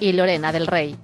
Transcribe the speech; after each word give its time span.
y 0.00 0.12
Lorena 0.12 0.52
del 0.52 0.66
Rey. 0.66 0.96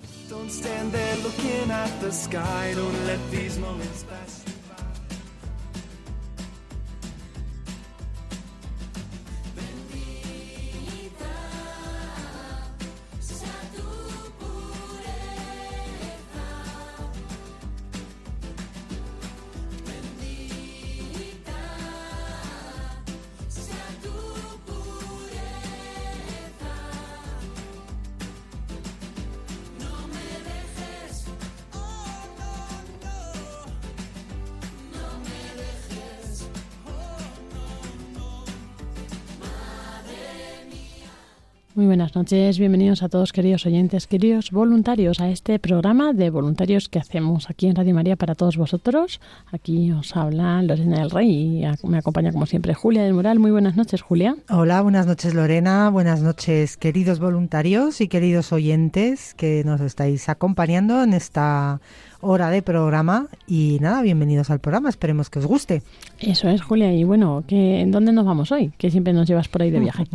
Noches, 42.25 42.59
bienvenidos 42.59 43.03
a 43.03 43.11
todos 43.11 43.35
queridos 43.35 43.67
oyentes, 43.67 44.07
queridos 44.07 44.51
voluntarios 44.51 45.21
a 45.21 45.29
este 45.29 45.59
programa 45.59 46.15
de 46.15 46.31
voluntarios 46.31 46.89
que 46.89 46.99
hacemos 46.99 47.51
aquí 47.51 47.67
en 47.67 47.77
Radio 47.77 47.95
María 47.95 48.17
para 48.17 48.35
todos 48.35 48.57
vosotros. 48.57 49.21
Aquí 49.53 49.93
os 49.93 50.17
habla 50.17 50.63
Lorena 50.63 51.01
del 51.01 51.11
Rey 51.11 51.63
y 51.63 51.87
me 51.87 51.99
acompaña 51.99 52.33
como 52.33 52.47
siempre 52.47 52.73
Julia 52.73 53.03
del 53.03 53.13
Moral. 53.13 53.41
Muy 53.41 53.51
buenas 53.51 53.77
noches, 53.77 54.01
Julia. 54.01 54.37
Hola, 54.49 54.81
buenas 54.81 55.07
noches 55.07 55.35
Lorena, 55.35 55.91
buenas 55.91 56.23
noches 56.23 56.79
queridos 56.79 57.19
voluntarios 57.19 58.01
y 58.01 58.09
queridos 58.09 58.55
oyentes 58.55 59.35
que 59.35 59.63
nos 59.63 59.83
estáis 59.83 60.31
acompañando 60.31 61.03
en 61.03 61.13
esta 61.13 61.83
hora 62.25 62.51
de 62.51 62.63
programa 62.63 63.29
y 63.47 63.79
nada, 63.81 64.01
bienvenidos 64.03 64.51
al 64.51 64.59
programa, 64.59 64.89
esperemos 64.89 65.29
que 65.29 65.39
os 65.39 65.47
guste. 65.47 65.83
Eso 66.19 66.49
es, 66.49 66.63
Julia. 66.63 66.93
Y 66.93 67.05
bueno, 67.05 67.45
¿qué, 67.47 67.81
¿en 67.81 67.91
dónde 67.91 68.13
nos 68.13 68.25
vamos 68.25 68.51
hoy? 68.51 68.73
Que 68.79 68.91
siempre 68.91 69.13
nos 69.13 69.29
llevas 69.29 69.49
por 69.49 69.63
ahí 69.63 69.71
de 69.71 69.81
viaje. 69.81 70.05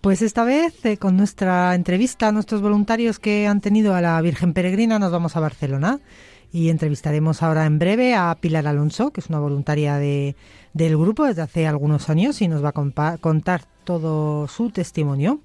Pues 0.00 0.22
esta 0.22 0.44
vez 0.44 0.84
eh, 0.84 0.98
con 0.98 1.16
nuestra 1.16 1.74
entrevista 1.74 2.28
a 2.28 2.32
nuestros 2.32 2.62
voluntarios 2.62 3.18
que 3.18 3.48
han 3.48 3.60
tenido 3.60 3.94
a 3.94 4.00
la 4.00 4.20
Virgen 4.20 4.52
Peregrina 4.52 5.00
nos 5.00 5.10
vamos 5.10 5.34
a 5.34 5.40
Barcelona 5.40 5.98
y 6.52 6.68
entrevistaremos 6.68 7.42
ahora 7.42 7.66
en 7.66 7.80
breve 7.80 8.14
a 8.14 8.36
Pilar 8.40 8.68
Alonso, 8.68 9.10
que 9.10 9.20
es 9.20 9.28
una 9.28 9.40
voluntaria 9.40 9.96
de, 9.96 10.36
del 10.74 10.96
grupo 10.96 11.24
desde 11.24 11.42
hace 11.42 11.66
algunos 11.66 12.08
años 12.08 12.40
y 12.40 12.46
nos 12.46 12.64
va 12.64 12.72
a 12.72 13.18
contar 13.18 13.62
todo 13.84 14.46
su 14.46 14.70
testimonio. 14.70 15.40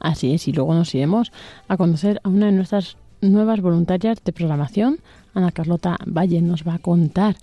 Así 0.00 0.34
es, 0.34 0.48
y 0.48 0.52
luego 0.52 0.74
nos 0.74 0.94
iremos 0.94 1.32
a 1.68 1.76
conocer 1.76 2.20
a 2.24 2.28
una 2.28 2.46
de 2.46 2.52
nuestras 2.52 2.96
nuevas 3.30 3.60
voluntarias 3.60 4.18
de 4.24 4.32
programación. 4.32 4.98
Ana 5.34 5.50
Carlota 5.50 5.96
Valle 6.06 6.40
nos 6.42 6.66
va 6.66 6.74
a 6.74 6.78
contar 6.78 7.36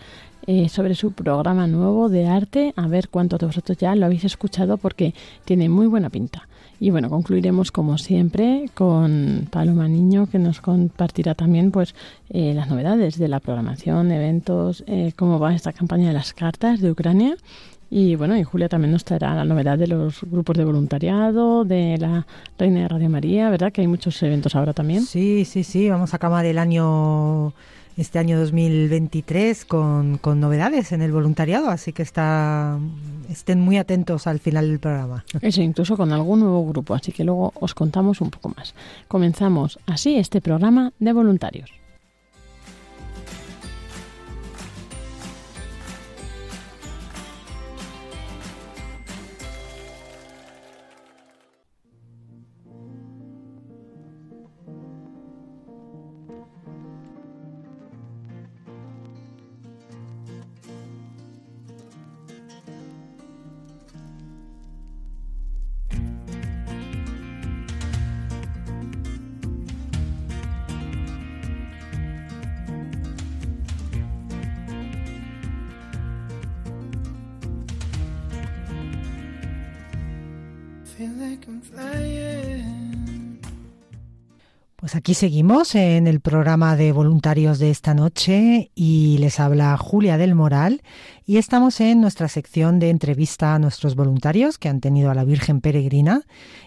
eh, 0.47 0.69
sobre 0.69 0.95
su 0.95 1.11
programa 1.11 1.67
nuevo 1.67 2.09
de 2.09 2.27
arte. 2.27 2.73
A 2.75 2.87
ver 2.87 3.09
cuántos 3.09 3.39
de 3.39 3.45
vosotros 3.47 3.77
ya 3.77 3.95
lo 3.95 4.05
habéis 4.05 4.23
escuchado 4.23 4.77
porque 4.77 5.13
tiene 5.45 5.69
muy 5.69 5.87
buena 5.87 6.09
pinta. 6.09 6.47
Y 6.79 6.89
bueno, 6.89 7.11
concluiremos 7.11 7.71
como 7.71 7.99
siempre 7.99 8.69
con 8.73 9.47
Paloma 9.51 9.87
Niño 9.87 10.27
que 10.27 10.39
nos 10.39 10.61
compartirá 10.61 11.35
también 11.35 11.69
pues 11.69 11.93
eh, 12.29 12.53
las 12.55 12.69
novedades 12.69 13.19
de 13.19 13.27
la 13.27 13.39
programación, 13.39 14.11
eventos, 14.11 14.83
eh, 14.87 15.11
cómo 15.15 15.37
va 15.37 15.53
esta 15.53 15.73
campaña 15.73 16.07
de 16.07 16.13
las 16.13 16.33
cartas 16.33 16.81
de 16.81 16.89
Ucrania. 16.89 17.35
Y 17.93 18.15
bueno, 18.15 18.37
y 18.37 18.43
Julia 18.45 18.69
también 18.69 18.93
nos 18.93 19.03
traerá 19.03 19.35
la 19.35 19.43
novedad 19.43 19.77
de 19.77 19.85
los 19.85 20.21
grupos 20.21 20.55
de 20.55 20.63
voluntariado, 20.63 21.65
de 21.65 21.97
la 21.97 22.25
Reina 22.57 22.83
de 22.83 22.87
Radio 22.87 23.09
María, 23.09 23.49
¿verdad? 23.49 23.73
Que 23.73 23.81
hay 23.81 23.87
muchos 23.87 24.23
eventos 24.23 24.55
ahora 24.55 24.71
también. 24.71 25.03
Sí, 25.03 25.43
sí, 25.43 25.65
sí, 25.65 25.89
vamos 25.89 26.13
a 26.13 26.15
acabar 26.15 26.45
el 26.45 26.57
año, 26.57 27.51
este 27.97 28.17
año 28.17 28.39
2023 28.39 29.65
con, 29.65 30.19
con 30.19 30.39
novedades 30.39 30.93
en 30.93 31.01
el 31.01 31.11
voluntariado, 31.11 31.69
así 31.69 31.91
que 31.91 32.01
está, 32.01 32.79
estén 33.29 33.59
muy 33.59 33.75
atentos 33.75 34.25
al 34.25 34.39
final 34.39 34.69
del 34.69 34.79
programa. 34.79 35.25
Eso, 35.41 35.61
incluso 35.61 35.97
con 35.97 36.13
algún 36.13 36.39
nuevo 36.39 36.65
grupo, 36.65 36.93
así 36.93 37.11
que 37.11 37.25
luego 37.25 37.51
os 37.59 37.73
contamos 37.73 38.21
un 38.21 38.31
poco 38.31 38.53
más. 38.55 38.73
Comenzamos 39.09 39.79
así 39.85 40.15
este 40.15 40.39
programa 40.39 40.93
de 40.99 41.11
voluntarios. 41.11 41.80
Pues 84.91 84.99
aquí 84.99 85.13
seguimos 85.13 85.73
en 85.75 86.05
el 86.05 86.19
programa 86.19 86.75
de 86.75 86.91
voluntarios 86.91 87.59
de 87.59 87.69
esta 87.69 87.93
noche 87.93 88.71
y 88.75 89.19
les 89.21 89.39
habla 89.39 89.77
Julia 89.77 90.17
del 90.17 90.35
Moral 90.35 90.81
y 91.25 91.37
estamos 91.37 91.79
en 91.79 92.01
nuestra 92.01 92.27
sección 92.27 92.77
de 92.79 92.89
entrevista 92.89 93.55
a 93.55 93.59
nuestros 93.59 93.95
voluntarios 93.95 94.57
que 94.57 94.67
han 94.67 94.81
tenido 94.81 95.09
a 95.09 95.13
la 95.13 95.23
Virgen 95.23 95.61
Peregrina 95.61 96.23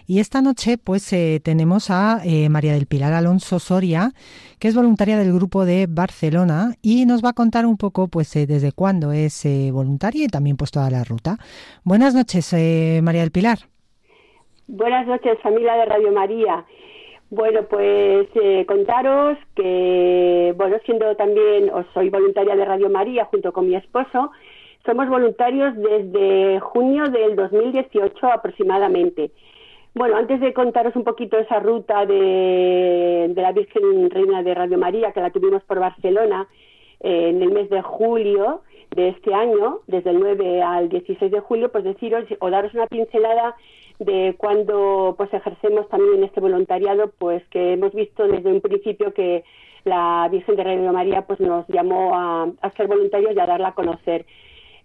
y 0.07 0.21
esta 0.21 0.41
noche 0.41 0.79
pues 0.79 1.13
eh, 1.13 1.39
tenemos 1.43 1.91
a 1.91 2.19
eh, 2.25 2.49
María 2.49 2.73
del 2.73 2.87
Pilar 2.87 3.13
Alonso 3.13 3.59
Soria 3.59 4.09
que 4.57 4.69
es 4.69 4.75
voluntaria 4.75 5.19
del 5.19 5.31
grupo 5.31 5.63
de 5.63 5.85
Barcelona 5.87 6.71
y 6.81 7.05
nos 7.05 7.23
va 7.23 7.29
a 7.29 7.33
contar 7.33 7.67
un 7.67 7.77
poco 7.77 8.07
pues 8.07 8.35
eh, 8.35 8.47
desde 8.47 8.71
cuándo 8.71 9.11
es 9.11 9.47
voluntaria 9.71 10.25
y 10.25 10.29
también 10.29 10.57
pues 10.57 10.71
toda 10.71 10.89
la 10.89 11.03
ruta. 11.03 11.37
Buenas 11.83 12.15
noches 12.15 12.53
María 13.03 13.21
del 13.21 13.31
Pilar. 13.31 13.59
Buenas 14.65 15.05
noches, 15.05 15.37
familia 15.43 15.75
de 15.75 15.85
Radio 15.85 16.11
María. 16.11 16.65
Bueno, 17.35 17.63
pues 17.63 18.29
eh, 18.35 18.65
contaros 18.65 19.37
que, 19.57 20.53
bueno, 20.55 20.77
siendo 20.85 21.17
también, 21.17 21.69
os 21.69 21.85
soy 21.93 22.09
voluntaria 22.09 22.55
de 22.55 22.63
Radio 22.63 22.89
María 22.89 23.25
junto 23.25 23.51
con 23.51 23.67
mi 23.67 23.75
esposo, 23.75 24.31
somos 24.85 25.09
voluntarios 25.09 25.75
desde 25.75 26.61
junio 26.61 27.09
del 27.09 27.35
2018 27.35 28.25
aproximadamente. 28.27 29.31
Bueno, 29.93 30.15
antes 30.15 30.39
de 30.39 30.53
contaros 30.53 30.95
un 30.95 31.03
poquito 31.03 31.37
esa 31.37 31.59
ruta 31.59 32.05
de, 32.05 33.25
de 33.35 33.41
la 33.41 33.51
Virgen 33.51 34.09
Reina 34.09 34.41
de 34.41 34.53
Radio 34.53 34.77
María, 34.77 35.11
que 35.11 35.19
la 35.19 35.31
tuvimos 35.31 35.61
por 35.63 35.81
Barcelona 35.81 36.47
eh, 37.01 37.31
en 37.31 37.41
el 37.41 37.51
mes 37.51 37.69
de 37.69 37.81
julio 37.81 38.61
de 38.95 39.09
este 39.09 39.33
año, 39.33 39.81
desde 39.87 40.11
el 40.11 40.21
9 40.21 40.61
al 40.61 40.87
16 40.87 41.29
de 41.29 41.41
julio, 41.41 41.69
pues 41.69 41.83
deciros 41.83 42.23
o 42.39 42.49
daros 42.49 42.73
una 42.73 42.87
pincelada 42.87 43.57
de 43.99 44.35
cuando 44.37 45.15
pues 45.17 45.33
ejercemos 45.33 45.87
también 45.89 46.23
este 46.23 46.41
voluntariado, 46.41 47.11
pues 47.17 47.43
que 47.49 47.73
hemos 47.73 47.93
visto 47.93 48.27
desde 48.27 48.51
un 48.51 48.61
principio 48.61 49.13
que 49.13 49.43
la 49.83 50.27
Virgen 50.31 50.55
de 50.55 50.63
Radio 50.63 50.93
María 50.93 51.21
pues 51.23 51.39
nos 51.39 51.67
llamó 51.67 52.11
a, 52.15 52.51
ser 52.75 52.87
voluntarios 52.87 53.35
y 53.35 53.39
a 53.39 53.45
darla 53.45 53.69
a 53.69 53.75
conocer. 53.75 54.25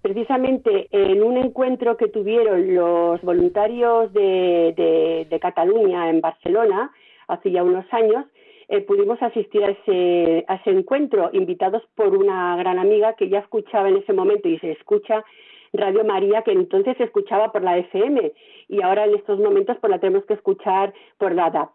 Precisamente 0.02 0.88
en 0.92 1.22
un 1.22 1.36
encuentro 1.36 1.96
que 1.96 2.08
tuvieron 2.08 2.74
los 2.74 3.20
voluntarios 3.22 4.12
de, 4.12 4.74
de, 4.76 5.26
de 5.28 5.40
Cataluña 5.40 6.08
en 6.08 6.20
Barcelona 6.20 6.90
hace 7.28 7.50
ya 7.50 7.62
unos 7.62 7.84
años, 7.92 8.26
eh, 8.72 8.82
pudimos 8.82 9.20
asistir 9.20 9.64
a 9.64 9.70
ese, 9.70 10.44
a 10.46 10.54
ese 10.54 10.70
encuentro, 10.70 11.30
invitados 11.32 11.82
por 11.96 12.16
una 12.16 12.56
gran 12.56 12.78
amiga 12.78 13.14
que 13.14 13.28
ya 13.28 13.40
escuchaba 13.40 13.88
en 13.88 13.96
ese 13.96 14.12
momento 14.12 14.48
y 14.48 14.60
se 14.60 14.70
escucha 14.70 15.24
Radio 15.72 16.04
María, 16.04 16.42
que 16.42 16.52
entonces 16.52 16.96
se 16.96 17.04
escuchaba 17.04 17.52
por 17.52 17.62
la 17.62 17.78
FM 17.78 18.32
y 18.68 18.82
ahora 18.82 19.04
en 19.04 19.14
estos 19.14 19.38
momentos 19.38 19.76
pues 19.80 19.90
la 19.90 19.98
tenemos 19.98 20.24
que 20.26 20.34
escuchar 20.34 20.92
por 21.18 21.34
la. 21.34 21.70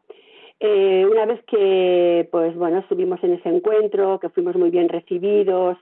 Eh, 0.60 1.06
una 1.10 1.26
vez 1.26 1.44
que, 1.46 2.28
pues 2.32 2.56
bueno, 2.56 2.80
estuvimos 2.80 3.24
en 3.24 3.34
ese 3.34 3.50
encuentro, 3.50 4.20
que 4.20 4.30
fuimos 4.30 4.56
muy 4.56 4.70
bien 4.70 4.90
recibidos 4.90 5.78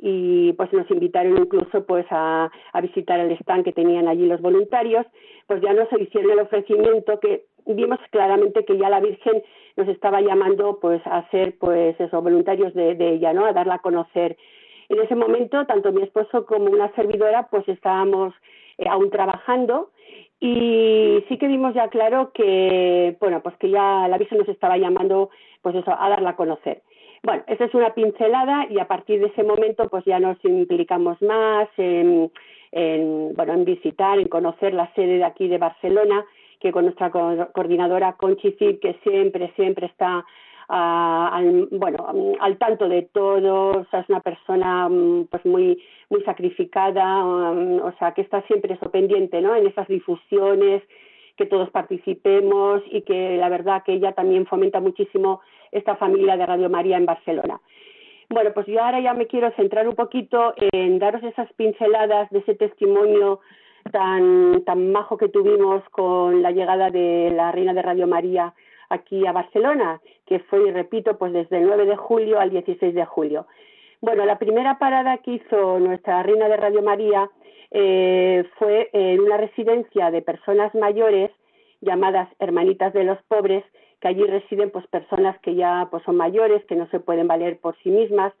y 0.00 0.52
pues 0.54 0.72
nos 0.72 0.90
invitaron 0.90 1.36
incluso 1.38 1.84
pues 1.84 2.06
a, 2.10 2.50
a 2.72 2.80
visitar 2.80 3.20
el 3.20 3.32
stand 3.32 3.64
que 3.64 3.72
tenían 3.72 4.08
allí 4.08 4.26
los 4.26 4.40
voluntarios, 4.40 5.06
pues 5.46 5.60
ya 5.60 5.72
nos 5.72 5.88
hicieron 5.92 6.32
el 6.32 6.40
ofrecimiento 6.40 7.20
que 7.20 7.44
vimos 7.66 7.98
claramente 8.10 8.64
que 8.64 8.76
ya 8.78 8.88
la 8.88 9.00
Virgen 9.00 9.42
nos 9.76 9.88
estaba 9.88 10.20
llamando 10.20 10.78
pues 10.80 11.02
a 11.06 11.28
ser 11.30 11.56
pues 11.58 11.98
esos 12.00 12.22
voluntarios 12.22 12.74
de, 12.74 12.94
de 12.94 13.14
ella, 13.14 13.32
¿no? 13.32 13.44
A 13.44 13.52
darla 13.52 13.74
a 13.74 13.82
conocer. 13.82 14.36
En 14.88 15.00
ese 15.00 15.14
momento, 15.14 15.66
tanto 15.66 15.92
mi 15.92 16.02
esposo 16.02 16.46
como 16.46 16.66
una 16.66 16.92
servidora 16.94 17.48
pues 17.50 17.68
estábamos 17.68 18.34
eh, 18.78 18.86
aún 18.88 19.10
trabajando 19.10 19.90
y 20.40 21.24
sí 21.28 21.38
que 21.38 21.48
vimos 21.48 21.74
ya 21.74 21.88
claro 21.88 22.32
que, 22.32 23.16
bueno, 23.20 23.42
pues 23.42 23.56
que 23.56 23.70
ya 23.70 24.08
la 24.08 24.18
Virgen 24.18 24.38
nos 24.38 24.48
estaba 24.48 24.76
llamando 24.76 25.30
pues 25.62 25.74
eso, 25.74 25.90
a 25.98 26.08
darla 26.10 26.30
a 26.30 26.36
conocer. 26.36 26.82
Bueno, 27.22 27.42
esa 27.46 27.64
es 27.64 27.74
una 27.74 27.94
pincelada 27.94 28.66
y 28.68 28.78
a 28.78 28.86
partir 28.86 29.20
de 29.20 29.28
ese 29.28 29.42
momento 29.42 29.88
pues 29.88 30.04
ya 30.04 30.20
nos 30.20 30.36
implicamos 30.44 31.20
más 31.22 31.68
en, 31.78 32.30
en, 32.72 33.32
bueno, 33.34 33.54
en 33.54 33.64
visitar, 33.64 34.18
en 34.18 34.28
conocer 34.28 34.74
la 34.74 34.92
sede 34.94 35.18
de 35.18 35.24
aquí 35.24 35.48
de 35.48 35.56
Barcelona, 35.56 36.26
que 36.60 36.72
con 36.72 36.84
nuestra 36.84 37.10
coordinadora 37.10 38.14
Conchi 38.14 38.52
Cid, 38.58 38.80
que 38.80 38.98
siempre, 39.02 39.52
siempre 39.56 39.86
está 39.86 40.26
al, 40.68 41.68
bueno, 41.70 42.06
al 42.40 42.58
tanto 42.58 42.88
de 42.88 43.02
todo, 43.02 43.80
o 43.80 43.86
sea, 43.90 44.00
es 44.00 44.08
una 44.08 44.20
persona 44.20 44.86
um, 44.86 45.26
pues 45.26 45.44
muy, 45.44 45.82
muy 46.10 46.22
sacrificada, 46.22 47.24
um, 47.24 47.80
o 47.84 47.92
sea, 47.98 48.12
que 48.12 48.22
está 48.22 48.42
siempre 48.42 48.74
eso 48.74 48.90
pendiente, 48.90 49.40
¿no? 49.40 49.54
En 49.54 49.66
esas 49.66 49.88
difusiones, 49.88 50.82
que 51.36 51.46
todos 51.46 51.70
participemos 51.70 52.82
y 52.90 53.02
que 53.02 53.36
la 53.36 53.48
verdad 53.48 53.82
que 53.84 53.94
ella 53.94 54.12
también 54.12 54.46
fomenta 54.46 54.80
muchísimo 54.80 55.40
esta 55.72 55.96
familia 55.96 56.36
de 56.36 56.46
Radio 56.46 56.70
María 56.70 56.96
en 56.96 57.06
Barcelona. 57.06 57.60
Bueno, 58.30 58.52
pues 58.54 58.66
yo 58.66 58.82
ahora 58.82 59.00
ya 59.00 59.14
me 59.14 59.26
quiero 59.26 59.50
centrar 59.52 59.86
un 59.88 59.94
poquito 59.94 60.54
en 60.72 60.98
daros 60.98 61.22
esas 61.22 61.52
pinceladas 61.54 62.30
de 62.30 62.38
ese 62.38 62.54
testimonio 62.54 63.40
tan, 63.92 64.62
tan 64.64 64.92
majo 64.92 65.16
que 65.16 65.28
tuvimos 65.28 65.82
con 65.90 66.42
la 66.42 66.50
llegada 66.50 66.90
de 66.90 67.30
la 67.34 67.52
Reina 67.52 67.74
de 67.74 67.82
Radio 67.82 68.06
María 68.06 68.54
aquí 68.94 69.26
a 69.26 69.32
Barcelona, 69.32 70.00
que 70.26 70.38
fue, 70.40 70.70
repito, 70.72 71.18
pues 71.18 71.32
desde 71.32 71.58
el 71.58 71.66
9 71.66 71.86
de 71.86 71.96
julio 71.96 72.40
al 72.40 72.50
16 72.50 72.94
de 72.94 73.04
julio. 73.04 73.46
Bueno, 74.00 74.24
la 74.26 74.38
primera 74.38 74.78
parada 74.78 75.18
que 75.18 75.32
hizo 75.32 75.78
nuestra 75.78 76.22
Reina 76.22 76.48
de 76.48 76.56
Radio 76.56 76.82
María 76.82 77.30
eh, 77.70 78.44
fue 78.58 78.90
en 78.92 79.20
una 79.20 79.36
residencia 79.36 80.10
de 80.10 80.22
personas 80.22 80.74
mayores 80.74 81.30
llamadas 81.80 82.28
Hermanitas 82.38 82.92
de 82.92 83.04
los 83.04 83.18
Pobres, 83.28 83.64
que 84.00 84.08
allí 84.08 84.24
residen 84.24 84.70
pues 84.70 84.86
personas 84.88 85.38
que 85.40 85.54
ya 85.54 85.88
pues 85.90 86.02
son 86.04 86.16
mayores, 86.16 86.64
que 86.66 86.76
no 86.76 86.86
se 86.90 87.00
pueden 87.00 87.26
valer 87.26 87.58
por 87.58 87.76
sí 87.82 87.90
mismas 87.90 88.32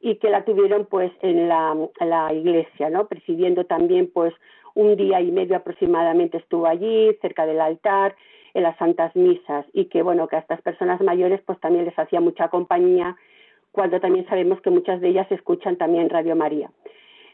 y 0.00 0.16
que 0.16 0.30
la 0.30 0.44
tuvieron 0.44 0.86
pues 0.86 1.12
en 1.20 1.48
la, 1.48 1.76
la 2.00 2.32
iglesia, 2.32 2.90
¿no? 2.90 3.06
Presidiendo 3.06 3.64
también 3.64 4.10
pues 4.12 4.34
un 4.74 4.96
día 4.96 5.20
y 5.20 5.30
medio 5.30 5.56
aproximadamente 5.56 6.38
estuvo 6.38 6.66
allí, 6.66 7.16
cerca 7.20 7.46
del 7.46 7.60
altar, 7.60 8.16
en 8.54 8.62
las 8.62 8.76
santas 8.76 9.14
misas, 9.16 9.66
y 9.72 9.86
que 9.86 10.02
bueno, 10.02 10.28
que 10.28 10.36
a 10.36 10.40
estas 10.40 10.60
personas 10.62 11.00
mayores 11.00 11.40
pues 11.46 11.58
también 11.60 11.84
les 11.84 11.98
hacía 11.98 12.20
mucha 12.20 12.48
compañía, 12.48 13.16
cuando 13.70 14.00
también 14.00 14.26
sabemos 14.28 14.60
que 14.60 14.70
muchas 14.70 15.00
de 15.00 15.08
ellas 15.08 15.30
escuchan 15.30 15.76
también 15.76 16.10
Radio 16.10 16.36
María. 16.36 16.70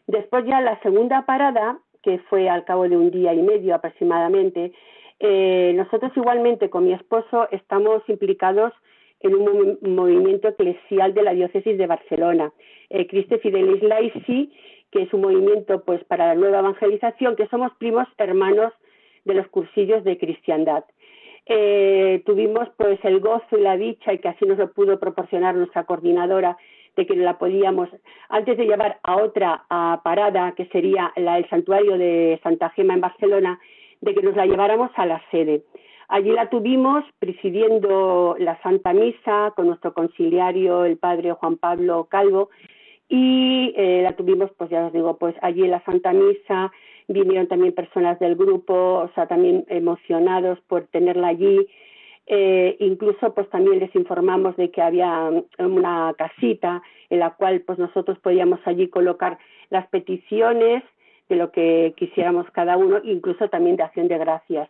Después 0.07 0.45
ya 0.47 0.61
la 0.61 0.81
segunda 0.81 1.27
parada, 1.27 1.79
que 2.03 2.19
fue 2.31 2.49
al 2.49 2.65
cabo 2.65 2.89
de 2.89 2.97
un 2.97 3.11
día 3.11 3.35
y 3.35 3.43
medio 3.43 3.75
aproximadamente, 3.75 4.73
eh, 5.21 5.73
nosotros 5.75 6.13
igualmente 6.17 6.71
con 6.71 6.85
mi 6.85 6.93
esposo 6.93 7.49
estamos 7.51 8.03
implicados 8.09 8.73
en 9.21 9.35
un 9.35 9.79
movimiento 9.83 10.49
eclesial 10.49 11.13
de 11.13 11.23
la 11.23 11.33
diócesis 11.33 11.77
de 11.77 11.87
Barcelona, 11.87 12.53
eh, 12.89 13.09
Christe 13.09 13.39
Fidelis 13.39 13.83
Laici, 13.83 14.53
que 14.93 15.03
es 15.03 15.13
un 15.13 15.23
movimiento 15.23 15.83
pues 15.85 16.03
para 16.05 16.29
la 16.29 16.35
nueva 16.37 16.61
evangelización, 16.61 17.37
que 17.37 17.49
somos 17.49 17.73
primos 17.79 18.07
hermanos 18.17 18.73
de 19.25 19.35
los 19.35 19.49
cursillos 19.49 20.05
de 20.05 20.19
cristiandad. 20.19 20.85
Eh, 21.49 22.23
tuvimos 22.27 22.69
pues 22.77 22.99
el 23.05 23.21
gozo 23.21 23.57
y 23.57 23.63
la 23.63 23.77
dicha 23.77 24.13
y 24.13 24.19
que 24.19 24.29
así 24.29 24.45
nos 24.45 24.59
lo 24.59 24.71
pudo 24.73 25.01
proporcionar 25.01 25.55
nuestra 25.55 25.85
coordinadora 25.85 26.59
de 26.95 27.07
que 27.07 27.17
la 27.17 27.39
podíamos 27.39 27.89
antes 28.29 28.59
de 28.59 28.67
llevar 28.67 28.99
a 29.03 29.17
otra 29.17 29.65
parada 30.05 30.53
que 30.53 30.67
sería 30.67 31.13
la, 31.17 31.39
el 31.39 31.49
santuario 31.49 31.97
de 31.97 32.39
Santa 32.43 32.69
Gema 32.71 32.95
en 32.95 33.01
Barcelona 33.01 33.59
de 34.01 34.15
que 34.15 34.23
nos 34.23 34.37
la 34.37 34.47
lleváramos 34.47 34.91
a 34.97 35.07
la 35.07 35.23
sede. 35.31 35.63
Allí 36.09 36.33
la 36.33 36.51
tuvimos 36.51 37.05
presidiendo 37.19 38.37
la 38.39 38.61
Santa 38.63 38.93
Misa 38.93 39.53
con 39.57 39.67
nuestro 39.69 39.95
conciliario, 39.95 40.85
el 40.85 40.99
padre 40.99 41.33
Juan 41.33 41.57
Pablo 41.57 42.09
Calvo, 42.11 42.51
y 43.09 43.73
eh, 43.77 44.01
la 44.03 44.13
tuvimos, 44.13 44.51
pues 44.57 44.71
ya 44.71 44.87
os 44.87 44.93
digo, 44.93 45.17
pues 45.17 45.35
allí 45.41 45.65
en 45.65 45.71
la 45.71 45.85
Santa 45.85 46.13
Misa, 46.13 46.71
vinieron 47.09 47.47
también 47.47 47.75
personas 47.75 48.19
del 48.19 48.37
grupo, 48.37 48.75
o 48.75 49.11
sea, 49.15 49.27
también 49.27 49.65
emocionados 49.69 50.59
por 50.69 50.87
tenerla 50.89 51.29
allí. 51.29 51.67
Eh, 52.27 52.77
incluso 52.81 53.33
pues 53.33 53.49
también 53.49 53.79
les 53.79 53.95
informamos 53.95 54.55
de 54.57 54.71
que 54.71 54.83
había 54.83 55.31
una 55.59 56.15
casita 56.19 56.83
en 57.09 57.21
la 57.21 57.31
cual 57.31 57.63
pues 57.63 57.79
nosotros 57.79 58.19
podíamos 58.19 58.61
allí 58.67 58.89
colocar 58.89 59.39
las 59.71 59.87
peticiones 59.89 60.83
de 61.31 61.37
lo 61.37 61.51
que 61.53 61.95
quisiéramos 61.97 62.47
cada 62.51 62.77
uno, 62.77 63.01
incluso 63.03 63.49
también 63.49 63.77
de 63.77 63.85
acción 63.85 64.09
de 64.09 64.19
gracias. 64.19 64.69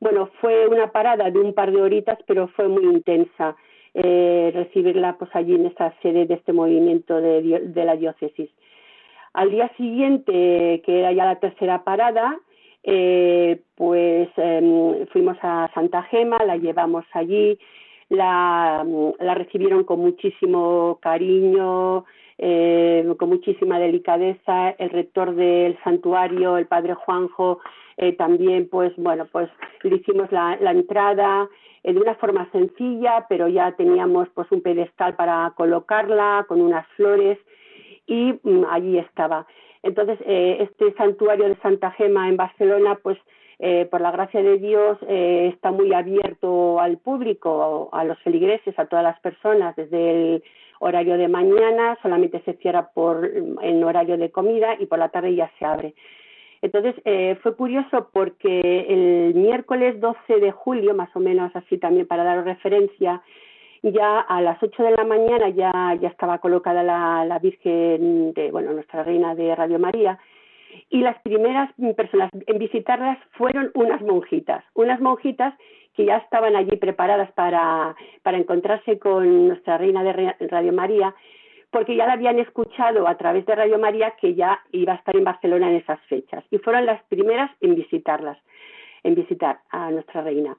Bueno, 0.00 0.30
fue 0.40 0.66
una 0.66 0.90
parada 0.90 1.30
de 1.30 1.38
un 1.38 1.54
par 1.54 1.70
de 1.70 1.80
horitas, 1.80 2.18
pero 2.26 2.48
fue 2.48 2.66
muy 2.66 2.84
intensa 2.84 3.56
eh, 3.98 4.50
recibirla 4.54 5.16
pues 5.16 5.30
allí 5.34 5.54
en 5.54 5.64
esta 5.64 5.94
sede 6.02 6.26
de 6.26 6.34
este 6.34 6.52
movimiento 6.52 7.18
de, 7.18 7.72
la 7.74 7.96
diócesis. 7.96 8.50
Al 9.32 9.50
día 9.50 9.70
siguiente, 9.78 10.82
que 10.84 10.98
era 10.98 11.12
ya 11.12 11.24
la 11.24 11.40
tercera 11.40 11.82
parada, 11.82 12.38
eh, 12.82 13.62
pues 13.74 14.28
eh, 14.36 15.06
fuimos 15.12 15.38
a 15.40 15.70
Santa 15.72 16.02
Gema, 16.02 16.36
la 16.44 16.58
llevamos 16.58 17.06
allí, 17.12 17.58
la, 18.10 18.86
la 19.18 19.34
recibieron 19.34 19.84
con 19.84 20.00
muchísimo 20.00 20.98
cariño, 21.00 22.04
eh, 22.38 23.06
con 23.18 23.28
muchísima 23.28 23.78
delicadeza. 23.78 24.70
El 24.70 24.90
rector 24.90 25.34
del 25.34 25.78
santuario, 25.84 26.56
el 26.56 26.66
padre 26.66 26.94
Juanjo, 26.94 27.60
eh, 27.96 28.12
también, 28.12 28.68
pues 28.68 28.92
bueno, 28.96 29.26
pues 29.32 29.48
le 29.82 29.96
hicimos 29.96 30.30
la, 30.30 30.56
la 30.60 30.72
entrada 30.72 31.48
eh, 31.82 31.92
de 31.92 32.00
una 32.00 32.14
forma 32.16 32.50
sencilla, 32.52 33.26
pero 33.28 33.48
ya 33.48 33.72
teníamos 33.72 34.28
pues 34.34 34.50
un 34.50 34.60
pedestal 34.60 35.16
para 35.16 35.52
colocarla 35.56 36.44
con 36.48 36.60
unas 36.60 36.86
flores 36.96 37.38
y 38.06 38.34
mm, 38.42 38.64
allí 38.70 38.98
estaba. 38.98 39.46
Entonces, 39.82 40.18
eh, 40.26 40.58
este 40.60 40.92
santuario 40.94 41.48
de 41.48 41.56
Santa 41.56 41.92
Gema 41.92 42.28
en 42.28 42.36
Barcelona, 42.36 42.98
pues 43.02 43.18
eh, 43.58 43.86
por 43.90 44.00
la 44.00 44.10
gracia 44.10 44.42
de 44.42 44.58
Dios, 44.58 44.98
eh, 45.08 45.50
está 45.54 45.70
muy 45.70 45.92
abierto 45.94 46.80
al 46.80 46.98
público, 46.98 47.88
a 47.92 48.04
los 48.04 48.18
feligreses, 48.20 48.78
a 48.78 48.86
todas 48.86 49.04
las 49.04 49.18
personas, 49.20 49.76
desde 49.76 50.10
el 50.10 50.44
horario 50.80 51.16
de 51.16 51.28
mañana, 51.28 51.98
solamente 52.02 52.40
se 52.44 52.54
cierra 52.54 52.90
por 52.94 53.24
en 53.26 53.84
horario 53.84 54.16
de 54.16 54.30
comida 54.30 54.76
y 54.78 54.86
por 54.86 54.98
la 54.98 55.08
tarde 55.08 55.34
ya 55.34 55.50
se 55.58 55.64
abre. 55.64 55.94
Entonces 56.62 56.94
eh, 57.04 57.36
fue 57.42 57.54
curioso 57.54 58.08
porque 58.12 58.60
el 58.88 59.34
miércoles 59.34 60.00
12 60.00 60.40
de 60.40 60.52
julio, 60.52 60.94
más 60.94 61.14
o 61.14 61.20
menos 61.20 61.54
así 61.54 61.78
también 61.78 62.06
para 62.06 62.24
daros 62.24 62.44
referencia, 62.44 63.22
ya 63.82 64.20
a 64.20 64.40
las 64.40 64.60
8 64.62 64.82
de 64.82 64.90
la 64.92 65.04
mañana 65.04 65.48
ya, 65.50 65.96
ya 66.00 66.08
estaba 66.08 66.38
colocada 66.38 66.82
la, 66.82 67.24
la 67.24 67.38
Virgen 67.38 68.32
de, 68.32 68.50
bueno, 68.50 68.72
nuestra 68.72 69.04
reina 69.04 69.34
de 69.34 69.54
Radio 69.54 69.78
María, 69.78 70.18
y 70.90 71.00
las 71.00 71.20
primeras 71.22 71.70
personas 71.96 72.30
en 72.46 72.58
visitarlas 72.58 73.18
fueron 73.32 73.70
unas 73.74 74.00
monjitas, 74.02 74.64
unas 74.74 75.00
monjitas 75.00 75.54
que 75.94 76.04
ya 76.04 76.18
estaban 76.18 76.56
allí 76.56 76.76
preparadas 76.76 77.32
para, 77.32 77.96
para 78.22 78.36
encontrarse 78.36 78.98
con 78.98 79.48
nuestra 79.48 79.78
reina 79.78 80.02
de 80.04 80.34
Radio 80.48 80.72
María, 80.72 81.14
porque 81.70 81.96
ya 81.96 82.06
la 82.06 82.12
habían 82.12 82.38
escuchado 82.38 83.08
a 83.08 83.16
través 83.16 83.46
de 83.46 83.54
Radio 83.54 83.78
María 83.78 84.12
que 84.20 84.34
ya 84.34 84.60
iba 84.72 84.92
a 84.92 84.96
estar 84.96 85.16
en 85.16 85.24
Barcelona 85.24 85.70
en 85.70 85.76
esas 85.76 86.00
fechas, 86.02 86.44
y 86.50 86.58
fueron 86.58 86.86
las 86.86 87.02
primeras 87.04 87.50
en 87.60 87.74
visitarlas, 87.74 88.38
en 89.02 89.14
visitar 89.14 89.60
a 89.70 89.90
nuestra 89.90 90.22
reina. 90.22 90.56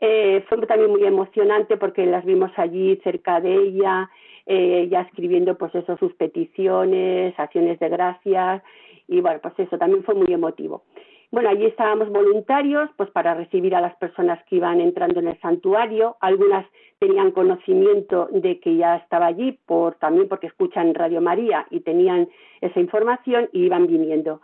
Eh, 0.00 0.42
fue 0.48 0.58
también 0.66 0.90
muy 0.90 1.04
emocionante 1.04 1.76
porque 1.76 2.06
las 2.06 2.24
vimos 2.24 2.50
allí 2.56 2.96
cerca 3.04 3.40
de 3.40 3.54
ella, 3.54 4.08
eh, 4.46 4.88
ya 4.90 5.02
escribiendo 5.02 5.58
pues 5.58 5.74
eso, 5.74 5.96
sus 5.98 6.14
peticiones, 6.14 7.38
acciones 7.38 7.78
de 7.78 7.88
gracias, 7.90 8.62
y 9.10 9.20
bueno, 9.20 9.40
pues 9.42 9.54
eso 9.58 9.76
también 9.76 10.04
fue 10.04 10.14
muy 10.14 10.32
emotivo. 10.32 10.84
Bueno, 11.32 11.48
allí 11.48 11.66
estábamos 11.66 12.08
voluntarios 12.10 12.88
pues 12.96 13.10
para 13.10 13.34
recibir 13.34 13.74
a 13.74 13.80
las 13.80 13.94
personas 13.96 14.42
que 14.44 14.56
iban 14.56 14.80
entrando 14.80 15.20
en 15.20 15.28
el 15.28 15.40
santuario. 15.40 16.16
Algunas 16.20 16.64
tenían 17.00 17.32
conocimiento 17.32 18.28
de 18.32 18.60
que 18.60 18.76
ya 18.76 18.96
estaba 18.96 19.26
allí 19.26 19.58
por 19.66 19.96
también 19.96 20.28
porque 20.28 20.46
escuchan 20.46 20.94
Radio 20.94 21.20
María 21.20 21.66
y 21.70 21.80
tenían 21.80 22.28
esa 22.60 22.78
información 22.78 23.48
y 23.52 23.64
iban 23.64 23.86
viniendo. 23.88 24.40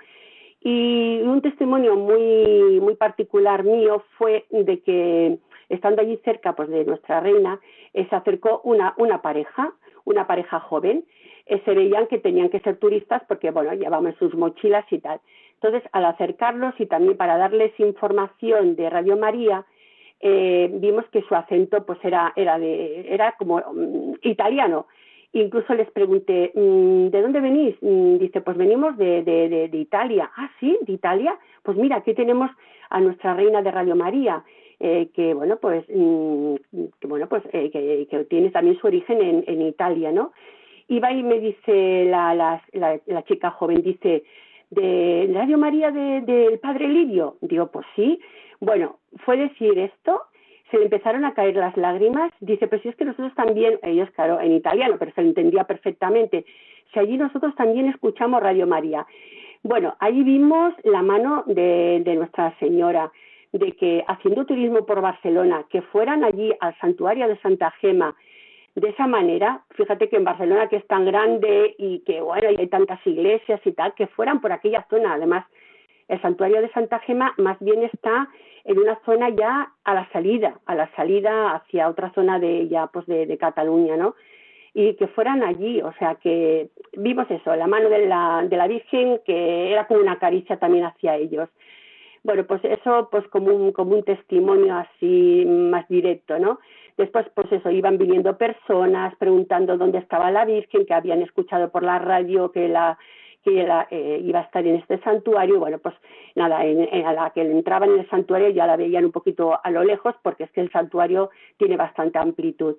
Y 0.61 1.21
un 1.23 1.43
testimonio 1.43 1.95
muy 1.95 2.81
muy 2.81 2.97
particular 2.97 3.63
mío 3.63 4.03
fue 4.19 4.47
de 4.51 4.81
que 4.81 5.39
estando 5.69 6.03
allí 6.03 6.19
cerca 6.25 6.55
pues 6.55 6.69
de 6.69 6.85
nuestra 6.85 7.21
reina, 7.21 7.61
se 7.93 8.15
acercó 8.15 8.61
una, 8.65 8.95
una 8.97 9.23
pareja, 9.23 9.73
una 10.05 10.27
pareja 10.27 10.61
joven, 10.61 11.05
se 11.47 11.75
veían 11.75 12.07
que 12.09 12.19
tenían 12.19 12.49
que 12.49 12.61
ser 12.61 12.77
turistas 12.77 13.23
porque, 13.29 13.51
bueno, 13.51 13.73
llevaban 13.75 14.17
sus 14.19 14.35
mochilas 14.35 14.85
y 14.91 14.99
tal. 14.99 15.21
Entonces, 15.55 15.89
al 15.93 16.05
acercarlos 16.05 16.75
y 16.79 16.87
también 16.87 17.17
para 17.17 17.39
darles 17.39 17.73
información 17.79 18.77
de 18.77 18.91
Radio 18.91 19.17
María, 19.17 19.65
eh, 20.21 20.71
vimos 20.73 21.05
que 21.13 21.23
su 21.23 21.35
acento 21.35 21.85
pues 21.85 21.99
era, 22.03 22.33
era, 22.37 22.59
de, 22.59 23.13
era 23.13 23.33
como 23.39 23.59
mm, 23.59 24.15
italiano. 24.23 24.87
Incluso 25.33 25.75
les 25.75 25.91
pregunté, 25.91 26.53
mm, 26.55 27.09
¿de 27.09 27.23
dónde 27.23 27.41
venís? 27.41 27.77
Mm, 27.81 28.19
dice, 28.19 28.41
pues 28.41 28.57
venimos 28.57 28.97
de, 28.97 29.23
de, 29.23 29.69
de, 29.69 29.79
Italia. 29.79 30.31
Ah, 30.37 30.51
sí, 30.61 30.79
de 30.83 30.93
Italia. 30.93 31.39
Pues 31.63 31.77
mira, 31.77 31.97
aquí 31.97 32.15
tenemos 32.15 32.51
a 32.91 33.01
nuestra 33.01 33.35
reina 33.35 33.63
de 33.63 33.71
Radio 33.71 33.97
María. 33.97 34.43
Eh, 34.79 35.09
que 35.15 35.33
bueno 35.33 35.57
pues 35.57 35.87
que 35.87 37.07
bueno 37.07 37.27
pues 37.31 37.43
eh, 37.55 37.71
que, 37.71 38.07
que, 38.11 38.25
tiene 38.25 38.51
también 38.51 38.79
su 38.79 38.87
origen 38.87 39.23
en, 39.23 39.43
en 39.47 39.63
Italia 39.63 40.13
no 40.13 40.33
y 40.89 41.01
va 41.01 41.13
y 41.13 41.23
me 41.23 41.41
dice 41.41 42.05
la, 42.07 42.35
la, 42.35 42.63
la, 43.07 43.23
chica 43.25 43.51
joven 43.51 43.83
dice 43.83 44.25
de 44.71 45.31
Radio 45.33 45.59
María 45.59 45.91
del 45.91 46.27
de, 46.27 46.59
Padre 46.63 46.89
Lidio 46.89 47.37
digo 47.41 47.71
pues 47.71 47.87
sí 47.95 48.21
bueno, 48.61 48.99
fue 49.25 49.37
decir 49.37 49.79
esto, 49.79 50.23
se 50.71 50.79
le 50.79 50.85
empezaron 50.85 51.25
a 51.25 51.35
caer 51.35 51.57
las 51.57 51.77
lágrimas, 51.77 52.33
dice, 52.41 52.67
pero 52.67 52.83
si 52.83 52.89
es 52.89 52.97
que 52.97 53.05
nosotros 53.05 53.35
también, 53.35 53.79
ellos 53.83 54.11
claro, 54.11 54.41
en 54.41 54.53
italiano, 54.53 54.97
pero 54.99 55.13
se 55.13 55.23
lo 55.23 55.29
entendía 55.29 55.65
perfectamente, 55.65 56.45
si 56.93 56.99
allí 56.99 57.17
nosotros 57.17 57.55
también 57.55 57.89
escuchamos 57.89 58.43
Radio 58.43 58.67
María. 58.67 59.07
Bueno, 59.63 59.97
ahí 59.99 60.23
vimos 60.23 60.75
la 60.85 61.03
mano 61.03 61.45
de, 61.47 62.03
de 62.05 62.15
Nuestra 62.15 62.57
Señora, 62.59 63.13
de 63.53 63.73
que 63.73 64.05
haciendo 64.07 64.45
turismo 64.45 64.85
por 64.87 65.01
Barcelona, 65.01 65.65
que 65.71 65.83
fueran 65.83 66.25
allí 66.25 66.53
al 66.61 66.77
santuario 66.79 67.29
de 67.29 67.39
Santa 67.39 67.71
Gema, 67.81 68.15
de 68.77 68.91
esa 68.91 69.07
manera, 69.07 69.63
fíjate 69.71 70.09
que 70.11 70.17
en 70.17 70.25
Barcelona 70.25 70.69
que 70.69 70.77
es 70.77 70.87
tan 70.87 71.07
grande 71.07 71.75
y 71.79 72.01
que 72.01 72.21
bueno, 72.21 72.49
hay 72.49 72.67
tantas 72.69 73.05
iglesias 73.07 73.59
y 73.65 73.73
tal, 73.73 73.95
que 73.95 74.07
fueran 74.07 74.43
por 74.43 74.53
aquella 74.53 74.87
zona, 74.91 75.15
además 75.15 75.47
el 76.09 76.21
santuario 76.21 76.61
de 76.61 76.71
Santa 76.73 76.99
Gema 77.01 77.33
más 77.39 77.59
bien 77.61 77.83
está 77.85 78.29
en 78.65 78.79
una 78.79 79.01
zona 79.07 79.31
ya 79.31 79.73
a 79.83 79.95
la 79.95 80.07
salida, 80.11 80.61
a 80.67 80.75
la 80.75 80.91
salida 80.95 81.55
hacia 81.55 81.89
otra 81.89 82.13
zona 82.13 82.39
de 82.39 82.69
ya 82.69 82.89
pues 82.89 83.07
de, 83.07 83.39
Cataluña, 83.39 83.97
¿no? 83.97 84.15
Y 84.75 84.95
que 84.97 85.07
fueran 85.07 85.43
allí, 85.43 85.81
o 85.81 85.93
sea 85.95 86.17
que 86.17 86.69
vimos 86.93 87.31
eso, 87.31 87.57
la 87.57 87.67
mano 87.67 87.89
de 87.89 88.07
la, 88.07 88.45
de 88.47 88.57
la 88.59 88.67
Virgen 88.67 89.21
que 89.25 89.73
era 89.73 89.87
como 89.87 90.01
una 90.01 90.19
caricia 90.19 90.59
también 90.59 90.85
hacia 90.85 91.17
ellos. 91.17 91.49
Bueno, 92.27 92.45
pues 92.45 92.61
eso 92.65 93.09
pues 93.09 93.25
como 93.29 93.55
un, 93.55 93.71
como 93.71 93.95
un 93.95 94.03
testimonio 94.03 94.75
así 94.75 95.45
más 95.47 95.87
directo, 95.89 96.41
¿no? 96.41 96.59
Después, 96.97 97.25
pues 97.37 97.53
eso, 97.53 97.71
iban 97.71 97.99
viniendo 97.99 98.37
personas 98.37 99.15
preguntando 99.15 99.79
dónde 99.79 99.99
estaba 99.99 100.33
la 100.33 100.45
Virgen, 100.45 100.87
que 100.87 100.95
habían 100.95 101.23
escuchado 101.23 101.71
por 101.71 101.85
la 101.85 102.01
radio 102.01 102.51
que 102.51 102.67
la 102.67 102.99
que 103.45 103.65
eh, 103.93 104.21
iba 104.25 104.41
a 104.41 104.43
estar 104.43 104.67
en 104.67 104.75
este 104.75 104.99
santuario. 105.03 105.61
Bueno, 105.61 105.79
pues 105.79 105.95
nada, 106.35 106.59
a 106.59 107.13
la 107.13 107.31
que 107.31 107.43
entraban 107.43 107.91
en 107.91 108.01
el 108.01 108.11
santuario 108.11 108.49
ya 108.49 108.67
la 108.67 108.77
veían 108.77 109.05
un 109.05 109.13
poquito 109.13 109.61
a 109.63 109.71
lo 109.71 109.85
lejos 109.85 110.17
porque 110.21 110.45
es 110.45 110.51
que 110.51 110.63
el 110.63 110.73
santuario 110.73 111.31
tiene 111.59 111.77
bastante 111.77 112.19
amplitud. 112.19 112.75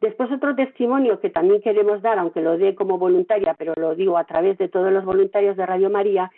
Después 0.00 0.30
otro 0.30 0.54
testimonio 0.54 1.18
que 1.18 1.30
también 1.30 1.60
queremos 1.60 2.02
dar, 2.02 2.20
aunque 2.20 2.40
lo 2.40 2.56
dé 2.56 2.76
como 2.76 2.98
voluntaria, 2.98 3.54
pero 3.58 3.72
lo 3.76 3.96
digo 3.96 4.16
a 4.16 4.26
través 4.26 4.58
de 4.58 4.68
todos 4.68 4.92
los 4.92 5.04
voluntarios 5.04 5.56
de 5.56 5.66
Radio 5.66 5.90
María, 5.90 6.30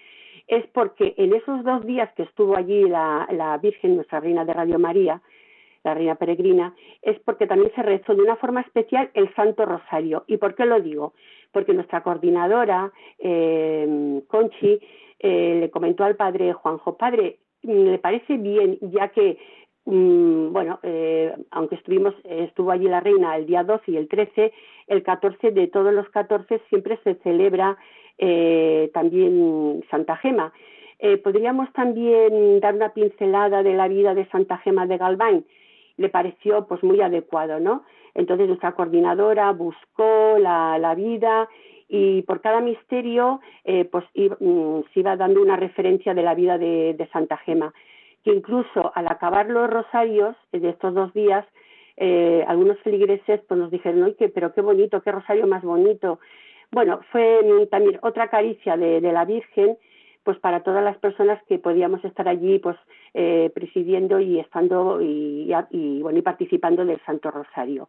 es 0.49 0.67
porque 0.69 1.15
en 1.17 1.35
esos 1.35 1.63
dos 1.63 1.87
días 1.87 2.13
que 2.15 2.25
estuvo 2.25 2.57
allí 2.57 2.89
la, 2.89 3.29
la 3.31 3.57
Virgen, 3.59 3.97
nuestra 3.97 4.21
Reina 4.21 4.45
de 4.45 4.53
Radio 4.53 4.79
María, 4.79 5.23
la 5.85 5.95
Reina 5.95 6.17
Peregrina, 6.17 6.75
es 7.03 7.19
porque 7.21 7.47
también 7.47 7.73
se 7.75 7.83
rezó 7.83 8.15
de 8.15 8.23
una 8.23 8.37
forma 8.37 8.63
especial 8.63 9.11
el 9.15 9.33
Santo 9.35 9.65
Rosario. 9.65 10.25
¿Y 10.27 10.39
por 10.39 10.55
qué 10.55 10.65
lo 10.65 10.81
digo? 10.81 11.13
porque 11.53 11.73
nuestra 11.73 12.03
coordinadora, 12.03 12.93
eh, 13.19 14.23
Conchi, 14.27 14.79
eh, 15.19 15.59
le 15.61 15.71
comentó 15.71 16.05
al 16.05 16.17
padre 16.17 16.53
Juanjo, 16.53 16.97
padre, 16.97 17.39
le 17.63 17.99
parece 17.99 18.37
bien, 18.37 18.79
ya 18.81 19.09
que, 19.09 19.39
mm, 19.85 20.53
bueno, 20.53 20.79
eh, 20.83 21.35
aunque 21.51 21.77
estuvimos, 21.77 22.15
estuvo 22.25 22.71
allí 22.71 22.87
la 22.87 23.01
reina 23.01 23.37
el 23.37 23.47
día 23.47 23.65
12 23.65 23.91
y 23.91 23.97
el 23.97 24.09
13, 24.09 24.53
el 24.87 25.03
14 25.03 25.51
de 25.51 25.67
todos 25.69 25.93
los 25.93 26.09
14 26.11 26.61
siempre 26.69 26.99
se 27.05 27.15
celebra 27.17 27.77
también 28.93 29.85
Santa 29.91 30.17
Gema. 30.17 30.53
podríamos 31.23 31.73
también 31.73 32.61
dar 32.61 32.75
una 32.75 32.93
pincelada 32.93 33.63
de 33.63 33.75
la 33.75 33.89
vida 33.89 34.15
de 34.15 34.27
Santa 34.27 34.59
Gema 34.59 34.87
de 34.87 34.99
Galván. 34.99 35.45
Le 35.97 36.09
pareció 36.09 36.67
pues 36.67 36.83
muy 36.83 37.01
adecuado, 37.01 37.61
¿no? 37.61 37.85
Entonces 38.19 38.49
nuestra 38.49 38.73
coordinadora 38.73 39.53
buscó 39.53 40.39
la, 40.39 40.95
vida 40.97 41.49
y 41.89 42.23
por 42.23 42.41
cada 42.41 42.61
misterio 42.61 43.41
eh, 43.63 43.85
pues 43.85 44.05
mm, 44.15 44.81
se 44.93 45.01
iba 45.01 45.17
dando 45.17 45.41
una 45.41 45.55
referencia 45.55 46.15
de 46.15 46.23
la 46.23 46.35
vida 46.35 46.59
de, 46.59 47.09
Santa 47.13 47.37
Gema, 47.39 47.73
que 48.25 48.33
incluso 48.33 48.91
al 48.97 49.07
acabar 49.07 49.49
los 49.49 49.71
rosarios 49.71 50.35
de 50.51 50.69
estos 50.69 50.95
dos 50.95 51.15
días, 51.15 51.47
eh, 51.97 52.45
algunos 52.49 52.79
feligreses 52.81 53.41
pues 53.47 53.61
nos 53.61 53.71
dijeron, 53.71 54.03
oye, 54.03 54.29
pero 54.29 54.53
qué 54.53 54.63
bonito, 54.63 55.01
qué 55.01 55.13
rosario 55.13 55.47
más 55.47 55.63
bonito. 55.63 56.19
Bueno, 56.71 57.01
fue 57.11 57.67
también 57.71 57.99
otra 58.03 58.29
caricia 58.29 58.77
de, 58.77 59.01
la 59.01 59.25
Virgen 59.25 59.77
pues 60.23 60.39
para 60.41 60.63
todas 60.63 60.85
las 60.85 60.99
personas 60.99 61.43
que 61.45 61.59
podíamos 61.59 62.05
estar 62.05 62.29
allí 62.29 62.59
pues 62.59 62.77
eh, 63.15 63.51
presidiendo 63.55 64.21
y 64.21 64.39
estando 64.39 65.01
y, 65.01 65.51
y, 65.71 66.03
bueno 66.03 66.19
y 66.19 66.23
participando 66.23 66.85
del 66.85 67.01
Santo 67.07 67.31
Rosario. 67.31 67.89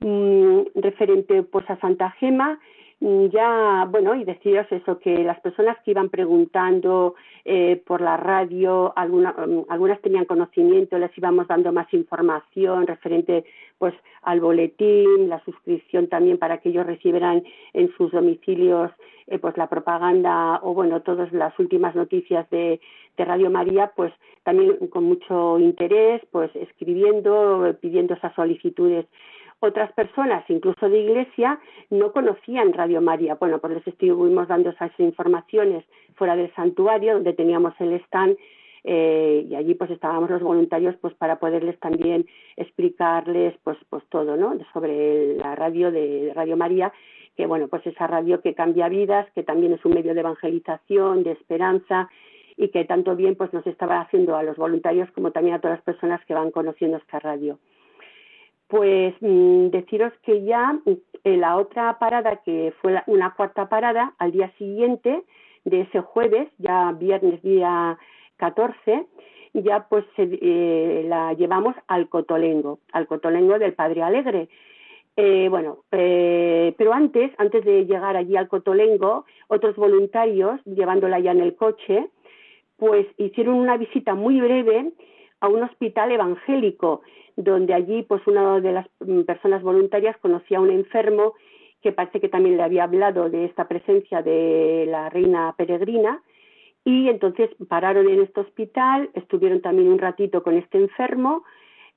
Mm, 0.00 0.62
referente 0.74 1.42
pues 1.44 1.68
a 1.70 1.78
Santa 1.78 2.10
Gema, 2.18 2.58
ya, 3.00 3.86
bueno, 3.90 4.14
y 4.14 4.24
deciros 4.24 4.66
eso, 4.70 4.98
que 4.98 5.22
las 5.22 5.38
personas 5.40 5.76
que 5.84 5.90
iban 5.90 6.08
preguntando 6.08 7.14
eh, 7.44 7.82
por 7.86 8.00
la 8.00 8.16
radio, 8.16 8.94
mm, 8.96 9.64
algunas 9.68 10.00
tenían 10.00 10.24
conocimiento, 10.24 10.98
les 10.98 11.16
íbamos 11.16 11.46
dando 11.46 11.72
más 11.72 11.92
información 11.92 12.86
referente 12.86 13.44
pues 13.78 13.94
al 14.22 14.40
boletín, 14.40 15.28
la 15.28 15.44
suscripción 15.44 16.08
también 16.08 16.38
para 16.38 16.58
que 16.58 16.70
ellos 16.70 16.86
recibieran 16.86 17.44
en 17.74 17.92
sus 17.96 18.10
domicilios 18.12 18.90
eh, 19.26 19.38
pues 19.38 19.56
la 19.58 19.68
propaganda 19.68 20.60
o 20.62 20.72
bueno, 20.72 21.02
todas 21.02 21.30
las 21.32 21.56
últimas 21.58 21.94
noticias 21.94 22.48
de, 22.48 22.80
de 23.18 23.24
Radio 23.24 23.50
María, 23.50 23.92
pues 23.94 24.12
también 24.42 24.88
con 24.88 25.04
mucho 25.04 25.58
interés, 25.58 26.22
pues 26.30 26.50
escribiendo, 26.56 27.76
pidiendo 27.80 28.14
esas 28.14 28.34
solicitudes 28.34 29.04
otras 29.60 29.92
personas, 29.92 30.44
incluso 30.48 30.88
de 30.88 31.00
iglesia, 31.00 31.58
no 31.90 32.12
conocían 32.12 32.72
Radio 32.72 33.00
María. 33.00 33.36
Bueno, 33.36 33.58
pues 33.58 33.74
les 33.74 33.86
estuvimos 33.86 34.48
dando 34.48 34.70
esas 34.70 34.92
informaciones 34.98 35.84
fuera 36.14 36.36
del 36.36 36.54
santuario, 36.54 37.14
donde 37.14 37.32
teníamos 37.32 37.74
el 37.80 37.94
stand, 38.06 38.36
eh, 38.84 39.44
y 39.50 39.54
allí 39.56 39.74
pues 39.74 39.90
estábamos 39.90 40.30
los 40.30 40.42
voluntarios 40.42 40.94
pues 41.00 41.12
para 41.14 41.40
poderles 41.40 41.76
también 41.80 42.24
explicarles 42.56 43.54
pues 43.64 43.76
pues 43.90 44.04
todo, 44.10 44.36
¿no? 44.36 44.56
Sobre 44.72 45.34
la 45.34 45.56
radio 45.56 45.90
de 45.90 46.32
Radio 46.34 46.56
María, 46.56 46.92
que 47.36 47.46
bueno, 47.46 47.66
pues 47.66 47.84
esa 47.86 48.06
radio 48.06 48.40
que 48.40 48.54
cambia 48.54 48.88
vidas, 48.88 49.26
que 49.34 49.42
también 49.42 49.72
es 49.72 49.84
un 49.84 49.94
medio 49.94 50.14
de 50.14 50.20
evangelización, 50.20 51.24
de 51.24 51.32
esperanza, 51.32 52.08
y 52.56 52.68
que 52.68 52.84
tanto 52.84 53.16
bien 53.16 53.34
pues 53.34 53.52
nos 53.52 53.66
estaba 53.66 54.00
haciendo 54.00 54.36
a 54.36 54.42
los 54.42 54.56
voluntarios 54.56 55.10
como 55.10 55.32
también 55.32 55.56
a 55.56 55.60
todas 55.60 55.78
las 55.78 55.84
personas 55.84 56.24
que 56.24 56.34
van 56.34 56.50
conociendo 56.50 56.96
esta 56.96 57.18
radio. 57.18 57.58
Pues 58.68 59.14
mm, 59.20 59.68
deciros 59.68 60.12
que 60.22 60.44
ya 60.44 60.78
eh, 60.86 61.36
la 61.36 61.56
otra 61.56 61.98
parada, 61.98 62.36
que 62.44 62.72
fue 62.80 63.00
una 63.06 63.34
cuarta 63.34 63.68
parada, 63.68 64.14
al 64.18 64.32
día 64.32 64.52
siguiente 64.58 65.22
de 65.64 65.82
ese 65.82 66.00
jueves, 66.00 66.48
ya 66.58 66.92
viernes 66.92 67.42
día 67.42 67.98
14, 68.36 69.06
ya 69.54 69.86
pues 69.88 70.04
eh, 70.18 71.04
la 71.08 71.32
llevamos 71.34 71.76
al 71.86 72.08
Cotolengo, 72.08 72.80
al 72.92 73.06
Cotolengo 73.06 73.58
del 73.58 73.74
Padre 73.74 74.02
Alegre. 74.02 74.48
Eh, 75.16 75.48
bueno, 75.48 75.78
pero 75.88 76.92
antes, 76.92 77.32
antes 77.38 77.64
de 77.64 77.86
llegar 77.86 78.16
allí 78.16 78.36
al 78.36 78.48
Cotolengo, 78.48 79.24
otros 79.48 79.74
voluntarios, 79.76 80.60
llevándola 80.66 81.18
ya 81.20 81.30
en 81.30 81.40
el 81.40 81.56
coche, 81.56 82.10
pues 82.76 83.06
hicieron 83.16 83.54
una 83.54 83.78
visita 83.78 84.14
muy 84.14 84.40
breve 84.40 84.92
a 85.40 85.48
un 85.48 85.62
hospital 85.62 86.12
evangélico 86.12 87.02
donde 87.36 87.74
allí 87.74 88.02
pues 88.02 88.26
una 88.26 88.60
de 88.60 88.72
las 88.72 88.86
mm, 89.00 89.22
personas 89.22 89.62
voluntarias 89.62 90.16
conocía 90.18 90.58
a 90.58 90.62
un 90.62 90.70
enfermo 90.70 91.34
que 91.82 91.92
parece 91.92 92.20
que 92.20 92.28
también 92.28 92.56
le 92.56 92.62
había 92.62 92.84
hablado 92.84 93.28
de 93.28 93.44
esta 93.44 93.68
presencia 93.68 94.22
de 94.22 94.86
la 94.88 95.10
reina 95.10 95.54
peregrina 95.56 96.22
y 96.84 97.08
entonces 97.08 97.50
pararon 97.68 98.08
en 98.08 98.22
este 98.22 98.40
hospital, 98.40 99.10
estuvieron 99.14 99.60
también 99.60 99.88
un 99.88 99.98
ratito 99.98 100.42
con 100.42 100.56
este 100.56 100.78
enfermo 100.78 101.44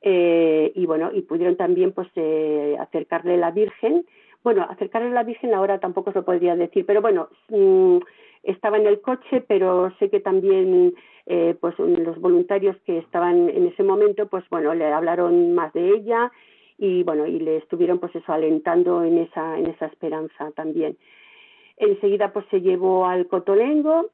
eh, 0.01 0.71
y 0.75 0.85
bueno, 0.85 1.11
y 1.13 1.21
pudieron 1.21 1.55
también 1.57 1.91
pues 1.91 2.07
eh, 2.15 2.75
acercarle 2.79 3.37
la 3.37 3.51
Virgen. 3.51 4.05
Bueno, 4.43 4.65
acercarle 4.69 5.09
a 5.09 5.13
la 5.13 5.23
Virgen 5.23 5.53
ahora 5.53 5.79
tampoco 5.79 6.11
se 6.11 6.21
podría 6.21 6.55
decir, 6.55 6.85
pero 6.85 7.01
bueno, 7.01 7.29
mm, 7.49 7.97
estaba 8.43 8.77
en 8.77 8.87
el 8.87 9.01
coche, 9.01 9.43
pero 9.47 9.91
sé 9.99 10.09
que 10.09 10.19
también 10.19 10.93
eh, 11.25 11.55
pues 11.59 11.77
los 11.77 12.19
voluntarios 12.19 12.75
que 12.85 12.97
estaban 12.97 13.49
en 13.49 13.67
ese 13.67 13.83
momento, 13.83 14.27
pues 14.27 14.43
bueno, 14.49 14.73
le 14.73 14.91
hablaron 14.91 15.53
más 15.53 15.71
de 15.73 15.89
ella 15.89 16.31
y 16.77 17.03
bueno, 17.03 17.27
y 17.27 17.39
le 17.39 17.57
estuvieron 17.57 17.99
pues 17.99 18.15
eso 18.15 18.31
alentando 18.31 19.03
en 19.03 19.19
esa, 19.19 19.57
en 19.57 19.67
esa 19.67 19.85
esperanza 19.87 20.51
también. 20.55 20.97
Enseguida 21.77 22.33
pues 22.33 22.45
se 22.49 22.61
llevó 22.61 23.05
al 23.05 23.27
Cotolengo, 23.27 24.07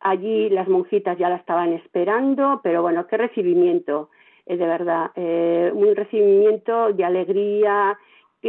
allí 0.00 0.48
las 0.48 0.68
monjitas 0.68 1.18
ya 1.18 1.28
la 1.28 1.36
estaban 1.36 1.72
esperando, 1.72 2.60
pero 2.62 2.82
bueno, 2.82 3.06
qué 3.06 3.16
recibimiento, 3.16 4.10
de 4.46 4.56
verdad, 4.56 5.10
eh, 5.16 5.70
un 5.74 5.94
recibimiento 5.94 6.92
de 6.92 7.04
alegría, 7.04 7.98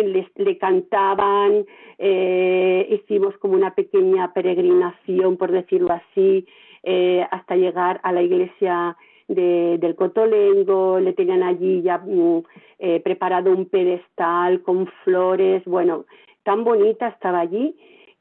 le, 0.04 0.28
le 0.36 0.58
cantaban, 0.58 1.66
eh, 1.98 2.88
hicimos 2.90 3.38
como 3.38 3.54
una 3.54 3.74
pequeña 3.74 4.34
peregrinación, 4.34 5.38
por 5.38 5.52
decirlo 5.52 5.94
así, 5.94 6.46
eh, 6.84 7.26
hasta 7.32 7.56
llegar 7.56 8.00
a 8.04 8.12
la 8.12 8.22
iglesia 8.22 8.96
de, 9.28 9.78
del 9.80 9.96
Cotolengo, 9.96 11.00
le 11.00 11.14
tenían 11.14 11.44
allí 11.44 11.82
ya 11.82 11.98
mm, 11.98 12.44
eh, 12.80 13.00
preparado 13.00 13.52
un 13.52 13.66
pedestal 13.66 14.62
con 14.62 14.88
flores, 15.04 15.64
bueno, 15.66 16.06
tan 16.44 16.64
bonita 16.64 17.08
estaba 17.08 17.40
allí 17.40 17.76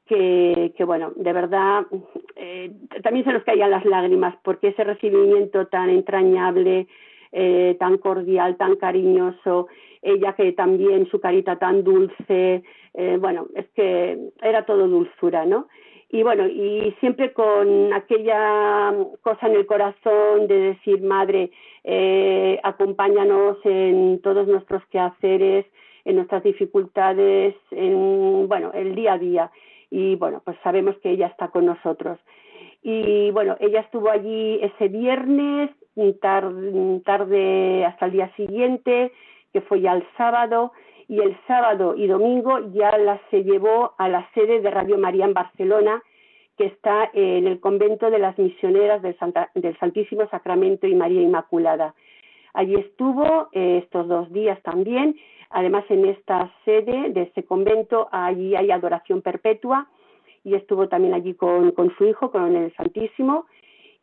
que, 0.07 0.73
que 0.77 0.85
bueno, 0.85 1.13
de 1.17 1.33
verdad 1.33 1.87
eh, 2.37 2.73
también 3.03 3.25
se 3.25 3.33
nos 3.33 3.45
caían 3.45 3.71
las 3.71 3.85
lágrimas 3.85 4.35
porque 4.43 4.69
ese 4.69 4.85
recibimiento 4.85 5.67
tan 5.67 5.91
entrañable, 5.91 6.87
eh, 7.37 7.77
tan 7.81 7.99
cordial, 7.99 8.57
tan 8.57 8.77
cariñoso, 8.77 9.67
ella 10.03 10.35
que 10.35 10.53
también 10.53 11.09
su 11.11 11.19
carita 11.21 11.59
tan 11.59 11.83
dulce, 11.83 12.63
eh, 12.95 13.17
bueno, 13.21 13.49
es 13.57 13.67
que 13.75 14.31
era 14.41 14.65
todo 14.65 14.87
dulzura, 14.87 15.45
¿no? 15.45 15.67
Y 16.11 16.23
bueno, 16.23 16.47
y 16.47 16.95
siempre 17.01 17.33
con 17.33 17.93
aquella 17.93 18.95
cosa 19.21 19.49
en 19.49 19.57
el 19.57 19.67
corazón 19.67 20.47
de 20.47 20.61
decir, 20.75 21.03
madre, 21.03 21.51
eh, 21.83 22.61
acompáñanos 22.63 23.59
en 23.65 24.21
todos 24.23 24.47
nuestros 24.47 24.87
quehaceres, 24.93 25.67
en 26.05 26.15
nuestras 26.15 26.45
dificultades, 26.45 27.57
en, 27.73 28.47
bueno, 28.47 28.71
el 28.75 28.95
día 28.95 29.15
a 29.15 29.19
día. 29.19 29.51
Y 29.91 30.15
bueno, 30.15 30.41
pues 30.45 30.57
sabemos 30.63 30.97
que 30.99 31.11
ella 31.11 31.27
está 31.27 31.49
con 31.49 31.67
nosotros. 31.67 32.21
Y 32.85 33.33
bueno, 33.33 33.57
ella 33.59 33.81
estuvo 33.81 34.09
allí 34.09 34.61
ese 34.63 34.87
viernes, 34.87 35.71
tarde, 36.21 37.01
tarde 37.05 37.85
hasta 37.85 38.07
el 38.07 38.13
día 38.13 38.33
siguiente, 38.37 39.13
que 39.53 39.61
fue 39.61 39.81
ya 39.81 39.93
el 39.93 40.05
sábado, 40.17 40.73
y 41.09 41.21
el 41.21 41.37
sábado 41.47 41.95
y 41.97 42.07
domingo 42.07 42.59
ya 42.73 42.97
la 42.99 43.21
se 43.31 43.45
llevó 43.45 43.95
a 43.99 44.09
la 44.09 44.29
sede 44.35 44.61
de 44.61 44.71
Radio 44.71 44.99
María 44.99 45.27
en 45.27 45.35
Barcelona, 45.35 46.03
que 46.57 46.67
está 46.67 47.11
en 47.13 47.47
el 47.47 47.61
convento 47.61 48.11
de 48.11 48.19
las 48.19 48.39
misioneras 48.39 49.03
del, 49.03 49.17
del 49.55 49.79
Santísimo 49.79 50.29
Sacramento 50.29 50.87
y 50.87 50.95
María 50.95 51.21
Inmaculada. 51.21 51.95
Allí 52.55 52.77
estuvo 52.77 53.49
eh, 53.53 53.81
estos 53.83 54.07
dos 54.07 54.33
días 54.33 54.61
también. 54.63 55.17
Además, 55.51 55.85
en 55.89 56.07
esta 56.07 56.51
sede 56.65 57.11
de 57.11 57.23
este 57.23 57.45
convento, 57.45 58.09
allí 58.13 58.55
hay 58.55 58.71
adoración 58.71 59.23
perpetua 59.23 59.89
y 60.45 60.55
estuvo 60.55 60.89
también 60.89 61.15
allí 61.15 61.35
con, 61.35 61.73
con 61.73 61.95
su 61.97 62.05
hijo, 62.07 62.31
con 62.31 62.55
el 62.57 62.73
Santísimo. 62.77 63.47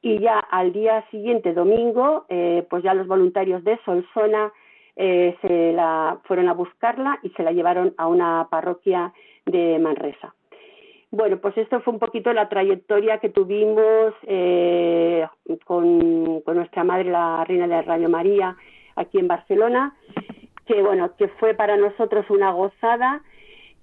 Y 0.01 0.19
ya 0.19 0.39
al 0.39 0.73
día 0.73 1.05
siguiente, 1.11 1.53
domingo, 1.53 2.25
eh, 2.29 2.65
pues 2.69 2.83
ya 2.83 2.93
los 2.93 3.07
voluntarios 3.07 3.63
de 3.63 3.79
Solsona 3.85 4.51
eh, 4.95 5.37
se 5.41 5.73
la 5.73 6.19
fueron 6.23 6.49
a 6.49 6.53
buscarla 6.53 7.19
y 7.23 7.29
se 7.29 7.43
la 7.43 7.51
llevaron 7.51 7.93
a 7.97 8.07
una 8.07 8.47
parroquia 8.49 9.13
de 9.45 9.77
Manresa. 9.79 10.33
Bueno, 11.11 11.37
pues 11.37 11.57
esto 11.57 11.81
fue 11.81 11.93
un 11.93 11.99
poquito 11.99 12.31
la 12.31 12.47
trayectoria 12.47 13.17
que 13.17 13.29
tuvimos 13.29 14.13
eh, 14.23 15.27
con, 15.65 16.41
nuestra 16.45 16.85
madre, 16.85 17.11
la 17.11 17.43
reina 17.43 17.67
de 17.67 17.81
Radio 17.81 18.07
María, 18.07 18.55
aquí 18.95 19.19
en 19.19 19.27
Barcelona, 19.27 19.93
que 20.65 20.81
bueno, 20.81 21.15
que 21.17 21.27
fue 21.27 21.53
para 21.53 21.75
nosotros 21.75 22.25
una 22.29 22.51
gozada 22.51 23.21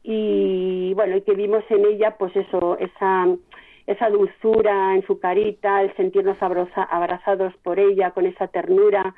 y 0.02 0.94
bueno, 0.94 1.16
y 1.16 1.20
que 1.20 1.34
vimos 1.34 1.62
en 1.68 1.84
ella, 1.84 2.16
pues 2.16 2.34
eso, 2.34 2.78
esa, 2.78 3.26
esa 3.88 4.10
dulzura 4.10 4.94
en 4.94 5.02
su 5.06 5.18
carita, 5.18 5.80
el 5.80 5.96
sentirnos 5.96 6.36
abrazados 6.42 7.54
por 7.62 7.80
ella, 7.80 8.10
con 8.10 8.26
esa 8.26 8.46
ternura, 8.46 9.14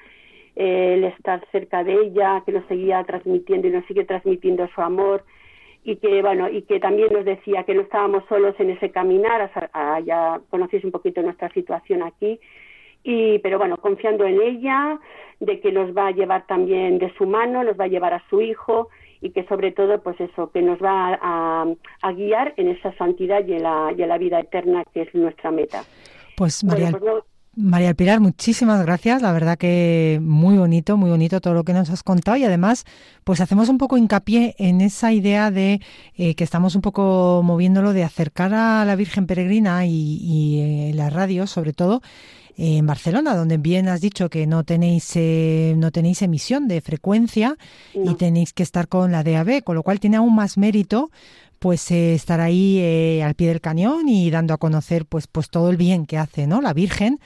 el 0.55 1.03
estar 1.03 1.45
cerca 1.51 1.83
de 1.83 1.95
ella, 1.95 2.45
que 2.47 2.53
nos 2.53 2.65
seguía 2.67 3.03
transmitiendo 3.03 3.67
y 3.67 3.73
nos 3.73 3.85
sigue 3.87 4.05
transmitiendo 4.05 4.69
su 4.69 4.81
amor 4.81 5.25
y 5.83 5.97
que 5.97 6.23
bueno 6.23 6.49
y 6.49 6.63
que 6.63 6.79
también 6.79 7.09
nos 7.13 7.25
decía 7.25 7.65
que 7.65 7.75
no 7.75 7.83
estábamos 7.83 8.23
solos 8.29 8.55
en 8.61 8.71
ese 8.71 8.91
caminar, 8.91 9.51
ya 10.05 10.41
conocéis 10.51 10.85
un 10.85 10.93
poquito 10.93 11.21
nuestra 11.21 11.49
situación 11.49 12.05
aquí 12.05 12.39
y 13.03 13.41
pero 13.41 13.59
bueno 13.59 13.77
confiando 13.77 14.25
en 14.25 14.41
ella 14.41 15.01
de 15.41 15.59
que 15.61 15.73
nos 15.73 15.97
va 15.97 16.09
a 16.09 16.13
llevar 16.13 16.47
también 16.47 16.99
de 16.99 17.13
su 17.15 17.27
mano, 17.27 17.65
nos 17.65 17.81
va 17.81 17.85
a 17.85 17.89
llevar 17.89 18.15
a 18.15 18.23
su 18.29 18.41
hijo 18.41 18.89
y 19.21 19.31
que 19.31 19.45
sobre 19.47 19.73
todo 19.73 20.01
pues 20.03 20.21
eso 20.21 20.51
que 20.51 20.63
nos 20.63 20.79
va 20.79 21.19
a, 21.21 21.67
a 22.03 22.13
guiar 22.13 22.55
en 22.57 22.69
esa 22.69 22.93
santidad 22.97 23.47
y 23.47 23.55
en 23.55 23.63
la, 23.63 23.93
y 23.97 24.03
en 24.03 24.09
la 24.09 24.19
vida 24.19 24.41
eterna 24.41 24.85
que 24.93 25.03
es 25.03 25.15
nuestra 25.15 25.51
meta. 25.51 25.83
Pues 26.37 26.65
María, 26.65 26.91
pues 26.91 27.03
María 27.57 27.95
Pilar, 27.95 28.21
muchísimas 28.21 28.83
gracias. 28.85 29.23
La 29.23 29.33
verdad 29.33 29.59
que 29.59 30.21
muy 30.23 30.57
bonito, 30.57 30.97
muy 30.97 31.11
bonito 31.11 31.41
todo 31.41 31.53
lo 31.53 31.65
que 31.65 31.73
nos 31.73 31.91
has 31.91 32.03
contado 32.03 32.37
y 32.37 32.45
además, 32.45 32.85
pues 33.25 33.41
hacemos 33.41 33.69
un 33.69 33.77
poco 33.77 33.99
hincapié 33.99 34.55
en 34.59 34.81
esa 34.81 35.13
idea 35.13 35.51
de 35.51 35.81
eh, 36.17 36.35
que 36.35 36.45
estamos 36.45 36.75
un 36.77 36.81
poco 36.81 37.43
moviéndolo 37.45 37.93
de 37.93 38.05
acercar 38.05 38.55
a 38.55 38.85
la 38.85 38.97
Virgen 38.97 39.27
Peregrina 39.27 39.85
y, 39.85 40.19
y 40.23 40.61
eh, 40.61 40.95
la 40.95 41.11
radio, 41.11 41.47
sobre 41.47 41.73
todo 41.73 42.01
en 42.63 42.87
Barcelona, 42.87 43.35
donde 43.35 43.57
bien 43.57 43.89
has 43.89 44.03
dicho 44.03 44.29
que 44.29 44.47
no 44.47 44.65
tenéis 44.65 45.13
eh, 45.15 45.73
no 45.79 45.91
tenéis 45.91 46.21
emisión 46.21 46.69
de 46.69 46.83
frecuencia 46.83 47.57
y 47.95 48.15
tenéis 48.17 48.53
que 48.53 48.63
estar 48.63 48.87
con 48.87 49.13
la 49.13 49.25
DAB, 49.25 49.65
con 49.65 49.77
lo 49.77 49.83
cual 49.83 49.99
tiene 49.99 50.19
aún 50.19 50.35
más 50.35 50.59
mérito 50.59 51.11
pues 51.59 51.91
eh, 51.91 52.15
estar 52.15 52.41
ahí 52.41 52.79
eh, 52.79 53.23
al 53.23 53.35
pie 53.35 53.49
del 53.49 53.63
cañón 53.63 54.09
y 54.09 54.31
dando 54.31 54.53
a 54.53 54.59
conocer 54.59 55.07
pues 55.07 55.27
pues 55.27 55.49
todo 55.49 55.71
el 55.71 55.79
bien 55.79 56.05
que 56.05 56.19
hace 56.19 56.47
no 56.47 56.61
la 56.61 56.75
Virgen 56.75 57.19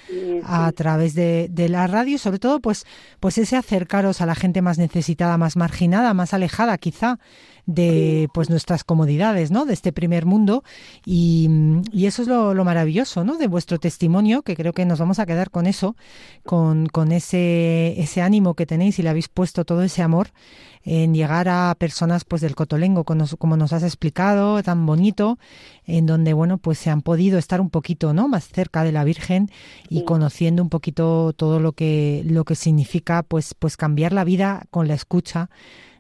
a 0.45 0.71
través 0.73 1.15
de, 1.15 1.49
de, 1.51 1.69
la 1.69 1.87
radio 1.89 2.15
y 2.15 2.19
sobre 2.19 2.39
todo 2.39 2.61
pues 2.61 2.85
pues 3.19 3.39
ese 3.39 3.57
acercaros 3.57 4.21
a 4.21 4.27
la 4.27 4.35
gente 4.37 4.63
más 4.63 4.79
necesitada 4.79 5.37
más 5.37 5.57
marginada 5.57 6.15
más 6.15 6.35
alejada 6.35 6.79
quizá 6.79 7.19
de 7.67 8.29
pues 8.35 8.51
nuestras 8.51 8.85
comodidades, 8.85 9.51
¿no? 9.51 9.65
De 9.65 9.73
este 9.73 9.93
primer 9.93 10.27
mundo 10.27 10.65
y, 11.05 11.49
y 11.93 12.07
eso 12.07 12.23
es 12.23 12.29
lo, 12.29 12.55
lo, 12.55 12.65
maravilloso, 12.65 13.25
¿no? 13.25 13.37
De 13.37 13.47
vuestro 13.47 13.79
testimonio, 13.79 14.43
que 14.43 14.57
creo 14.57 14.73
que 14.73 14.85
nos 14.85 14.99
vamos 14.99 15.19
a 15.19 15.27
quedar 15.27 15.51
con 15.51 15.67
eso, 15.67 15.97
con, 16.45 16.87
con 16.87 17.13
ese, 17.13 17.95
ese 17.99 18.23
ánimo 18.23 18.55
que 18.55 18.67
tenéis 18.67 18.99
y 18.99 19.03
le 19.03 19.09
habéis 19.09 19.29
puesto 19.29 19.65
todo 19.65 19.83
ese 19.83 20.03
amor 20.03 20.29
en 20.85 21.15
llegar 21.15 21.49
a 21.49 21.75
personas 21.79 22.25
pues 22.25 22.43
del 22.43 22.55
Cotolengo, 22.55 23.05
como 23.05 23.57
nos 23.57 23.73
has 23.73 23.83
explicado, 23.83 24.63
tan 24.63 24.85
bonito, 24.85 25.39
en 25.87 26.05
donde 26.05 26.35
bueno 26.35 26.59
pues 26.59 26.79
se 26.79 26.91
han 26.91 27.01
podido 27.01 27.39
estar 27.39 27.61
un 27.61 27.71
poquito 27.71 28.13
no 28.13 28.29
más 28.29 28.49
cerca 28.49 28.85
de 28.85 28.93
la 28.93 29.05
Virgen 29.05 29.51
y 29.89 30.05
conociendo 30.05 30.63
un 30.63 30.69
poquito 30.69 31.33
todo 31.33 31.59
lo 31.59 31.73
que 31.73 32.23
lo 32.27 32.45
que 32.45 32.55
significa 32.55 33.23
pues 33.23 33.55
pues 33.55 33.77
cambiar 33.77 34.13
la 34.13 34.25
vida 34.25 34.67
con 34.71 34.87
la 34.87 34.95
escucha 34.95 35.49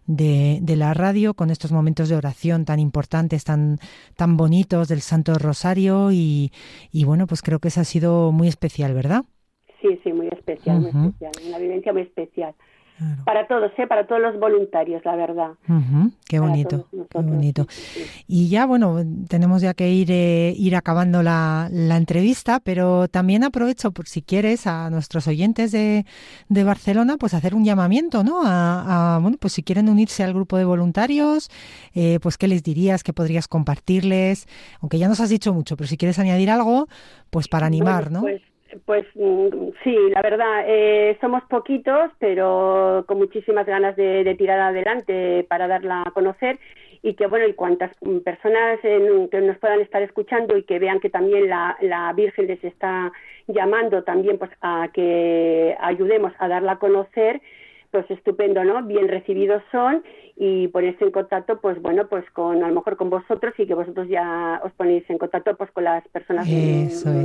de, 0.07 0.59
de, 0.61 0.77
la 0.77 0.95
radio 0.95 1.35
con 1.35 1.51
estos 1.51 1.73
momentos 1.73 2.09
de 2.09 2.17
oración 2.17 2.65
tan 2.65 2.79
importantes, 2.79 3.45
tan, 3.45 3.79
tan 4.17 4.37
bonitos 4.37 4.89
del 4.89 5.01
Santo 5.01 5.35
Rosario 5.35 6.13
y, 6.13 6.53
y 6.93 7.05
bueno, 7.05 7.27
pues 7.27 7.43
creo 7.43 7.59
que 7.59 7.69
eso 7.69 7.81
ha 7.81 7.85
sido 7.85 8.33
muy 8.33 8.49
especial, 8.49 8.95
¿verdad? 8.95 9.25
Sí, 9.81 9.99
sí, 10.03 10.13
muy 10.13 10.29
especial, 10.29 10.81
muy 10.81 10.91
especial, 10.91 11.33
una 11.49 11.59
vivencia 11.59 11.93
muy 11.93 12.03
especial. 12.03 12.55
Para 13.25 13.49
todos, 13.49 13.73
¿eh? 13.77 13.87
para 13.89 14.07
todos 14.07 14.23
los 14.23 14.39
voluntarios, 14.39 15.05
la 15.05 15.17
verdad. 15.17 15.51
Qué 16.29 16.39
bonito, 16.39 16.87
qué 17.11 17.19
bonito. 17.19 17.67
Y 18.29 18.49
ya, 18.49 18.67
bueno, 18.67 19.03
tenemos 19.29 19.63
ya 19.63 19.75
que 19.75 19.91
ir, 19.91 20.13
eh, 20.13 20.55
ir 20.57 20.77
acabando 20.77 21.23
la, 21.23 21.69
la, 21.73 21.97
entrevista, 21.97 22.61
pero 22.61 23.09
también 23.09 23.43
aprovecho, 23.43 23.91
por 23.91 24.07
si 24.07 24.23
quieres, 24.23 24.69
a 24.69 24.91
nuestros 24.91 25.27
oyentes 25.27 25.73
de, 25.73 26.07
de 26.49 26.65
Barcelona, 26.65 27.17
pues 27.19 27.35
hacer 27.35 27.57
un 27.57 27.65
llamamiento, 27.65 28.23
¿no? 28.23 28.43
A, 28.45 29.17
a, 29.17 29.19
bueno, 29.19 29.39
pues 29.41 29.55
si 29.55 29.65
quieren 29.65 29.89
unirse 29.89 30.23
al 30.23 30.33
grupo 30.33 30.57
de 30.57 30.65
voluntarios, 30.65 31.51
eh, 31.95 32.21
pues 32.23 32.39
qué 32.39 32.47
les 32.47 32.63
dirías, 32.63 33.03
qué 33.03 33.13
podrías 33.13 33.49
compartirles, 33.49 34.47
aunque 34.81 34.99
ya 34.99 35.09
nos 35.09 35.19
has 35.19 35.31
dicho 35.31 35.53
mucho, 35.53 35.77
pero 35.77 35.89
si 35.89 35.97
quieres 35.97 36.21
añadir 36.21 36.49
algo, 36.49 36.87
pues 37.31 37.49
para 37.49 37.67
animar, 37.67 38.13
¿no? 38.13 38.21
Pues 38.21 38.41
pues 38.85 39.07
mm, 39.15 39.69
sí, 39.83 39.97
la 40.11 40.23
verdad, 40.23 40.65
eh, 40.67 41.17
somos 41.21 41.43
poquitos, 41.45 42.11
pero 42.19 43.05
con 43.07 43.19
muchísimas 43.19 43.67
ganas 43.67 43.97
de, 43.97 44.25
de, 44.25 44.35
tirar 44.35 44.61
adelante 44.61 45.45
para 45.49 45.69
darla 45.69 46.03
a 46.07 46.11
conocer. 46.11 46.59
Y 47.03 47.15
que, 47.15 47.27
bueno, 47.27 47.47
y 47.47 47.53
cuantas 47.53 47.93
personas 48.25 48.79
en, 48.83 49.29
que 49.29 49.41
nos 49.43 49.59
puedan 49.59 49.81
estar 49.81 50.01
escuchando 50.03 50.57
y 50.57 50.63
que 50.63 50.79
vean 50.79 51.01
que 51.01 51.11
también 51.11 51.51
la, 51.51 51.77
la 51.83 52.13
Virgen 52.15 52.47
les 52.47 52.65
está 52.65 53.13
llamando 53.47 54.05
también 54.05 54.39
pues 54.39 54.51
a 54.63 54.89
que 54.93 55.77
ayudemos 55.81 56.33
a 56.39 56.49
darla 56.49 56.73
a 56.73 56.79
conocer, 56.79 57.43
pues 57.95 58.11
estupendo, 58.11 58.65
¿no? 58.65 58.83
Bien 58.83 59.07
recibidos 59.07 59.63
son 59.71 60.03
y 60.35 60.67
ponerse 60.67 61.05
en 61.05 61.13
contacto, 61.13 61.61
pues 61.61 61.81
bueno, 61.81 62.09
pues 62.09 62.29
con 62.33 62.65
a 62.65 62.67
lo 62.67 62.75
mejor 62.75 62.97
con 62.97 63.09
vosotros 63.09 63.55
y 63.57 63.69
que 63.69 63.75
vosotros 63.75 64.09
ya 64.09 64.61
os 64.65 64.73
ponéis 64.73 65.09
en 65.11 65.17
contacto 65.17 65.55
pues 65.57 65.71
con 65.71 65.85
las 65.85 66.03
personas 66.09 66.49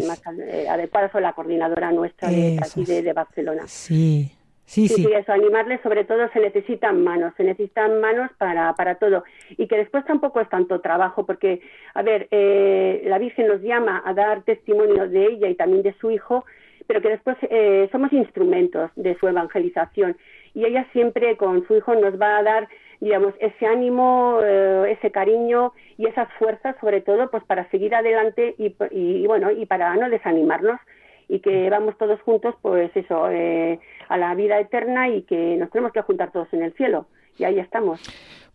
más 0.07 0.21
adecuadas 0.69 1.15
o 1.15 1.19
la 1.19 1.33
coordinadora 1.33 1.91
nuestra 1.91 2.29
de 2.29 2.59
aquí 2.61 2.85
de, 2.85 3.13
Barcelona. 3.13 3.63
Sí. 3.65 4.31
Sí, 4.63 4.87
sí, 4.87 5.05
sí. 5.05 5.11
eso, 5.11 5.31
animarles, 5.31 5.81
sobre 5.81 6.05
todo 6.05 6.29
se 6.31 6.39
necesitan 6.39 7.03
manos, 7.03 7.33
se 7.35 7.43
necesitan 7.43 7.99
manos 7.99 8.29
para, 8.37 8.71
para 8.75 8.99
todo. 8.99 9.23
Y 9.57 9.65
que 9.65 9.77
después 9.77 10.05
tampoco 10.05 10.39
es 10.39 10.49
tanto 10.49 10.79
trabajo, 10.79 11.25
porque, 11.25 11.61
a 11.95 12.03
ver, 12.03 12.27
eh, 12.29 13.01
la 13.05 13.17
Virgen 13.17 13.47
nos 13.47 13.63
llama 13.63 14.03
a 14.05 14.13
dar 14.13 14.43
testimonio 14.43 15.09
de 15.09 15.25
ella 15.25 15.49
y 15.49 15.55
también 15.55 15.81
de 15.81 15.95
su 15.99 16.11
hijo, 16.11 16.45
pero 16.89 17.01
que 17.01 17.09
después 17.09 17.37
eh, 17.51 17.87
somos 17.91 18.11
instrumentos 18.11 18.89
de 18.95 19.15
su 19.19 19.27
evangelización. 19.27 20.17
Y 20.53 20.65
ella 20.65 20.87
siempre 20.91 21.37
con 21.37 21.65
su 21.67 21.75
hijo 21.75 21.95
nos 21.95 22.19
va 22.19 22.37
a 22.37 22.43
dar, 22.43 22.67
digamos, 22.99 23.33
ese 23.39 23.65
ánimo, 23.65 24.39
eh, 24.43 24.97
ese 24.97 25.11
cariño 25.11 25.73
y 25.97 26.07
esas 26.07 26.27
fuerzas, 26.39 26.75
sobre 26.81 27.01
todo, 27.01 27.29
pues 27.29 27.43
para 27.43 27.69
seguir 27.69 27.93
adelante 27.95 28.55
y, 28.57 28.75
y, 28.91 29.27
bueno, 29.27 29.51
y 29.51 29.65
para 29.65 29.95
no 29.95 30.09
desanimarnos 30.09 30.79
y 31.27 31.39
que 31.39 31.69
vamos 31.69 31.97
todos 31.97 32.19
juntos, 32.21 32.55
pues 32.61 32.91
eso, 32.95 33.29
eh, 33.29 33.79
a 34.09 34.17
la 34.17 34.33
vida 34.33 34.59
eterna 34.59 35.09
y 35.09 35.21
que 35.23 35.57
nos 35.57 35.69
tenemos 35.69 35.93
que 35.93 36.01
juntar 36.01 36.31
todos 36.31 36.47
en 36.53 36.63
el 36.63 36.73
cielo. 36.73 37.05
Y 37.37 37.43
ahí 37.43 37.59
estamos. 37.59 38.01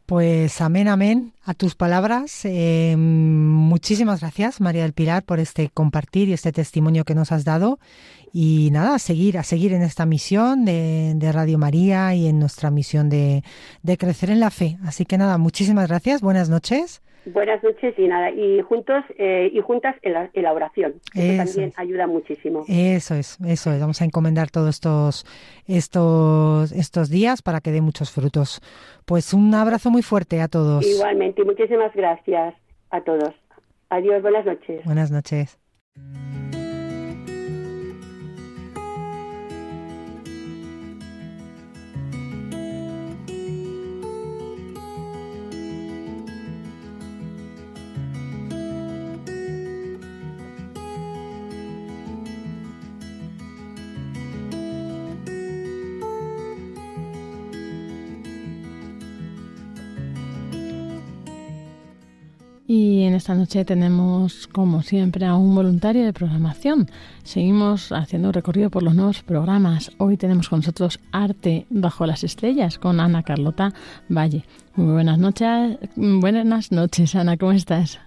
Pues 0.07 0.61
amén, 0.61 0.89
amén 0.89 1.33
a 1.47 1.55
tus 1.55 1.75
palabras. 1.75 2.45
Eh, 2.45 2.95
muchísimas 2.99 4.21
gracias, 4.21 4.61
María 4.61 4.83
del 4.83 4.93
Pilar, 4.93 5.23
por 5.23 5.41
este 5.41 5.71
compartir 5.73 6.29
y 6.29 6.35
este 6.35 6.53
testimonio 6.53 7.05
que 7.05 7.15
nos 7.15 7.33
has 7.33 7.47
dado. 7.47 7.79
Y 8.37 8.71
nada, 8.73 8.97
a 8.97 8.99
seguir, 8.99 9.39
a 9.39 9.45
seguir 9.45 9.73
en 9.75 9.83
esta 9.83 10.07
misión 10.07 10.65
de, 10.65 11.13
de 11.15 11.31
Radio 11.31 11.57
María 11.57 12.17
y 12.17 12.27
en 12.27 12.41
nuestra 12.41 12.69
misión 12.69 13.09
de, 13.09 13.45
de 13.85 13.97
crecer 13.97 14.29
en 14.29 14.41
la 14.41 14.51
fe. 14.51 14.77
Así 14.85 15.05
que 15.05 15.17
nada, 15.17 15.39
muchísimas 15.39 15.87
gracias. 15.87 16.21
Buenas 16.21 16.51
noches. 16.51 17.01
Buenas 17.27 17.63
noches 17.63 17.95
y 17.97 18.09
nada, 18.09 18.33
y 18.33 18.61
juntos 18.61 19.05
eh, 19.19 19.51
y 19.53 19.61
juntas 19.61 19.95
en 20.03 20.15
la, 20.15 20.31
en 20.33 20.43
la 20.43 20.53
oración. 20.53 20.95
Eso, 21.15 21.45
también 21.45 21.73
ayuda 21.77 22.09
muchísimo. 22.09 22.65
Eso 22.67 23.15
es, 23.15 23.39
eso 23.47 23.73
es. 23.73 23.81
Vamos 23.81 24.03
a 24.03 24.05
encomendar 24.05 24.51
todos 24.51 24.71
estos, 24.71 25.25
estos, 25.67 26.73
estos 26.73 27.11
días 27.11 27.41
para 27.41 27.61
que 27.61 27.71
dé 27.71 27.81
muchos 27.81 28.11
frutos. 28.11 28.61
Pues 29.07 29.33
un 29.33 29.55
abrazo 29.55 29.91
muy 29.91 30.03
fuerte 30.03 30.41
a 30.41 30.49
todos. 30.49 30.85
Igualmente, 30.85 31.43
y 31.43 31.45
muchísimas 31.45 31.95
gracias 31.95 32.55
a 32.91 33.01
todos. 33.01 33.33
Adiós, 33.91 34.21
buenas 34.23 34.45
noches. 34.45 34.85
Buenas 34.85 35.11
noches. 35.13 35.59
Y 62.77 63.05
en 63.05 63.15
esta 63.15 63.37
noche 63.37 63.65
tenemos, 63.65 64.49
como 64.49 64.83
siempre, 64.83 65.27
a 65.27 65.37
un 65.37 65.55
voluntario 65.55 66.05
de 66.05 66.13
programación. 66.13 66.89
Seguimos 67.23 67.93
haciendo 67.93 68.27
un 68.31 68.35
recorrido 68.35 68.69
por 68.69 68.83
los 68.83 68.97
nuevos 68.97 69.23
programas. 69.23 69.93
Hoy 69.99 70.17
tenemos 70.17 70.49
con 70.49 70.59
nosotros 70.59 70.99
Arte 71.13 71.67
bajo 71.71 72.05
las 72.05 72.25
estrellas 72.25 72.81
con 72.81 72.99
Ana 72.99 73.23
Carlota 73.23 73.73
Valle. 74.09 74.43
Muy 74.75 74.93
buenas 74.93 75.21
noches, 75.21 75.79
buenas 75.95 76.73
noches, 76.73 77.15
Ana, 77.15 77.37
¿cómo 77.37 77.53
estás? 77.53 78.01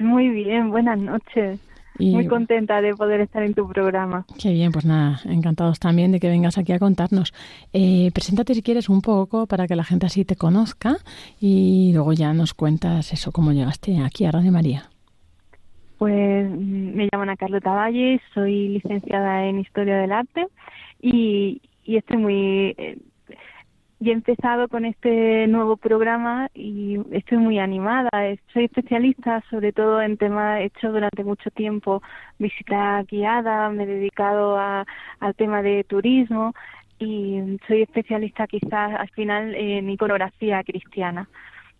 Muy 0.00 0.28
bien, 0.28 0.70
buenas 0.70 1.00
noches. 1.00 1.58
Muy 1.98 2.26
contenta 2.26 2.80
de 2.80 2.94
poder 2.94 3.20
estar 3.20 3.42
en 3.42 3.54
tu 3.54 3.68
programa. 3.68 4.24
Qué 4.40 4.52
bien, 4.52 4.72
pues 4.72 4.84
nada, 4.84 5.20
encantados 5.24 5.78
también 5.78 6.12
de 6.12 6.20
que 6.20 6.28
vengas 6.28 6.58
aquí 6.58 6.72
a 6.72 6.78
contarnos. 6.78 7.32
Eh, 7.72 8.10
preséntate 8.14 8.54
si 8.54 8.62
quieres 8.62 8.88
un 8.88 9.02
poco 9.02 9.46
para 9.46 9.66
que 9.66 9.76
la 9.76 9.84
gente 9.84 10.06
así 10.06 10.24
te 10.24 10.36
conozca 10.36 10.96
y 11.40 11.92
luego 11.94 12.12
ya 12.12 12.32
nos 12.32 12.54
cuentas 12.54 13.12
eso, 13.12 13.32
cómo 13.32 13.52
llegaste 13.52 13.98
aquí 14.02 14.24
a 14.24 14.32
Radio 14.32 14.52
María. 14.52 14.84
Pues 15.98 16.50
mm, 16.50 16.94
me 16.96 17.08
llamo 17.12 17.22
Ana 17.22 17.36
Carlota 17.36 17.72
Valle, 17.72 18.20
soy 18.34 18.68
licenciada 18.68 19.46
en 19.46 19.60
Historia 19.60 19.98
del 19.98 20.12
Arte 20.12 20.46
y, 21.00 21.60
y 21.84 21.96
estoy 21.96 22.16
muy 22.16 22.74
eh, 22.78 22.98
y 24.02 24.10
he 24.10 24.12
empezado 24.12 24.66
con 24.66 24.84
este 24.84 25.46
nuevo 25.46 25.76
programa 25.76 26.48
y 26.54 26.98
estoy 27.12 27.38
muy 27.38 27.60
animada. 27.60 28.10
Soy 28.52 28.64
especialista 28.64 29.44
sobre 29.48 29.72
todo 29.72 30.02
en 30.02 30.16
temas, 30.16 30.58
he 30.60 30.64
hecho 30.64 30.90
durante 30.90 31.22
mucho 31.22 31.52
tiempo 31.52 32.02
visita 32.36 33.04
guiada, 33.04 33.70
me 33.70 33.84
he 33.84 33.86
dedicado 33.86 34.58
a, 34.58 34.84
al 35.20 35.34
tema 35.36 35.62
de 35.62 35.84
turismo 35.84 36.52
y 36.98 37.60
soy 37.68 37.82
especialista 37.82 38.48
quizás 38.48 38.92
al 38.98 39.08
final 39.10 39.54
en 39.54 39.88
iconografía 39.88 40.64
cristiana, 40.64 41.28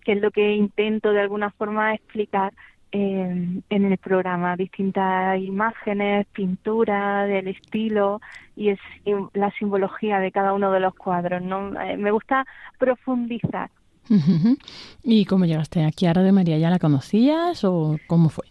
que 0.05 0.13
es 0.13 0.21
lo 0.21 0.31
que 0.31 0.55
intento 0.55 1.11
de 1.11 1.23
alguna 1.23 1.51
forma 1.51 1.93
explicar 1.93 2.53
en, 2.93 3.65
el 3.71 3.99
programa, 3.99 4.57
distintas 4.57 5.41
imágenes, 5.41 6.27
pintura 6.33 7.25
del 7.25 7.49
estilo 7.49 8.21
y 8.55 8.69
es 8.69 8.79
la 9.33 9.51
simbología 9.53 10.19
de 10.21 10.31
cada 10.31 10.53
uno 10.53 10.71
de 10.71 10.81
los 10.81 10.95
cuadros. 10.95 11.43
¿no? 11.43 11.81
Eh, 11.81 11.97
me 11.97 12.11
gusta 12.11 12.45
profundizar. 12.79 13.71
¿Y 15.03 15.25
cómo 15.25 15.47
llegaste 15.47 15.85
aquí 15.85 16.07
a 16.07 16.13
Radio 16.13 16.33
María? 16.33 16.59
¿Ya 16.59 16.71
la 16.71 16.79
conocías 16.79 17.65
o 17.65 17.99
cómo 18.07 18.29
fue? 18.29 18.47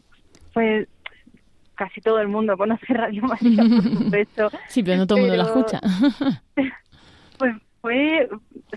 Pues 0.53 0.87
casi 1.75 2.01
todo 2.01 2.19
el 2.19 2.27
mundo 2.27 2.57
conoce 2.57 2.93
Radio 2.93 3.23
María, 3.23 3.63
por 3.63 3.83
supuesto. 3.83 4.51
sí, 4.67 4.81
pero 4.83 4.97
no 4.97 5.07
todo 5.07 5.19
el 5.19 5.25
mundo 5.25 5.37
la 5.37 5.43
escucha. 5.43 5.79
pues 7.37 7.55
fue 7.81 8.29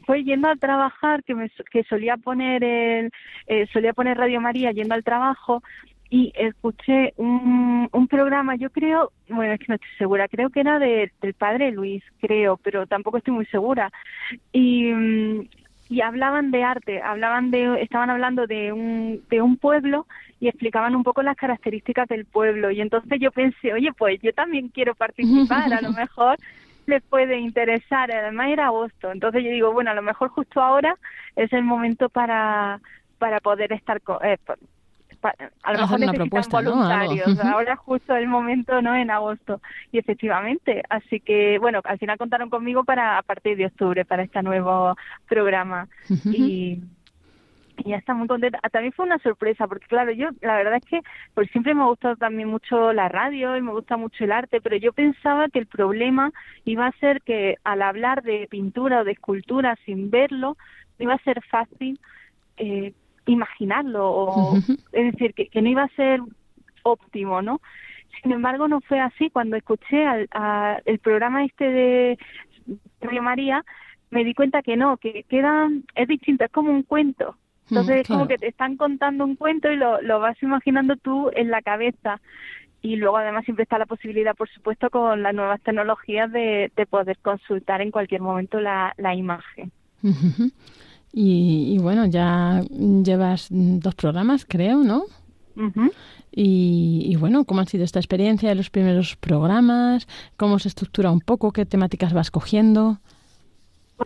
fue 0.07 0.25
yendo 0.25 0.49
a 0.49 0.57
trabajar 0.57 1.23
que 1.25 1.35
me 1.35 1.51
que 1.71 1.85
solía 1.85 2.17
poner 2.17 2.65
el 2.65 3.11
eh, 3.47 3.67
solía 3.73 3.93
poner 3.93 4.17
Radio 4.17 4.41
María 4.41 4.73
yendo 4.73 4.95
al 4.95 5.05
trabajo 5.05 5.63
y 6.11 6.33
escuché 6.37 7.15
un, 7.17 7.89
un 7.93 8.09
programa 8.09 8.57
yo 8.57 8.71
creo 8.71 9.13
bueno 9.29 9.53
es 9.53 9.61
que 9.61 9.67
no 9.69 9.75
estoy 9.75 9.91
segura 9.99 10.29
creo 10.29 10.51
que 10.51 10.61
era 10.61 10.79
de, 10.79 11.13
del 11.21 11.35
padre 11.35 11.71
Luis 11.71 12.03
creo 12.21 12.57
pero 12.57 12.87
tampoco 12.87 13.19
estoy 13.19 13.35
muy 13.35 13.47
segura 13.47 13.91
y 14.53 14.93
y 15.89 16.01
hablaban 16.01 16.51
de 16.51 16.65
arte, 16.65 17.03
hablaban 17.03 17.51
de, 17.51 17.83
estaban 17.83 18.11
hablando 18.11 18.47
de 18.47 18.73
un, 18.73 19.23
de 19.29 19.43
un 19.43 19.57
pueblo 19.57 20.07
y 20.41 20.49
explicaban 20.49 20.97
un 20.97 21.05
poco 21.05 21.23
las 21.23 21.37
características 21.37 22.09
del 22.09 22.25
pueblo. 22.25 22.71
Y 22.71 22.81
entonces 22.81 23.19
yo 23.21 23.31
pensé, 23.31 23.73
oye, 23.73 23.91
pues 23.97 24.21
yo 24.23 24.33
también 24.33 24.69
quiero 24.69 24.95
participar, 24.95 25.73
a 25.73 25.81
lo 25.81 25.93
mejor 25.93 26.37
les 26.87 27.03
puede 27.03 27.39
interesar. 27.39 28.11
Además 28.13 28.49
era 28.49 28.67
agosto, 28.67 29.13
entonces 29.13 29.45
yo 29.45 29.51
digo, 29.51 29.73
bueno, 29.73 29.91
a 29.91 29.95
lo 29.95 30.03
mejor 30.03 30.29
justo 30.31 30.61
ahora 30.61 30.97
es 31.37 31.53
el 31.53 31.65
momento 31.65 32.09
para 32.09 32.81
para 33.19 33.41
poder 33.41 33.73
estar 33.73 34.03
con, 34.03 34.19
eh, 34.25 34.37
a 35.63 35.73
lo 35.73 35.79
mejor 35.81 36.01
necesitan 36.01 36.49
voluntarios. 36.51 37.41
Ahora 37.41 37.77
justo 37.77 38.15
el 38.15 38.29
momento, 38.29 38.83
¿no? 38.83 38.95
En 38.95 39.11
agosto. 39.11 39.61
Y 39.93 39.99
efectivamente, 39.99 40.83
así 40.89 41.21
que, 41.21 41.59
bueno, 41.59 41.81
al 41.85 41.99
final 41.99 42.19
contaron 42.19 42.51
conmigo 42.51 42.85
para 42.85 43.19
a 43.19 43.23
partir 43.23 43.57
de 43.57 43.67
octubre, 43.67 44.05
para 44.05 44.23
este 44.23 44.43
nuevo 44.43 44.97
programa. 45.29 45.89
Y 46.27 46.83
y 47.79 47.91
ya 47.91 47.97
está 47.97 48.15
muy 48.15 48.29
contenta. 48.29 48.61
Ah, 48.63 48.71
también 48.71 48.93
fue 48.93 49.07
una 49.07 49.19
sorpresa, 49.19 49.67
porque 49.67 49.87
claro, 49.87 50.13
yo 50.13 50.29
la 50.41 50.57
verdad 50.57 50.77
es 50.77 50.85
que 50.85 51.01
pues 51.35 51.51
siempre 51.51 51.75
me 51.75 51.83
ha 51.83 51.87
gustado 51.87 52.17
también 52.17 52.49
mucho 52.49 52.93
la 52.93 53.09
radio 53.09 53.57
y 53.57 53.63
me 53.63 53.73
gusta 53.73 53.97
mucho 53.97 54.25
el 54.25 54.33
arte, 54.33 54.61
pero 54.61 54.77
yo 54.77 54.93
pensaba 54.93 55.49
que 55.49 55.59
el 55.59 55.67
problema 55.67 56.33
iba 56.65 56.87
a 56.87 56.93
ser 56.99 57.23
que 57.23 57.57
al 57.65 57.83
hablar 57.83 58.23
de 58.23 58.47
pintura 58.49 59.01
o 59.01 59.05
de 59.05 59.13
escultura 59.13 59.77
sin 59.85 60.11
verlo, 60.11 60.57
iba 60.99 61.15
a 61.15 61.25
ser 61.25 61.43
fácil 61.51 61.99
eh, 62.57 62.93
imaginarlo, 63.27 64.11
o, 64.11 64.57
es 64.57 65.13
decir, 65.13 65.35
que, 65.35 65.49
que 65.49 65.63
no 65.63 65.69
iba 65.69 65.83
a 65.83 65.97
ser 65.97 66.21
óptimo, 66.83 67.43
¿no? 67.43 67.61
Sin 68.23 68.33
embargo, 68.33 68.69
no 68.69 68.81
fue 68.81 69.01
así. 69.01 69.31
Cuando 69.31 69.57
escuché 69.57 70.07
al, 70.07 70.29
el 70.85 70.99
programa 71.01 71.45
este 71.45 71.65
de 71.65 72.19
Radio 73.01 73.23
María, 73.23 73.65
me 74.11 74.25
di 74.25 74.35
cuenta 74.35 74.63
que 74.63 74.77
no, 74.77 74.97
que 74.99 75.25
queda, 75.25 75.69
es 75.97 76.09
distinto, 76.09 76.45
es 76.45 76.53
como 76.53 76.71
un 76.71 76.85
cuento 76.85 77.37
entonces 77.71 78.03
es 78.03 78.09
como 78.09 78.29
que 78.29 78.39
te 78.39 78.49
están 78.49 78.77
contando 78.77 79.25
un 79.25 79.37
cuento 79.37 79.71
y 79.71 79.77
lo, 79.77 80.01
lo 80.03 80.21
vas 80.21 80.41
imaginando 80.43 80.97
tú 80.97 81.31
en 81.35 81.51
la 81.51 81.63
cabeza. 81.63 82.21
Y 82.83 82.97
luego 82.97 83.17
además 83.17 83.47
siempre 83.47 83.63
está 83.63 83.79
la 83.79 83.87
posibilidad, 83.87 84.35
por 84.37 84.51
supuesto, 84.51 84.91
con 84.91 85.23
las 85.23 85.35
nuevas 85.35 85.61
tecnologías 85.63 86.31
de, 86.31 86.71
de 86.77 86.87
poder 86.87 87.17
consultar 87.23 87.81
en 87.81 87.91
cualquier 87.91 88.21
momento 88.21 88.61
la, 88.61 88.93
la 88.99 89.15
imagen. 89.15 89.73
y, 91.11 91.75
y, 91.75 91.79
bueno, 91.79 92.05
ya 92.05 92.61
llevas 92.71 93.49
dos 93.51 93.95
programas, 93.95 94.45
creo, 94.47 94.85
¿no? 94.85 95.05
y, 96.31 97.05
y, 97.07 97.17
bueno, 97.17 97.45
¿cómo 97.45 97.61
ha 97.61 97.65
sido 97.65 97.85
esta 97.85 98.01
experiencia 98.01 98.49
de 98.51 98.55
los 98.57 98.69
primeros 98.69 99.17
programas? 99.17 100.07
¿Cómo 100.37 100.59
se 100.59 100.69
estructura 100.69 101.11
un 101.11 101.21
poco? 101.21 101.53
¿Qué 101.53 101.65
temáticas 101.65 102.13
vas 102.13 102.31
cogiendo? 102.31 102.99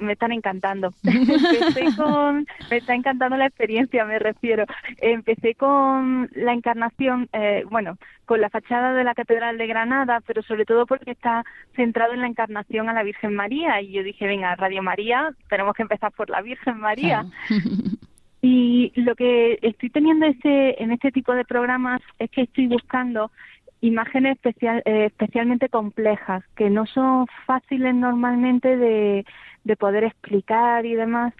Me 0.00 0.12
están 0.12 0.32
encantando. 0.32 0.92
Empecé 1.04 1.96
con, 1.96 2.46
me 2.70 2.76
está 2.76 2.94
encantando 2.94 3.36
la 3.36 3.46
experiencia, 3.46 4.04
me 4.04 4.18
refiero. 4.18 4.64
Empecé 4.98 5.54
con 5.54 6.28
la 6.34 6.52
encarnación, 6.52 7.28
eh, 7.32 7.64
bueno, 7.70 7.96
con 8.24 8.40
la 8.40 8.50
fachada 8.50 8.92
de 8.94 9.04
la 9.04 9.14
Catedral 9.14 9.58
de 9.58 9.66
Granada, 9.66 10.20
pero 10.26 10.42
sobre 10.42 10.64
todo 10.64 10.86
porque 10.86 11.12
está 11.12 11.44
centrado 11.74 12.12
en 12.12 12.20
la 12.20 12.26
encarnación 12.26 12.88
a 12.88 12.92
la 12.92 13.02
Virgen 13.02 13.34
María. 13.34 13.80
Y 13.80 13.92
yo 13.92 14.02
dije, 14.02 14.26
venga, 14.26 14.54
Radio 14.56 14.82
María, 14.82 15.30
tenemos 15.48 15.74
que 15.74 15.82
empezar 15.82 16.12
por 16.12 16.30
la 16.30 16.42
Virgen 16.42 16.78
María. 16.78 17.24
Y 18.40 18.92
lo 18.94 19.16
que 19.16 19.58
estoy 19.62 19.90
teniendo 19.90 20.26
ese, 20.26 20.80
en 20.80 20.92
este 20.92 21.10
tipo 21.10 21.34
de 21.34 21.44
programas 21.44 22.00
es 22.20 22.30
que 22.30 22.42
estoy 22.42 22.68
buscando 22.68 23.32
imágenes 23.80 24.36
especial, 24.36 24.82
eh, 24.84 25.06
especialmente 25.06 25.68
complejas, 25.68 26.42
que 26.56 26.70
no 26.70 26.86
son 26.86 27.26
fáciles 27.46 27.94
normalmente 27.94 28.76
de, 28.76 29.24
de 29.64 29.76
poder 29.76 30.04
explicar 30.04 30.86
y 30.86 30.94
demás, 30.94 31.34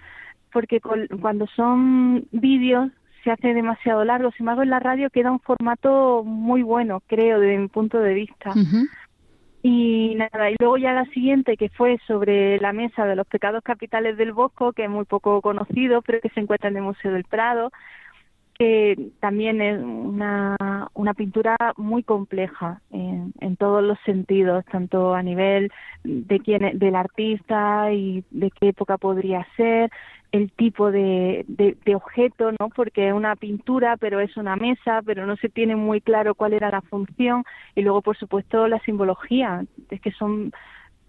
porque 0.51 0.79
cuando 0.79 1.47
son 1.47 2.25
vídeos 2.31 2.91
se 3.23 3.31
hace 3.31 3.53
demasiado 3.53 4.03
largo. 4.05 4.31
Sin 4.31 4.41
embargo, 4.41 4.63
en 4.63 4.69
la 4.69 4.79
radio 4.79 5.09
queda 5.09 5.31
un 5.31 5.39
formato 5.39 6.23
muy 6.23 6.61
bueno, 6.61 7.01
creo, 7.07 7.39
desde 7.39 7.57
mi 7.57 7.67
punto 7.67 7.99
de 7.99 8.13
vista. 8.13 8.53
Y 9.61 10.15
nada, 10.15 10.49
y 10.49 10.55
luego 10.57 10.77
ya 10.77 10.93
la 10.93 11.05
siguiente, 11.07 11.57
que 11.57 11.67
fue 11.69 11.99
sobre 12.07 12.59
la 12.59 12.71
mesa 12.71 13.05
de 13.05 13.17
los 13.17 13.27
pecados 13.27 13.61
capitales 13.61 14.15
del 14.15 14.31
Bosco, 14.31 14.71
que 14.71 14.85
es 14.85 14.89
muy 14.89 15.03
poco 15.03 15.41
conocido, 15.41 16.01
pero 16.01 16.21
que 16.21 16.29
se 16.29 16.39
encuentra 16.39 16.69
en 16.69 16.77
el 16.77 16.83
Museo 16.83 17.11
del 17.11 17.25
Prado, 17.25 17.71
que 18.59 19.11
también 19.21 19.61
es 19.61 19.79
una, 19.79 20.57
una 20.93 21.13
pintura 21.13 21.55
muy 21.77 22.03
compleja 22.03 22.81
en, 22.91 23.33
en, 23.39 23.55
todos 23.55 23.81
los 23.81 23.97
sentidos, 24.05 24.65
tanto 24.65 25.15
a 25.15 25.23
nivel 25.23 25.71
de 26.03 26.39
quién, 26.39 26.77
del 26.77 26.95
artista 26.95 27.93
y 27.93 28.25
de 28.31 28.51
qué 28.51 28.67
época 28.67 28.97
podría 28.97 29.47
ser, 29.55 29.89
el 30.33 30.51
tipo 30.51 30.91
de, 30.91 31.45
de, 31.47 31.95
objeto, 31.95 32.51
¿no? 32.59 32.69
Porque 32.75 33.07
es 33.07 33.13
una 33.13 33.37
pintura, 33.37 33.95
pero 33.95 34.19
es 34.19 34.35
una 34.35 34.57
mesa, 34.57 35.01
pero 35.05 35.25
no 35.25 35.37
se 35.37 35.47
tiene 35.47 35.77
muy 35.77 36.01
claro 36.01 36.35
cuál 36.35 36.51
era 36.51 36.69
la 36.69 36.81
función. 36.81 37.45
Y 37.75 37.81
luego, 37.81 38.01
por 38.01 38.17
supuesto, 38.17 38.67
la 38.67 38.79
simbología, 38.81 39.63
es 39.89 40.01
que 40.01 40.11
son 40.11 40.51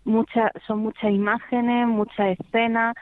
muchas 0.05 0.53
son 0.67 0.79
muchas 0.79 1.11
imágenes, 1.11 1.89
muchas 1.89 2.39
escenas, 2.39 2.95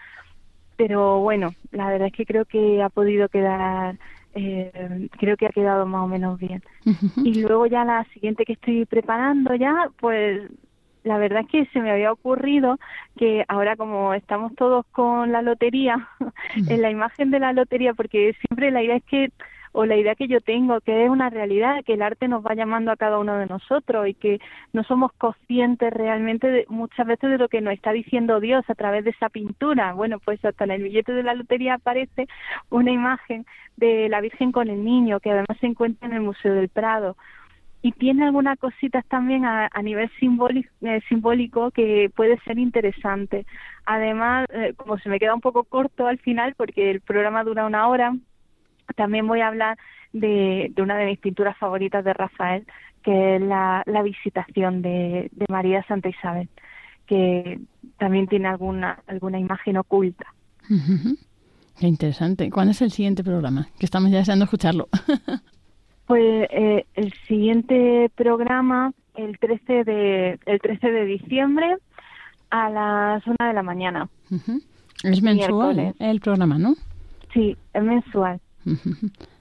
pero 0.76 1.20
bueno, 1.20 1.50
la 1.70 1.88
verdad 1.88 2.08
es 2.08 2.14
que 2.14 2.24
creo 2.24 2.44
que 2.46 2.82
ha 2.82 2.88
podido 2.88 3.28
quedar 3.28 3.96
eh, 4.34 5.08
creo 5.18 5.36
que 5.36 5.46
ha 5.46 5.50
quedado 5.50 5.86
más 5.86 6.04
o 6.04 6.08
menos 6.08 6.38
bien. 6.38 6.62
Y 7.24 7.42
luego 7.42 7.66
ya 7.66 7.84
la 7.84 8.04
siguiente 8.12 8.44
que 8.44 8.54
estoy 8.54 8.84
preparando 8.86 9.54
ya, 9.54 9.90
pues 10.00 10.50
la 11.04 11.18
verdad 11.18 11.42
es 11.42 11.48
que 11.48 11.66
se 11.72 11.80
me 11.80 11.90
había 11.90 12.12
ocurrido 12.12 12.78
que 13.16 13.44
ahora 13.48 13.76
como 13.76 14.14
estamos 14.14 14.54
todos 14.54 14.84
con 14.92 15.32
la 15.32 15.42
lotería, 15.42 16.08
en 16.56 16.82
la 16.82 16.90
imagen 16.90 17.30
de 17.30 17.40
la 17.40 17.52
lotería, 17.52 17.94
porque 17.94 18.34
siempre 18.46 18.70
la 18.70 18.82
idea 18.82 18.96
es 18.96 19.04
que 19.04 19.32
o 19.72 19.86
la 19.86 19.96
idea 19.96 20.14
que 20.14 20.28
yo 20.28 20.40
tengo, 20.40 20.80
que 20.80 21.04
es 21.04 21.10
una 21.10 21.30
realidad, 21.30 21.84
que 21.84 21.94
el 21.94 22.02
arte 22.02 22.28
nos 22.28 22.44
va 22.44 22.54
llamando 22.54 22.90
a 22.90 22.96
cada 22.96 23.18
uno 23.18 23.36
de 23.36 23.46
nosotros 23.46 24.08
y 24.08 24.14
que 24.14 24.40
no 24.72 24.84
somos 24.84 25.12
conscientes 25.12 25.92
realmente 25.92 26.48
de, 26.48 26.66
muchas 26.68 27.06
veces 27.06 27.30
de 27.30 27.38
lo 27.38 27.48
que 27.48 27.60
nos 27.60 27.74
está 27.74 27.92
diciendo 27.92 28.40
Dios 28.40 28.64
a 28.68 28.74
través 28.74 29.04
de 29.04 29.10
esa 29.10 29.28
pintura. 29.28 29.92
Bueno, 29.92 30.18
pues 30.18 30.44
hasta 30.44 30.64
en 30.64 30.70
el 30.72 30.82
billete 30.82 31.12
de 31.12 31.22
la 31.22 31.34
lotería 31.34 31.74
aparece 31.74 32.26
una 32.70 32.90
imagen 32.90 33.46
de 33.76 34.08
la 34.08 34.20
Virgen 34.20 34.52
con 34.52 34.68
el 34.68 34.84
niño, 34.84 35.20
que 35.20 35.30
además 35.30 35.56
se 35.60 35.66
encuentra 35.66 36.08
en 36.08 36.14
el 36.14 36.22
Museo 36.22 36.54
del 36.54 36.68
Prado 36.68 37.16
y 37.80 37.92
tiene 37.92 38.24
algunas 38.24 38.58
cositas 38.58 39.04
también 39.06 39.44
a, 39.44 39.70
nivel 39.82 40.10
simbólico, 40.18 40.68
eh, 40.82 41.00
simbólico 41.08 41.70
que 41.70 42.10
puede 42.14 42.38
ser 42.40 42.58
interesante. 42.58 43.46
Además, 43.86 44.46
eh, 44.52 44.74
como 44.76 44.98
se 44.98 45.08
me 45.08 45.18
queda 45.18 45.34
un 45.34 45.40
poco 45.40 45.64
corto 45.64 46.06
al 46.06 46.18
final, 46.18 46.54
porque 46.56 46.90
el 46.90 47.00
programa 47.00 47.44
dura 47.44 47.66
una 47.66 47.88
hora, 47.88 48.14
también 48.96 49.26
voy 49.26 49.40
a 49.40 49.48
hablar 49.48 49.78
de, 50.12 50.72
una 50.78 50.96
de 50.96 51.06
mis 51.06 51.18
pinturas 51.18 51.56
favoritas 51.58 52.04
de 52.04 52.12
Rafael, 52.12 52.66
que 53.02 53.36
es 53.36 53.42
la, 53.42 53.84
visitación 54.02 54.82
de, 54.82 55.30
María 55.48 55.82
Santa 55.84 56.08
Isabel, 56.08 56.48
que 57.06 57.60
también 57.98 58.26
tiene 58.26 58.48
alguna, 58.48 59.00
alguna 59.06 59.38
imagen 59.38 59.76
oculta. 59.76 60.26
Qué 61.78 61.86
interesante. 61.86 62.50
¿Cuándo 62.50 62.72
es 62.72 62.82
el 62.82 62.90
siguiente 62.90 63.22
programa? 63.22 63.68
Que 63.78 63.86
estamos 63.86 64.10
ya 64.10 64.18
deseando 64.18 64.44
escucharlo. 64.44 64.88
pues 66.06 66.48
eh, 66.50 66.84
el 66.94 67.12
siguiente 67.26 68.10
programa, 68.14 68.92
el 69.14 69.38
13 69.38 69.84
de, 69.84 70.38
el 70.44 70.60
13 70.60 70.90
de 70.90 71.04
diciembre, 71.04 71.76
a 72.50 72.70
las 72.70 73.26
una 73.26 73.48
de 73.48 73.54
la 73.54 73.62
mañana. 73.62 74.08
Es 75.04 75.22
mensual 75.22 75.94
el 75.98 76.20
programa, 76.20 76.58
¿no? 76.58 76.74
Sí, 77.32 77.56
es 77.72 77.82
mensual. 77.82 78.40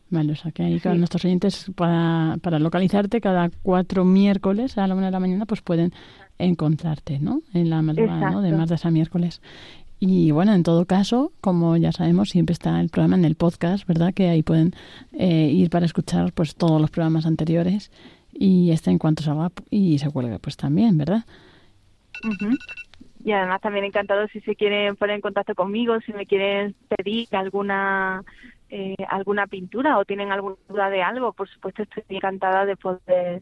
Vale, 0.09 0.31
o 0.31 0.35
sea 0.35 0.51
que 0.51 0.63
ahí 0.63 0.79
con 0.79 0.97
nuestros 0.99 1.25
oyentes 1.25 1.69
para, 1.75 2.37
para 2.41 2.59
localizarte 2.59 3.19
cada 3.19 3.49
cuatro 3.61 4.05
miércoles 4.05 4.77
a 4.77 4.87
la 4.87 4.95
una 4.95 5.07
de 5.07 5.11
la 5.11 5.19
mañana 5.19 5.45
pues 5.45 5.61
pueden 5.61 5.91
encontrarte, 6.39 7.19
¿no? 7.19 7.41
En 7.53 7.69
la 7.69 7.81
madrugada, 7.81 8.31
¿no? 8.31 8.41
De 8.41 8.51
martes 8.53 8.85
a 8.85 8.91
miércoles. 8.91 9.41
Y 9.99 10.31
bueno, 10.31 10.53
en 10.53 10.63
todo 10.63 10.85
caso, 10.85 11.31
como 11.41 11.75
ya 11.75 11.91
sabemos, 11.91 12.29
siempre 12.29 12.53
está 12.53 12.79
el 12.79 12.89
programa 12.89 13.17
en 13.17 13.25
el 13.25 13.35
podcast, 13.35 13.87
¿verdad? 13.87 14.13
Que 14.13 14.29
ahí 14.29 14.43
pueden 14.43 14.73
eh, 15.13 15.49
ir 15.51 15.69
para 15.69 15.85
escuchar 15.85 16.31
pues 16.33 16.55
todos 16.55 16.79
los 16.79 16.91
programas 16.91 17.25
anteriores 17.25 17.91
y 18.31 18.71
este 18.71 18.91
en 18.91 18.99
cuanto 18.99 19.23
salga 19.23 19.51
y 19.71 19.97
se 19.97 20.09
cuelgue 20.11 20.37
pues 20.39 20.55
también, 20.55 20.97
¿verdad? 20.97 21.25
Y 23.25 23.31
además 23.31 23.59
también 23.59 23.85
encantado 23.85 24.27
si 24.27 24.39
se 24.41 24.55
quieren 24.55 24.95
poner 24.95 25.15
en 25.15 25.21
contacto 25.21 25.55
conmigo, 25.55 25.99
si 26.01 26.13
me 26.13 26.27
quieren 26.27 26.75
pedir 26.87 27.27
alguna 27.35 28.23
eh, 28.69 28.95
alguna 29.09 29.47
pintura 29.47 29.97
o 29.97 30.05
tienen 30.05 30.31
alguna 30.31 30.55
duda 30.67 30.89
de 30.89 31.01
algo, 31.01 31.33
por 31.33 31.47
supuesto 31.49 31.83
estoy 31.83 32.03
encantada 32.09 32.65
de 32.65 32.75
poder 32.75 33.41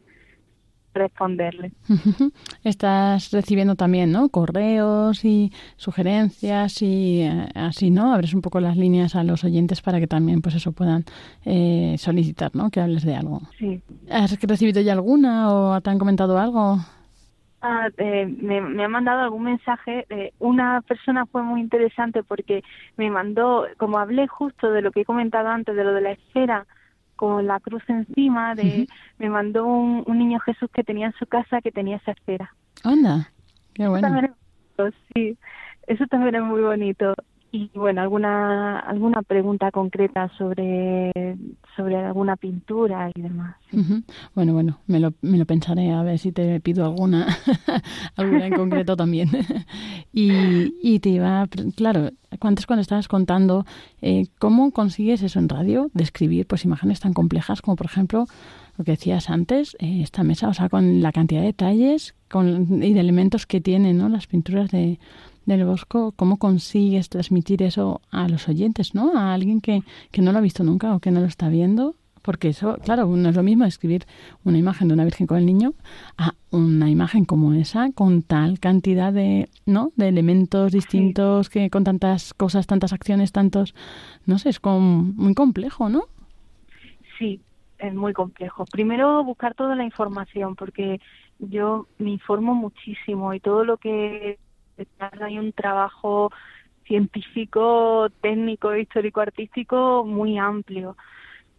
responderle. 0.96 1.72
Estás 2.64 3.30
recibiendo 3.30 3.76
también, 3.76 4.10
¿no? 4.12 4.28
Correos 4.28 5.24
y 5.24 5.52
sugerencias 5.76 6.82
y 6.82 7.22
eh, 7.22 7.48
así, 7.54 7.90
¿no? 7.90 8.12
Abres 8.12 8.34
un 8.34 8.40
poco 8.40 8.60
las 8.60 8.76
líneas 8.76 9.14
a 9.14 9.22
los 9.22 9.44
oyentes 9.44 9.82
para 9.82 10.00
que 10.00 10.06
también, 10.06 10.40
pues 10.40 10.54
eso, 10.54 10.72
puedan 10.72 11.04
eh, 11.44 11.96
solicitar, 11.98 12.54
¿no? 12.54 12.70
Que 12.70 12.80
hables 12.80 13.04
de 13.04 13.14
algo. 13.14 13.42
Sí. 13.58 13.80
¿Has 14.10 14.40
recibido 14.40 14.80
ya 14.80 14.92
alguna 14.92 15.52
o 15.52 15.80
te 15.80 15.90
han 15.90 15.98
comentado 15.98 16.38
algo? 16.38 16.78
Ah, 17.68 17.88
eh, 17.96 18.26
me, 18.26 18.60
me, 18.60 18.84
ha 18.84 18.88
mandado 18.88 19.22
algún 19.22 19.42
mensaje. 19.42 20.06
Eh, 20.08 20.32
una 20.38 20.82
persona 20.82 21.26
fue 21.26 21.42
muy 21.42 21.60
interesante 21.60 22.22
porque 22.22 22.62
me 22.96 23.10
mandó, 23.10 23.66
como 23.76 23.98
hablé 23.98 24.28
justo 24.28 24.70
de 24.70 24.82
lo 24.82 24.92
que 24.92 25.00
he 25.00 25.04
comentado 25.04 25.48
antes, 25.48 25.74
de 25.74 25.82
lo 25.82 25.92
de 25.92 26.00
la 26.00 26.12
esfera 26.12 26.64
con 27.16 27.44
la 27.46 27.58
cruz 27.58 27.82
encima, 27.88 28.54
de, 28.54 28.86
me 29.18 29.30
mandó 29.30 29.66
un, 29.66 30.04
niño 30.06 30.38
Jesús 30.40 30.70
que 30.72 30.84
tenía 30.84 31.06
en 31.06 31.14
su 31.14 31.26
casa 31.26 31.60
que 31.60 31.72
tenía 31.72 31.96
esa 31.96 32.12
esfera. 32.12 32.54
Anda, 32.84 33.32
qué 33.74 33.88
bueno. 33.88 34.28
sí, 35.12 35.36
eso 35.88 36.06
también 36.06 36.36
es 36.36 36.42
muy 36.42 36.60
bonito 36.60 37.14
y 37.56 37.70
bueno 37.74 38.02
alguna 38.02 38.80
alguna 38.80 39.22
pregunta 39.22 39.70
concreta 39.70 40.30
sobre 40.36 41.10
sobre 41.74 41.96
alguna 41.96 42.36
pintura 42.36 43.10
y 43.14 43.22
demás 43.22 43.56
bueno 44.34 44.52
bueno 44.52 44.78
me 44.86 45.00
lo, 45.00 45.14
me 45.22 45.38
lo 45.38 45.46
pensaré 45.46 45.90
a 45.90 46.02
ver 46.02 46.18
si 46.18 46.32
te 46.32 46.60
pido 46.60 46.84
alguna 46.84 47.26
alguna 48.16 48.46
en 48.46 48.54
concreto 48.54 48.96
también. 48.96 49.30
Y, 50.12 50.74
y 50.82 51.00
te 51.00 51.10
iba 51.10 51.46
claro 51.76 52.10
antes 52.40 52.66
cuando 52.66 52.80
estabas 52.80 53.06
contando 53.06 53.66
eh, 54.00 54.26
cómo 54.38 54.70
consigues 54.70 55.22
eso 55.22 55.38
en 55.38 55.48
radio 55.48 55.90
describir 55.92 56.46
pues 56.46 56.64
imágenes 56.64 57.00
tan 57.00 57.12
complejas 57.12 57.60
como 57.60 57.76
por 57.76 57.86
ejemplo 57.86 58.26
lo 58.78 58.84
que 58.84 58.92
decías 58.92 59.28
antes 59.28 59.76
eh, 59.78 60.00
esta 60.02 60.22
mesa 60.22 60.48
o 60.48 60.54
sea 60.54 60.70
con 60.70 61.02
la 61.02 61.12
cantidad 61.12 61.40
de 61.40 61.48
detalles 61.48 62.14
con 62.30 62.82
y 62.82 62.94
de 62.94 63.00
elementos 63.00 63.46
que 63.46 63.60
tienen 63.60 63.98
no 63.98 64.08
las 64.08 64.26
pinturas 64.26 64.70
de 64.70 64.98
del 65.46 65.64
Bosco, 65.64 66.12
¿cómo 66.16 66.36
consigues 66.36 67.08
transmitir 67.08 67.62
eso 67.62 68.02
a 68.10 68.28
los 68.28 68.48
oyentes, 68.48 68.94
¿no? 68.94 69.16
A 69.16 69.32
alguien 69.32 69.60
que, 69.60 69.82
que 70.10 70.20
no 70.20 70.32
lo 70.32 70.38
ha 70.38 70.42
visto 70.42 70.64
nunca 70.64 70.94
o 70.94 71.00
que 71.00 71.10
no 71.10 71.20
lo 71.20 71.26
está 71.26 71.48
viendo. 71.48 71.94
Porque 72.22 72.48
eso, 72.48 72.76
claro, 72.84 73.06
no 73.06 73.28
es 73.28 73.36
lo 73.36 73.44
mismo 73.44 73.64
escribir 73.64 74.04
una 74.42 74.58
imagen 74.58 74.88
de 74.88 74.94
una 74.94 75.04
Virgen 75.04 75.28
con 75.28 75.38
el 75.38 75.46
niño 75.46 75.74
a 76.18 76.32
una 76.50 76.90
imagen 76.90 77.24
como 77.24 77.52
esa, 77.54 77.92
con 77.92 78.22
tal 78.22 78.58
cantidad 78.58 79.12
de, 79.12 79.48
¿no? 79.64 79.92
de 79.94 80.08
elementos 80.08 80.72
distintos, 80.72 81.48
que 81.48 81.70
con 81.70 81.84
tantas 81.84 82.34
cosas, 82.34 82.66
tantas 82.66 82.92
acciones, 82.92 83.30
tantos, 83.30 83.76
no 84.24 84.40
sé, 84.40 84.48
es 84.48 84.58
como 84.58 84.80
muy 84.80 85.34
complejo, 85.34 85.88
¿no? 85.88 86.02
Sí, 87.16 87.40
es 87.78 87.94
muy 87.94 88.12
complejo. 88.12 88.64
Primero 88.64 89.22
buscar 89.22 89.54
toda 89.54 89.76
la 89.76 89.84
información, 89.84 90.56
porque 90.56 91.00
yo 91.38 91.86
me 91.98 92.10
informo 92.10 92.56
muchísimo 92.56 93.34
y 93.34 93.40
todo 93.40 93.64
lo 93.64 93.76
que 93.76 94.38
hay 95.20 95.38
un 95.38 95.52
trabajo 95.52 96.30
científico, 96.86 98.08
técnico, 98.20 98.74
histórico, 98.74 99.20
artístico 99.20 100.04
muy 100.04 100.38
amplio. 100.38 100.96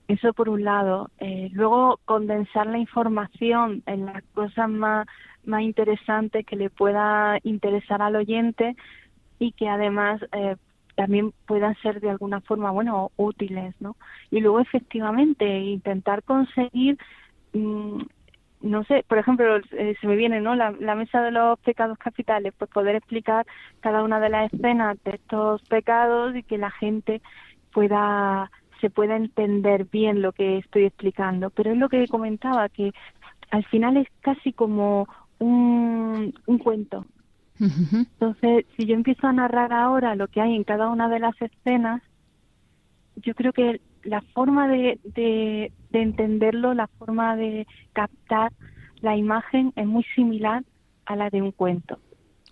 Eso 0.07 0.33
por 0.33 0.49
un 0.49 0.63
lado. 0.63 1.11
Eh, 1.19 1.49
luego, 1.51 1.99
condensar 2.05 2.67
la 2.67 2.77
información 2.77 3.83
en 3.85 4.05
las 4.05 4.23
cosas 4.33 4.69
más, 4.69 5.05
más 5.43 5.61
interesantes 5.63 6.45
que 6.45 6.55
le 6.55 6.69
pueda 6.69 7.39
interesar 7.43 8.01
al 8.01 8.15
oyente 8.15 8.75
y 9.39 9.51
que 9.51 9.67
además 9.67 10.21
eh, 10.31 10.55
también 10.95 11.33
puedan 11.45 11.75
ser 11.81 11.99
de 11.99 12.09
alguna 12.09 12.41
forma, 12.41 12.71
bueno, 12.71 13.11
útiles, 13.17 13.75
¿no? 13.79 13.97
Y 14.31 14.39
luego 14.39 14.59
efectivamente 14.59 15.45
intentar 15.59 16.23
conseguir, 16.23 16.97
mm, 17.53 18.01
no 18.61 18.83
sé, 18.85 19.03
por 19.07 19.17
ejemplo, 19.17 19.57
eh, 19.71 19.95
se 19.99 20.07
me 20.07 20.15
viene, 20.15 20.41
¿no? 20.41 20.55
La, 20.55 20.71
la, 20.71 20.95
mesa 20.95 21.21
de 21.21 21.31
los 21.31 21.59
pecados 21.59 21.97
capitales, 21.97 22.53
pues 22.57 22.69
poder 22.71 22.95
explicar 22.95 23.45
cada 23.81 24.03
una 24.03 24.19
de 24.19 24.29
las 24.29 24.51
escenas 24.53 24.97
de 25.03 25.11
estos 25.11 25.61
pecados 25.63 26.35
y 26.35 26.43
que 26.43 26.57
la 26.57 26.71
gente 26.71 27.21
pueda 27.71 28.51
se 28.81 28.89
pueda 28.91 29.15
entender 29.15 29.85
bien 29.85 30.21
lo 30.21 30.33
que 30.33 30.57
estoy 30.59 30.85
explicando. 30.85 31.49
Pero 31.49 31.71
es 31.71 31.77
lo 31.77 31.89
que 31.89 32.07
comentaba, 32.07 32.69
que 32.69 32.93
al 33.49 33.65
final 33.65 33.97
es 33.97 34.07
casi 34.21 34.53
como 34.53 35.07
un, 35.39 36.33
un 36.45 36.57
cuento, 36.59 37.05
entonces, 37.59 38.65
si 38.75 38.85
yo 38.85 38.95
empiezo 38.95 39.27
a 39.27 39.33
narrar 39.33 39.73
ahora 39.73 40.15
lo 40.15 40.27
que 40.27 40.41
hay 40.41 40.55
en 40.55 40.63
cada 40.63 40.89
una 40.89 41.09
de 41.09 41.19
las 41.19 41.39
escenas, 41.41 42.01
yo 43.15 43.33
creo 43.33 43.51
que 43.51 43.81
la 44.07 44.21
forma 44.33 44.67
de, 44.67 44.99
de, 45.03 45.71
entenderlo, 45.91 46.73
la 46.73 46.87
forma 46.87 47.35
de 47.35 47.67
captar 47.93 48.53
la 49.01 49.17
imagen 49.17 49.73
es 49.75 49.85
muy 49.85 50.03
similar 50.15 50.63
a 51.05 51.15
la 51.15 51.29
de 51.29 51.41
un 51.41 51.51
cuento. 51.51 51.99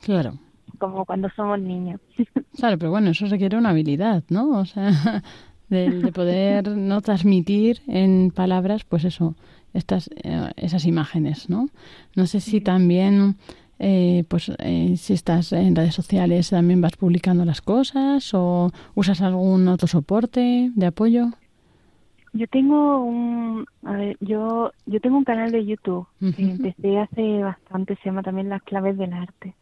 Claro. 0.01 0.37
Como 0.77 1.05
cuando 1.05 1.29
somos 1.35 1.59
niños. 1.59 1.99
Claro, 2.57 2.77
pero 2.77 2.89
bueno, 2.89 3.09
eso 3.09 3.25
requiere 3.25 3.57
una 3.57 3.71
habilidad, 3.71 4.23
¿no? 4.29 4.57
O 4.57 4.63
sea, 4.63 4.89
de, 5.69 6.09
poder 6.13 6.69
no 6.69 7.01
transmitir 7.01 7.81
en 7.85 8.31
palabras, 8.33 8.85
pues 8.85 9.03
eso, 9.03 9.35
estas, 9.73 10.09
eh, 10.23 10.51
esas 10.55 10.85
imágenes, 10.85 11.49
¿no? 11.49 11.67
No 12.15 12.27
sé 12.27 12.39
si 12.39 12.61
también 12.61 13.35
eh, 13.77 14.23
pues 14.29 14.53
eh, 14.59 14.95
si 14.95 15.11
estás 15.11 15.51
en 15.51 15.75
redes 15.75 15.93
sociales 15.93 16.51
también 16.51 16.79
vas 16.79 16.95
publicando 16.95 17.43
las 17.43 17.59
cosas 17.59 18.33
o 18.33 18.71
usas 18.93 19.19
algún 19.21 19.67
otro 19.67 19.87
soporte 19.87 20.71
de 20.73 20.85
apoyo. 20.85 21.31
Yo 22.35 22.47
tengo 22.47 22.99
un, 22.99 23.65
a 23.85 23.93
ver, 23.93 24.17
yo, 24.19 24.73
yo 24.85 24.99
tengo 24.99 25.15
un 25.17 25.23
canal 25.23 25.53
de 25.53 25.65
YouTube 25.65 26.05
que 26.19 26.43
empecé 26.43 26.99
hace 26.99 27.41
bastante, 27.41 27.95
se 27.95 28.09
llama 28.09 28.23
también 28.23 28.49
Las 28.49 28.61
Claves 28.63 28.97
del 28.97 29.13
Arte. 29.13 29.55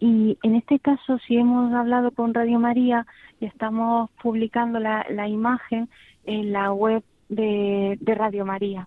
Y 0.00 0.36
en 0.42 0.56
este 0.56 0.78
caso, 0.80 1.18
si 1.26 1.38
hemos 1.38 1.72
hablado 1.72 2.10
con 2.10 2.34
Radio 2.34 2.58
María 2.58 3.06
y 3.40 3.46
estamos 3.46 4.10
publicando 4.22 4.80
la, 4.80 5.06
la 5.08 5.28
imagen 5.28 5.88
en 6.26 6.52
la 6.52 6.74
web 6.74 7.02
de, 7.30 7.96
de 7.98 8.14
Radio 8.14 8.44
María. 8.44 8.86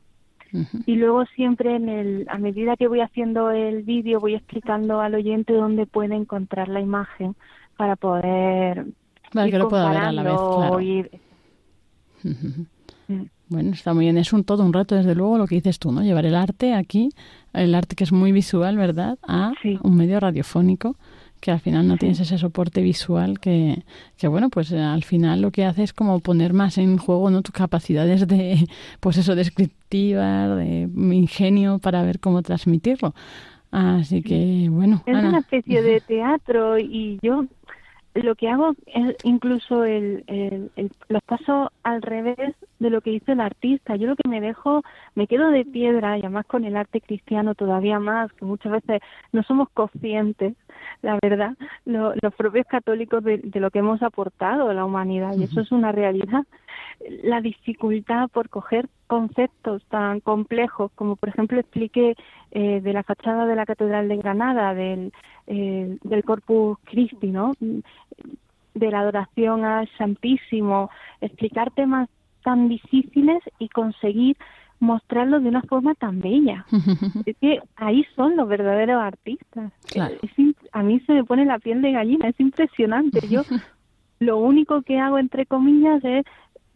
Y 0.86 0.98
luego 0.98 1.26
siempre 1.26 1.76
en 1.76 1.90
el, 1.90 2.28
a 2.30 2.38
medida 2.38 2.78
que 2.78 2.88
voy 2.88 3.02
haciendo 3.02 3.50
el 3.50 3.82
vídeo 3.82 4.20
voy 4.20 4.36
explicando 4.36 5.02
al 5.02 5.16
oyente 5.16 5.54
dónde 5.54 5.88
puede 5.88 6.14
encontrar 6.14 6.68
la 6.68 6.80
imagen 6.80 7.36
para 7.76 7.96
poder 7.96 8.86
para 9.34 9.50
que 9.50 9.58
lo 9.58 9.68
pueda 9.68 9.90
ver 9.90 9.98
a 9.98 10.12
la 10.12 10.22
vez, 10.22 10.34
claro. 10.36 10.80
Mm. 12.24 13.24
Bueno, 13.50 13.72
está 13.72 13.94
muy 13.94 14.06
bien. 14.06 14.18
Es 14.18 14.34
un 14.34 14.44
todo 14.44 14.64
un 14.64 14.74
reto, 14.74 14.96
desde 14.96 15.16
luego, 15.16 15.38
lo 15.38 15.48
que 15.48 15.56
dices 15.56 15.78
tú, 15.78 15.92
¿no? 15.92 16.02
Llevar 16.02 16.26
el 16.26 16.36
arte 16.36 16.74
aquí, 16.74 17.10
el 17.54 17.76
arte 17.76 17.96
que 17.96 18.04
es 18.04 18.12
muy 18.12 18.32
visual, 18.32 18.78
¿verdad?, 18.78 19.18
a 19.22 19.54
un 19.84 19.96
medio 19.96 20.20
radiofónico 20.20 20.96
que 21.44 21.52
al 21.52 21.60
final 21.60 21.86
no 21.86 21.98
tienes 21.98 22.22
ese 22.22 22.38
soporte 22.38 22.82
visual 22.82 23.38
que, 23.42 23.84
que, 24.16 24.30
bueno, 24.30 24.50
pues 24.50 24.72
eh, 24.72 24.80
al 24.80 25.04
final 25.04 25.42
lo 25.42 25.52
que 25.52 25.66
hace 25.66 25.84
es 25.84 25.92
como 25.92 26.22
poner 26.22 26.54
más 26.54 26.78
en 26.78 26.98
juego 26.98 27.30
¿no? 27.30 27.42
tus 27.42 27.54
capacidades 27.54 28.26
de, 28.30 28.66
pues 29.02 29.18
eso, 29.18 29.36
descriptivas, 29.36 30.56
de 30.56 30.90
ingenio 30.96 31.80
para 31.80 32.02
ver 32.02 32.22
cómo 32.22 32.42
transmitirlo. 32.44 33.14
Así 33.72 34.22
que, 34.22 34.70
bueno. 34.72 35.04
Es 35.06 35.18
una 35.18 35.40
especie 35.40 35.82
de 35.82 36.00
teatro 36.00 36.80
y 36.80 37.20
yo 37.22 37.46
lo 38.22 38.36
que 38.36 38.50
hago 38.50 38.76
es 38.86 39.16
incluso 39.24 39.86
el, 39.86 40.24
el, 40.28 40.92
los 41.08 41.24
pasos 41.24 41.70
al 41.82 42.02
revés 42.02 42.56
de 42.80 42.90
lo 42.90 43.02
que 43.02 43.12
hizo 43.12 43.32
el 43.32 43.42
artista. 43.42 43.96
Yo 43.96 44.08
lo 44.08 44.16
que 44.16 44.30
me 44.30 44.42
dejo, 44.42 44.84
me 45.16 45.26
quedo 45.26 45.50
de 45.50 45.66
piedra 45.66 46.18
y 46.18 46.22
además 46.22 46.46
con 46.46 46.64
el 46.64 46.78
arte 46.78 47.02
cristiano 47.02 47.56
todavía 47.56 48.00
más, 48.00 48.32
que 48.34 48.46
muchas 48.46 48.72
veces 48.74 49.02
no 49.32 49.42
somos 49.44 49.70
conscientes, 49.70 50.56
la 51.02 51.18
verdad, 51.22 51.56
los 51.86 52.34
propios 52.36 52.66
católicos 52.68 53.24
de, 53.24 53.42
lo 53.54 53.72
que 53.72 53.80
hemos 53.80 54.02
aportado 54.02 54.70
a 54.70 54.74
la 54.74 54.86
humanidad 54.86 55.36
y 55.38 55.44
eso 55.44 55.62
es 55.62 55.72
una 55.72 55.92
realidad. 55.92 56.44
La 57.24 57.42
dificultad 57.42 58.30
por 58.30 58.50
coger 58.50 58.88
conceptos 59.08 59.84
tan 59.90 60.20
complejos 60.20 60.92
como 60.96 61.16
por 61.16 61.30
ejemplo 61.30 61.60
expliqué 61.60 62.16
eh, 62.52 62.82
de 62.82 62.94
la 62.94 63.04
fachada 63.04 63.46
de 63.46 63.56
la 63.56 63.66
Catedral 63.66 64.08
de 64.08 64.18
Granada, 64.18 64.74
del, 64.74 65.12
eh, 65.48 65.98
del 66.04 66.24
Corpus 66.24 66.78
Christi, 66.86 67.28
¿no? 67.28 67.54
de 67.60 68.92
la 68.92 69.02
adoración 69.02 69.66
al 69.66 69.88
Santísimo, 69.98 70.90
explicar 71.22 71.72
temas 71.72 72.10
tan 72.44 72.68
difíciles 72.68 73.42
y 73.60 73.70
conseguir 73.70 74.38
mostrarlo 74.84 75.40
de 75.40 75.50
una 75.50 75.62
forma 75.64 75.96
tan 75.96 76.20
bella. 76.20 76.66
es 77.26 77.36
que 77.38 77.60
ahí 77.76 78.06
son 78.16 78.36
los 78.36 78.48
verdaderos 78.48 79.02
artistas. 79.02 79.72
a 80.72 80.84
mí 80.84 81.00
se 81.02 81.14
me 81.14 81.24
pone 81.24 81.46
la 81.46 81.60
piel 81.60 81.82
de 81.82 81.94
gallina, 81.94 82.28
es 82.28 82.40
impresionante. 82.40 83.28
Yo 83.28 83.42
lo 84.20 84.38
único 84.38 84.82
que 84.82 85.00
hago, 85.00 85.18
entre 85.18 85.46
comillas, 85.46 86.04
es 86.04 86.26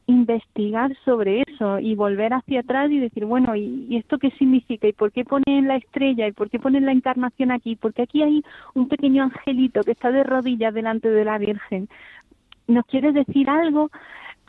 investigar 0.08 0.96
sobre 1.04 1.44
eso 1.46 1.80
y 1.80 1.94
volver 1.94 2.34
hacia 2.34 2.62
atrás 2.62 2.90
y 2.90 2.98
decir, 2.98 3.26
bueno, 3.26 3.58
¿y, 3.58 3.98
esto 3.98 4.18
qué 4.18 4.32
significa? 4.32 4.88
¿Y 4.88 4.94
por 4.94 5.12
qué 5.12 5.26
ponen 5.26 5.68
la 5.68 5.76
estrella? 5.76 6.28
¿Y 6.28 6.32
por 6.32 6.50
qué 6.50 6.60
ponen 6.60 6.86
la 6.86 6.94
encarnación 6.94 7.52
aquí? 7.52 7.76
Porque 7.76 8.04
aquí 8.04 8.24
hay 8.24 8.42
un 8.74 8.88
pequeño 8.88 9.24
angelito 9.24 9.84
que 9.84 9.92
está 9.92 10.12
de 10.12 10.24
rodillas 10.24 10.74
delante 10.74 11.10
de 11.10 11.26
la 11.26 11.38
Virgen. 11.38 11.90
¿Nos 12.68 12.86
quiere 12.86 13.12
decir 13.12 13.50
algo? 13.50 13.92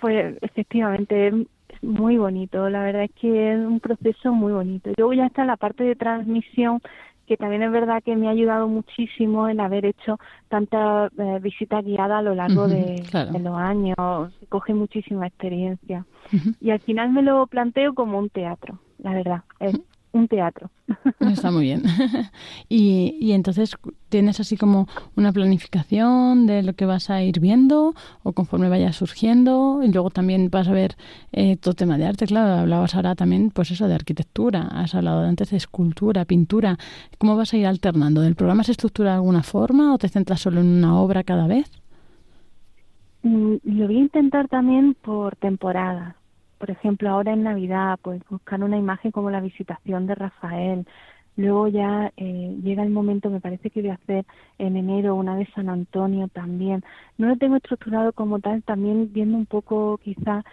Pues 0.00 0.36
efectivamente 0.42 1.26
es 1.26 1.34
muy 1.82 2.16
bonito, 2.18 2.68
la 2.68 2.82
verdad 2.82 3.04
es 3.04 3.12
que 3.12 3.52
es 3.52 3.58
un 3.58 3.80
proceso 3.80 4.32
muy 4.32 4.52
bonito. 4.52 4.90
Luego 4.96 5.12
ya 5.12 5.26
está 5.26 5.44
la 5.44 5.56
parte 5.56 5.84
de 5.84 5.96
transmisión 5.96 6.80
que 7.28 7.36
también 7.36 7.62
es 7.62 7.70
verdad 7.70 8.02
que 8.02 8.16
me 8.16 8.26
ha 8.26 8.30
ayudado 8.30 8.68
muchísimo 8.68 9.48
el 9.48 9.60
haber 9.60 9.84
hecho 9.84 10.18
tanta 10.48 11.10
eh, 11.18 11.38
visita 11.42 11.82
guiada 11.82 12.18
a 12.18 12.22
lo 12.22 12.34
largo 12.34 12.66
de, 12.66 13.04
los 13.12 13.54
años. 13.54 14.32
Coge 14.48 14.72
muchísima 14.72 15.26
experiencia. 15.26 16.06
Y 16.58 16.70
al 16.70 16.80
final 16.80 17.10
me 17.10 17.22
lo 17.22 17.46
planteo 17.46 17.94
como 17.94 18.18
un 18.18 18.30
teatro, 18.30 18.80
la 18.98 19.12
verdad. 19.12 19.42
Es, 19.60 19.78
un 20.12 20.28
teatro. 20.28 20.70
Está 21.20 21.50
muy 21.50 21.64
bien. 21.64 21.82
y, 22.68 23.16
y 23.20 23.32
entonces, 23.32 23.76
¿tienes 24.08 24.40
así 24.40 24.56
como 24.56 24.88
una 25.16 25.32
planificación 25.32 26.46
de 26.46 26.62
lo 26.62 26.74
que 26.74 26.86
vas 26.86 27.10
a 27.10 27.22
ir 27.22 27.40
viendo 27.40 27.94
o 28.22 28.32
conforme 28.32 28.68
vaya 28.68 28.92
surgiendo? 28.92 29.80
Y 29.82 29.92
luego 29.92 30.10
también 30.10 30.50
vas 30.50 30.68
a 30.68 30.72
ver 30.72 30.96
eh, 31.32 31.56
todo 31.56 31.74
tema 31.74 31.98
de 31.98 32.06
arte, 32.06 32.26
claro, 32.26 32.60
hablabas 32.60 32.94
ahora 32.94 33.14
también, 33.14 33.50
pues 33.50 33.70
eso, 33.70 33.88
de 33.88 33.94
arquitectura, 33.94 34.62
has 34.62 34.94
hablado 34.94 35.20
antes 35.20 35.50
de 35.50 35.56
escultura, 35.56 36.24
pintura. 36.24 36.78
¿Cómo 37.18 37.36
vas 37.36 37.52
a 37.52 37.56
ir 37.56 37.66
alternando? 37.66 38.22
¿El 38.22 38.34
programa 38.34 38.64
se 38.64 38.72
estructura 38.72 39.10
de 39.10 39.16
alguna 39.16 39.42
forma 39.42 39.94
o 39.94 39.98
te 39.98 40.08
centras 40.08 40.40
solo 40.40 40.60
en 40.60 40.66
una 40.66 40.98
obra 40.98 41.24
cada 41.24 41.46
vez? 41.46 41.70
Mm, 43.22 43.56
lo 43.64 43.86
voy 43.86 43.96
a 43.96 44.00
intentar 44.00 44.48
también 44.48 44.94
por 44.94 45.34
temporada 45.36 46.17
por 46.58 46.70
ejemplo, 46.70 47.10
ahora 47.10 47.32
en 47.32 47.44
Navidad, 47.44 47.98
pues 48.02 48.22
buscar 48.28 48.62
una 48.62 48.76
imagen 48.76 49.12
como 49.12 49.30
la 49.30 49.40
visitación 49.40 50.06
de 50.06 50.14
Rafael. 50.14 50.86
Luego 51.36 51.68
ya 51.68 52.12
eh, 52.16 52.56
llega 52.64 52.82
el 52.82 52.90
momento, 52.90 53.30
me 53.30 53.40
parece 53.40 53.70
que 53.70 53.80
voy 53.80 53.90
a 53.90 53.94
hacer 53.94 54.26
en 54.58 54.76
enero 54.76 55.14
una 55.14 55.36
de 55.36 55.46
San 55.54 55.68
Antonio 55.68 56.26
también. 56.28 56.82
No 57.16 57.28
lo 57.28 57.36
tengo 57.36 57.56
estructurado 57.56 58.12
como 58.12 58.40
tal, 58.40 58.62
también 58.64 59.12
viendo 59.12 59.38
un 59.38 59.46
poco 59.46 59.98
quizá 59.98 60.44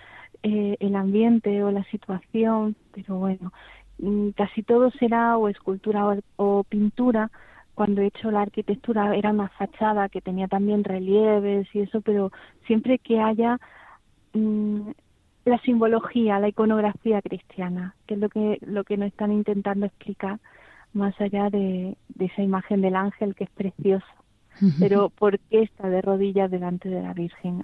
eh, 0.43 0.77
el 0.79 0.95
ambiente 0.95 1.63
o 1.63 1.71
la 1.71 1.83
situación, 1.85 2.75
pero 2.93 3.15
bueno, 3.17 3.51
mm, 3.97 4.29
casi 4.37 4.61
todo 4.61 4.91
será 4.91 5.37
o 5.37 5.49
escultura 5.49 6.19
o, 6.35 6.63
pintura. 6.63 7.31
Cuando 7.73 8.01
he 8.01 8.07
hecho 8.07 8.29
la 8.29 8.41
arquitectura 8.43 9.15
era 9.15 9.31
una 9.31 9.49
fachada 9.49 10.07
que 10.09 10.21
tenía 10.21 10.47
también 10.47 10.83
relieves 10.83 11.67
y 11.73 11.79
eso, 11.81 12.01
pero 12.01 12.31
siempre 12.67 12.99
que 12.99 13.19
haya 13.19 13.59
mm, 14.33 14.91
la 15.45 15.59
simbología, 15.59 16.39
la 16.39 16.49
iconografía 16.49 17.21
cristiana, 17.21 17.95
que 18.07 18.15
es 18.15 18.19
lo 18.19 18.29
que, 18.29 18.57
lo 18.61 18.83
que 18.83 18.97
nos 18.97 19.07
están 19.07 19.31
intentando 19.31 19.85
explicar, 19.85 20.39
más 20.93 21.19
allá 21.21 21.49
de, 21.49 21.97
esa 22.19 22.41
imagen 22.41 22.81
del 22.81 22.95
ángel 22.95 23.35
que 23.35 23.43
es 23.43 23.49
precioso. 23.51 24.05
Pero 24.79 25.09
¿por 25.09 25.37
qué 25.39 25.63
está 25.63 25.89
de 25.89 26.01
rodillas 26.01 26.49
delante 26.49 26.89
de 26.89 27.01
la 27.01 27.13
Virgen? 27.13 27.63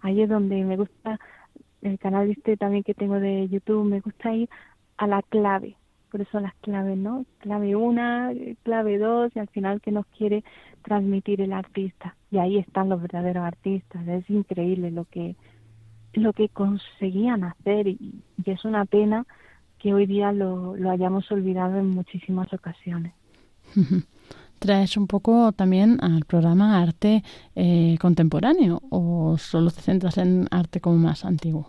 Ahí 0.00 0.22
es 0.22 0.28
donde 0.28 0.64
me 0.64 0.76
gusta, 0.76 1.20
el 1.82 1.98
canal 1.98 2.30
este 2.30 2.56
también 2.56 2.82
que 2.82 2.94
tengo 2.94 3.20
de 3.20 3.46
YouTube, 3.48 3.84
me 3.84 4.00
gusta 4.00 4.34
ir 4.34 4.48
a 4.96 5.06
la 5.06 5.22
clave. 5.22 5.76
Por 6.10 6.22
eso 6.22 6.40
las 6.40 6.54
claves, 6.56 6.98
¿no? 6.98 7.24
Clave 7.38 7.76
una, 7.76 8.32
clave 8.64 8.98
dos, 8.98 9.30
y 9.36 9.38
al 9.38 9.48
final 9.48 9.80
que 9.80 9.92
nos 9.92 10.06
quiere 10.06 10.42
transmitir 10.82 11.42
el 11.42 11.52
artista. 11.52 12.16
Y 12.32 12.38
ahí 12.38 12.58
están 12.58 12.88
los 12.88 13.00
verdaderos 13.00 13.44
artistas. 13.44 14.08
Es 14.08 14.28
increíble 14.28 14.90
lo 14.90 15.04
que, 15.04 15.36
lo 16.12 16.32
que 16.32 16.48
conseguían 16.48 17.44
hacer 17.44 17.88
y, 17.88 18.22
es 18.44 18.64
una 18.64 18.84
pena 18.84 19.26
que 19.78 19.94
hoy 19.94 20.06
día 20.06 20.32
lo, 20.32 20.76
lo 20.76 20.90
hayamos 20.90 21.30
olvidado 21.30 21.78
en 21.78 21.90
muchísimas 21.90 22.52
ocasiones. 22.52 23.14
traes 24.60 24.96
un 24.96 25.08
poco 25.08 25.50
también 25.52 25.98
al 26.02 26.24
programa 26.26 26.80
arte 26.80 27.24
eh, 27.56 27.96
contemporáneo 27.98 28.80
o 28.90 29.36
solo 29.38 29.70
te 29.70 29.80
centras 29.80 30.18
en 30.18 30.46
arte 30.52 30.80
como 30.80 30.96
más 30.96 31.24
antiguo. 31.24 31.66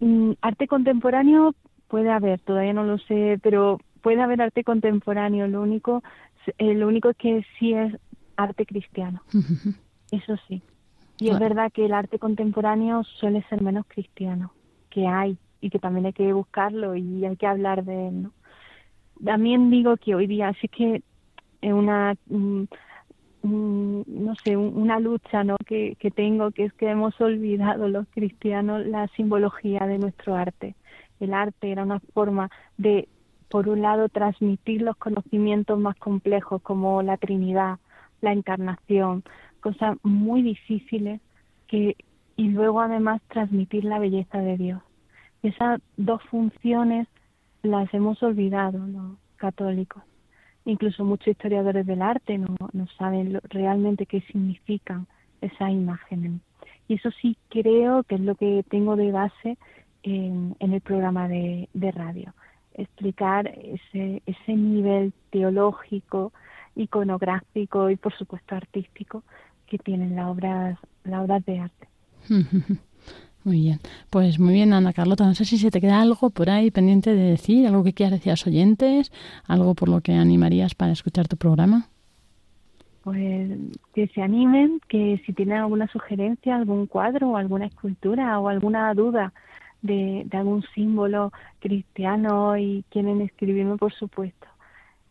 Mm, 0.00 0.32
arte 0.42 0.66
contemporáneo 0.66 1.54
puede 1.88 2.10
haber, 2.10 2.40
todavía 2.40 2.72
no 2.72 2.84
lo 2.84 2.98
sé, 2.98 3.38
pero 3.42 3.78
puede 4.02 4.20
haber 4.20 4.42
arte 4.42 4.64
contemporáneo. 4.64 5.46
Lo 5.46 5.62
único, 5.62 6.02
eh, 6.58 6.74
lo 6.74 6.88
único 6.88 7.14
que 7.14 7.46
sí 7.58 7.72
es 7.72 7.94
arte 8.36 8.66
cristiano. 8.66 9.22
Eso 10.10 10.36
sí. 10.48 10.60
Y 11.20 11.28
es 11.28 11.38
verdad 11.38 11.70
que 11.70 11.84
el 11.84 11.92
arte 11.92 12.18
contemporáneo 12.18 13.04
suele 13.04 13.42
ser 13.50 13.60
menos 13.60 13.84
cristiano, 13.86 14.52
que 14.88 15.06
hay 15.06 15.36
y 15.60 15.68
que 15.68 15.78
también 15.78 16.06
hay 16.06 16.14
que 16.14 16.32
buscarlo 16.32 16.96
y 16.96 17.24
hay 17.26 17.36
que 17.36 17.46
hablar 17.46 17.84
de 17.84 18.08
él. 18.08 18.22
¿no? 18.22 18.32
También 19.22 19.70
digo 19.70 19.98
que 19.98 20.14
hoy 20.14 20.26
día 20.26 20.54
sí 20.60 20.68
que 20.68 21.02
es 21.60 21.72
una, 21.72 22.14
mm, 22.26 22.62
mm, 23.42 24.02
no 24.06 24.34
sé, 24.42 24.56
una 24.56 24.98
lucha 24.98 25.44
¿no? 25.44 25.56
que, 25.66 25.96
que 25.98 26.10
tengo, 26.10 26.52
que 26.52 26.64
es 26.64 26.72
que 26.72 26.88
hemos 26.88 27.20
olvidado 27.20 27.88
los 27.88 28.06
cristianos 28.08 28.86
la 28.86 29.06
simbología 29.08 29.80
de 29.80 29.98
nuestro 29.98 30.34
arte. 30.34 30.74
El 31.20 31.34
arte 31.34 31.70
era 31.70 31.82
una 31.82 32.00
forma 32.14 32.50
de, 32.78 33.08
por 33.50 33.68
un 33.68 33.82
lado, 33.82 34.08
transmitir 34.08 34.80
los 34.80 34.96
conocimientos 34.96 35.78
más 35.78 35.96
complejos 35.96 36.62
como 36.62 37.02
la 37.02 37.18
Trinidad, 37.18 37.78
la 38.22 38.32
Encarnación, 38.32 39.22
cosas 39.60 39.96
muy 40.02 40.42
difíciles 40.42 41.20
que 41.66 41.96
y 42.36 42.48
luego 42.48 42.80
además 42.80 43.20
transmitir 43.28 43.84
la 43.84 43.98
belleza 43.98 44.38
de 44.38 44.56
Dios. 44.56 44.82
Esas 45.42 45.80
dos 45.98 46.22
funciones 46.30 47.06
las 47.62 47.92
hemos 47.92 48.22
olvidado 48.22 48.78
los 48.86 49.18
católicos. 49.36 50.02
Incluso 50.64 51.04
muchos 51.04 51.28
historiadores 51.28 51.86
del 51.86 52.00
arte 52.00 52.38
no, 52.38 52.56
no 52.72 52.86
saben 52.98 53.38
realmente 53.44 54.06
qué 54.06 54.22
significan 54.22 55.06
esas 55.42 55.70
imágenes. 55.70 56.40
Y 56.88 56.94
eso 56.94 57.10
sí 57.20 57.36
creo 57.50 58.04
que 58.04 58.14
es 58.14 58.20
lo 58.22 58.34
que 58.34 58.64
tengo 58.68 58.96
de 58.96 59.12
base 59.12 59.58
en, 60.02 60.56
el 60.60 60.80
programa 60.80 61.28
de, 61.28 61.68
de 61.74 61.90
radio. 61.90 62.32
Explicar 62.74 63.48
ese, 63.48 64.22
ese 64.24 64.54
nivel 64.54 65.12
teológico, 65.30 66.32
iconográfico 66.74 67.90
y 67.90 67.96
por 67.96 68.14
supuesto 68.16 68.54
artístico 68.54 69.22
que 69.70 69.78
tienen 69.78 70.16
las 70.16 70.26
obras, 70.26 70.78
las 71.04 71.22
obras 71.22 71.44
de 71.46 71.60
arte. 71.60 71.88
Muy 73.42 73.60
bien, 73.60 73.78
pues 74.10 74.38
muy 74.38 74.52
bien 74.52 74.74
Ana 74.74 74.92
Carlota, 74.92 75.24
no 75.24 75.34
sé 75.34 75.46
si 75.46 75.56
se 75.56 75.70
te 75.70 75.80
queda 75.80 76.02
algo 76.02 76.28
por 76.28 76.50
ahí 76.50 76.70
pendiente 76.70 77.14
de 77.14 77.30
decir, 77.30 77.66
algo 77.66 77.82
que 77.82 77.94
quieras 77.94 78.12
decir 78.12 78.28
a 78.28 78.32
los 78.34 78.46
oyentes, 78.46 79.10
algo 79.48 79.74
por 79.74 79.88
lo 79.88 80.02
que 80.02 80.12
animarías 80.12 80.74
para 80.74 80.92
escuchar 80.92 81.26
tu 81.26 81.38
programa. 81.38 81.86
Pues 83.02 83.50
que 83.94 84.08
se 84.08 84.20
animen, 84.20 84.82
que 84.90 85.22
si 85.24 85.32
tienen 85.32 85.56
alguna 85.56 85.86
sugerencia, 85.86 86.54
algún 86.54 86.86
cuadro 86.86 87.30
o 87.30 87.36
alguna 87.38 87.64
escultura 87.64 88.38
o 88.38 88.48
alguna 88.48 88.92
duda 88.92 89.32
de, 89.80 90.24
de 90.26 90.36
algún 90.36 90.62
símbolo 90.74 91.32
cristiano 91.60 92.58
y 92.58 92.84
quieren 92.90 93.22
escribirme, 93.22 93.78
por 93.78 93.94
supuesto 93.94 94.48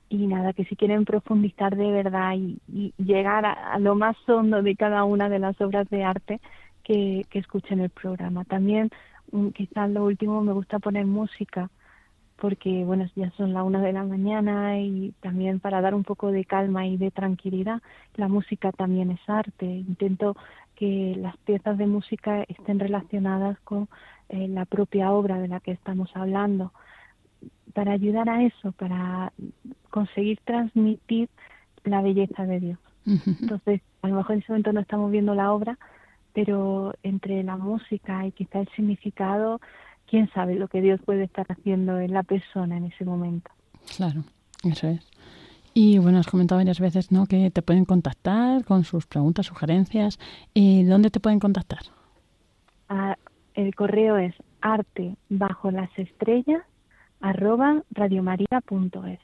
y 0.09 0.27
nada, 0.27 0.53
que 0.53 0.65
si 0.65 0.75
quieren 0.75 1.05
profundizar 1.05 1.75
de 1.75 1.91
verdad 1.91 2.33
y, 2.35 2.93
llegar 2.97 3.45
a, 3.45 3.77
lo 3.79 3.95
más 3.95 4.17
hondo 4.27 4.61
de 4.63 4.75
cada 4.75 5.03
una 5.03 5.29
de 5.29 5.39
las 5.39 5.59
obras 5.61 5.87
de 5.89 6.03
arte, 6.03 6.41
que, 6.83 7.25
escuchen 7.33 7.79
el 7.79 7.91
programa. 7.91 8.43
También, 8.45 8.89
mm, 9.31 9.49
quizás 9.49 9.89
lo 9.91 10.05
último, 10.05 10.41
me 10.41 10.53
gusta 10.53 10.79
poner 10.79 11.05
música, 11.05 11.69
porque 12.37 12.83
bueno, 12.85 13.05
ya 13.15 13.29
son 13.31 13.53
la 13.53 13.63
una 13.63 13.81
de 13.81 13.93
la 13.93 14.03
mañana 14.03 14.79
y 14.79 15.13
también 15.21 15.59
para 15.59 15.81
dar 15.81 15.93
un 15.93 16.03
poco 16.03 16.31
de 16.31 16.45
calma 16.45 16.87
y 16.87 16.97
de 16.97 17.11
tranquilidad, 17.11 17.81
la 18.15 18.27
música 18.27 18.71
también 18.71 19.11
es 19.11 19.19
arte. 19.27 19.65
Intento 19.65 20.35
que 20.75 21.15
las 21.17 21.37
piezas 21.37 21.77
de 21.77 21.85
música 21.85 22.43
estén 22.47 22.79
relacionadas 22.79 23.59
con 23.61 23.89
eh, 24.29 24.47
la 24.47 24.65
propia 24.65 25.11
obra 25.11 25.37
de 25.39 25.49
la 25.49 25.59
que 25.59 25.71
estamos 25.71 26.09
hablando 26.15 26.71
para 27.73 27.93
ayudar 27.93 28.29
a 28.29 28.43
eso, 28.43 28.71
para 28.73 29.31
conseguir 29.89 30.39
transmitir 30.45 31.29
la 31.83 32.01
belleza 32.01 32.45
de 32.45 32.59
Dios. 32.59 32.79
Entonces, 33.05 33.81
a 34.01 34.07
lo 34.07 34.17
mejor 34.17 34.33
en 34.33 34.41
ese 34.41 34.51
momento 34.51 34.73
no 34.73 34.81
estamos 34.81 35.11
viendo 35.11 35.33
la 35.33 35.51
obra, 35.51 35.77
pero 36.33 36.93
entre 37.03 37.43
la 37.43 37.57
música 37.57 38.25
y 38.25 38.31
quizá 38.31 38.59
el 38.59 38.69
significado, 38.75 39.59
quién 40.07 40.29
sabe 40.33 40.55
lo 40.55 40.67
que 40.67 40.81
Dios 40.81 40.99
puede 41.03 41.23
estar 41.23 41.45
haciendo 41.49 41.99
en 41.99 42.13
la 42.13 42.23
persona 42.23 42.77
en 42.77 42.85
ese 42.85 43.05
momento. 43.05 43.51
Claro, 43.97 44.23
eso 44.63 44.87
es. 44.87 45.07
Y 45.73 45.97
bueno, 45.97 46.19
has 46.19 46.27
comentado 46.27 46.59
varias 46.59 46.79
veces 46.79 47.11
¿no? 47.11 47.25
que 47.25 47.51
te 47.51 47.61
pueden 47.61 47.85
contactar 47.85 48.65
con 48.65 48.83
sus 48.83 49.05
preguntas, 49.05 49.45
sugerencias. 49.45 50.19
¿Y 50.53 50.83
¿Dónde 50.83 51.09
te 51.09 51.19
pueden 51.19 51.39
contactar? 51.39 51.79
Ah, 52.89 53.15
el 53.53 53.73
correo 53.75 54.17
es 54.17 54.35
arte 54.61 55.15
bajo 55.29 55.71
las 55.71 55.89
estrellas 55.97 56.63
arroba 57.19 57.83
radiomaria.es. 57.91 59.19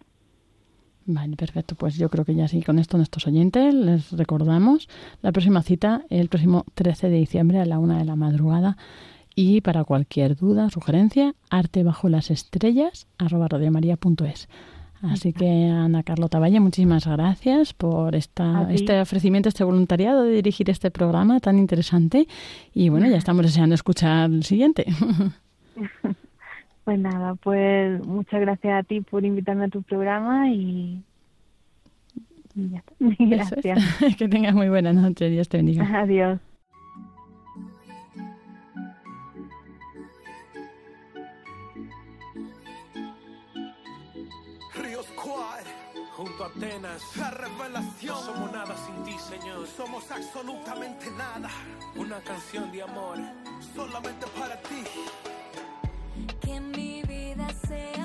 Vale, 1.07 1.35
perfecto. 1.35 1.75
Pues 1.75 1.97
yo 1.97 2.09
creo 2.09 2.25
que 2.25 2.33
ya 2.33 2.47
sí, 2.47 2.63
con 2.63 2.79
esto 2.79 2.97
nuestros 2.97 3.27
oyentes 3.27 3.73
les 3.73 4.11
recordamos 4.11 4.89
la 5.21 5.31
próxima 5.31 5.61
cita 5.61 6.03
el 6.09 6.29
próximo 6.29 6.65
13 6.73 7.09
de 7.09 7.17
diciembre 7.17 7.59
a 7.59 7.65
la 7.65 7.77
una 7.77 7.99
de 7.99 8.05
la 8.05 8.15
madrugada. 8.15 8.77
Y 9.35 9.61
para 9.61 9.83
cualquier 9.83 10.35
duda, 10.35 10.69
sugerencia, 10.69 11.35
arte 11.49 11.83
bajo 11.83 12.09
las 12.09 12.31
estrellas 12.31 13.05
arroba 13.17 13.47
radiomaria.es. 13.49 14.47
Así 15.01 15.33
que 15.33 15.67
Ana 15.67 16.03
Carlota 16.03 16.39
Valle, 16.39 16.59
muchísimas 16.59 17.05
gracias 17.05 17.73
por 17.73 18.15
esta, 18.15 18.67
este 18.71 18.99
ofrecimiento, 18.99 19.49
este 19.49 19.63
voluntariado 19.63 20.23
de 20.23 20.31
dirigir 20.31 20.69
este 20.69 20.89
programa 20.89 21.39
tan 21.39 21.59
interesante. 21.59 22.27
Y 22.73 22.89
bueno, 22.89 23.07
ya 23.07 23.17
estamos 23.17 23.45
deseando 23.45 23.75
escuchar 23.75 24.31
el 24.31 24.43
siguiente. 24.43 24.85
Pues 26.85 26.99
nada, 26.99 27.33
pues 27.35 28.05
muchas 28.05 28.39
gracias 28.39 28.73
a 28.79 28.83
ti 28.83 29.01
por 29.01 29.25
invitarme 29.25 29.65
a 29.65 29.69
tu 29.69 29.81
programa 29.81 30.49
y, 30.49 31.01
ya 32.53 32.77
está. 32.77 32.93
Gracias. 33.19 34.15
que 34.17 34.27
tengas 34.29 34.53
muy 34.53 34.69
buena 34.69 34.93
noche. 34.93 35.29
Dios 35.29 35.49
te 35.49 35.57
bendiga. 35.57 35.83
Adiós. 35.99 36.39
Junto 46.15 46.45
a 46.45 46.47
Atenas, 46.47 47.01
la 47.17 47.29
revelación. 47.29 48.15
somos 48.17 48.49
nada 48.49 48.73
sin 48.77 49.03
ti, 49.03 49.19
Señor. 49.19 49.67
Somos 49.67 50.09
absolutamente 50.09 51.11
nada. 51.11 51.49
Una 51.97 52.21
canción 52.21 52.71
de 52.71 52.83
amor, 52.83 53.17
solamente 53.75 54.25
para 54.39 54.55
ti. 54.61 54.81
Que 56.45 56.59
mi 56.59 57.01
vida 57.01 57.47
sea 57.67 58.04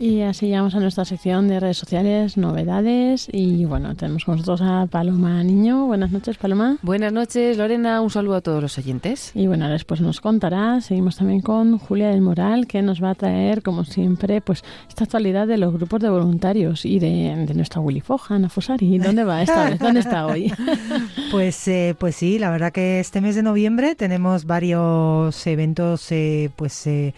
Y 0.00 0.22
así 0.22 0.46
llegamos 0.46 0.74
a 0.74 0.80
nuestra 0.80 1.04
sección 1.04 1.46
de 1.46 1.60
redes 1.60 1.76
sociales, 1.76 2.38
novedades. 2.38 3.28
Y 3.30 3.66
bueno, 3.66 3.94
tenemos 3.94 4.24
con 4.24 4.36
nosotros 4.36 4.62
a 4.62 4.86
Paloma 4.86 5.44
Niño. 5.44 5.84
Buenas 5.84 6.10
noches, 6.10 6.38
Paloma. 6.38 6.78
Buenas 6.80 7.12
noches, 7.12 7.58
Lorena. 7.58 8.00
Un 8.00 8.08
saludo 8.08 8.36
a 8.36 8.40
todos 8.40 8.62
los 8.62 8.78
oyentes. 8.78 9.30
Y 9.34 9.46
bueno, 9.46 9.68
después 9.68 10.00
nos 10.00 10.22
contará. 10.22 10.80
Seguimos 10.80 11.16
también 11.16 11.42
con 11.42 11.76
Julia 11.76 12.08
del 12.08 12.22
Moral, 12.22 12.66
que 12.66 12.80
nos 12.80 13.04
va 13.04 13.10
a 13.10 13.14
traer, 13.14 13.62
como 13.62 13.84
siempre, 13.84 14.40
pues 14.40 14.64
esta 14.88 15.04
actualidad 15.04 15.46
de 15.46 15.58
los 15.58 15.74
grupos 15.74 16.00
de 16.00 16.08
voluntarios 16.08 16.86
y 16.86 16.98
de, 16.98 17.44
de 17.46 17.52
nuestra 17.52 17.82
Willy 17.82 18.00
Foja, 18.00 18.36
Ana 18.36 18.48
Fosari. 18.48 18.96
¿Dónde 18.96 19.24
va 19.24 19.42
esta 19.42 19.68
vez? 19.68 19.78
¿Dónde 19.78 20.00
está 20.00 20.26
hoy? 20.26 20.50
Pues, 21.30 21.68
eh, 21.68 21.94
pues 21.98 22.16
sí, 22.16 22.38
la 22.38 22.50
verdad 22.50 22.72
que 22.72 22.98
este 22.98 23.20
mes 23.20 23.36
de 23.36 23.42
noviembre 23.42 23.94
tenemos 23.94 24.46
varios 24.46 25.46
eventos, 25.46 26.10
eh, 26.10 26.50
pues. 26.56 26.86
Eh, 26.86 27.12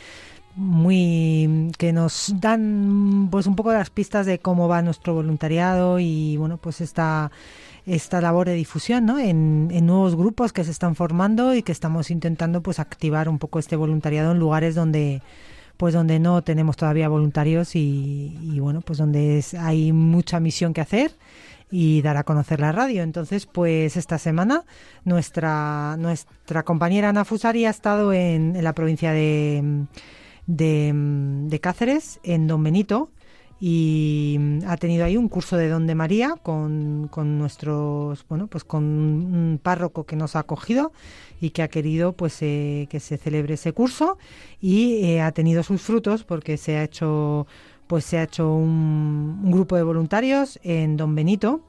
muy 0.56 1.70
que 1.78 1.92
nos 1.92 2.34
dan 2.40 3.28
pues 3.30 3.46
un 3.46 3.56
poco 3.56 3.72
las 3.72 3.90
pistas 3.90 4.26
de 4.26 4.38
cómo 4.38 4.68
va 4.68 4.82
nuestro 4.82 5.14
voluntariado 5.14 5.98
y 5.98 6.36
bueno 6.36 6.56
pues 6.58 6.80
esta 6.80 7.30
esta 7.86 8.20
labor 8.20 8.46
de 8.46 8.54
difusión 8.54 9.06
¿no? 9.06 9.18
en, 9.18 9.68
en 9.72 9.86
nuevos 9.86 10.14
grupos 10.14 10.52
que 10.52 10.62
se 10.62 10.70
están 10.70 10.94
formando 10.94 11.54
y 11.54 11.62
que 11.62 11.72
estamos 11.72 12.10
intentando 12.10 12.62
pues 12.62 12.78
activar 12.78 13.28
un 13.28 13.38
poco 13.38 13.58
este 13.58 13.74
voluntariado 13.76 14.32
en 14.32 14.38
lugares 14.38 14.74
donde 14.74 15.22
pues 15.78 15.94
donde 15.94 16.20
no 16.20 16.42
tenemos 16.42 16.76
todavía 16.76 17.08
voluntarios 17.08 17.74
y, 17.74 18.38
y 18.40 18.60
bueno, 18.60 18.82
pues 18.82 18.98
donde 18.98 19.38
es- 19.38 19.54
hay 19.54 19.92
mucha 19.92 20.38
misión 20.38 20.72
que 20.74 20.80
hacer 20.80 21.16
y 21.72 22.02
dar 22.02 22.16
a 22.18 22.22
conocer 22.24 22.60
la 22.60 22.70
radio. 22.70 23.02
Entonces, 23.02 23.46
pues 23.46 23.96
esta 23.96 24.18
semana 24.18 24.62
nuestra, 25.04 25.96
nuestra 25.98 26.62
compañera 26.62 27.08
Ana 27.08 27.24
Fusari 27.24 27.64
ha 27.64 27.70
estado 27.70 28.12
en, 28.12 28.54
en 28.54 28.62
la 28.62 28.74
provincia 28.74 29.10
de, 29.12 29.86
de, 30.56 30.92
de 30.94 31.60
Cáceres, 31.60 32.20
en 32.22 32.46
Don 32.46 32.62
Benito, 32.62 33.10
y 33.64 34.40
ha 34.66 34.76
tenido 34.76 35.04
ahí 35.04 35.16
un 35.16 35.28
curso 35.28 35.56
de 35.56 35.68
Don 35.68 35.86
de 35.86 35.94
María 35.94 36.34
con, 36.42 37.06
con 37.12 37.38
nuestros, 37.38 38.26
bueno, 38.28 38.48
pues 38.48 38.64
con 38.64 38.82
un 38.82 39.60
párroco 39.62 40.02
que 40.02 40.16
nos 40.16 40.34
ha 40.34 40.40
acogido 40.40 40.90
y 41.40 41.50
que 41.50 41.62
ha 41.62 41.68
querido 41.68 42.12
pues 42.12 42.38
eh, 42.40 42.88
que 42.90 42.98
se 42.98 43.18
celebre 43.18 43.54
ese 43.54 43.72
curso 43.72 44.18
y 44.60 45.04
eh, 45.04 45.20
ha 45.20 45.30
tenido 45.30 45.62
sus 45.62 45.80
frutos 45.80 46.24
porque 46.24 46.56
se 46.56 46.76
ha 46.76 46.82
hecho 46.82 47.46
pues 47.86 48.04
se 48.04 48.18
ha 48.18 48.24
hecho 48.24 48.52
un, 48.52 49.40
un 49.44 49.52
grupo 49.52 49.76
de 49.76 49.84
voluntarios 49.84 50.58
en 50.64 50.96
Don 50.96 51.14
Benito 51.14 51.60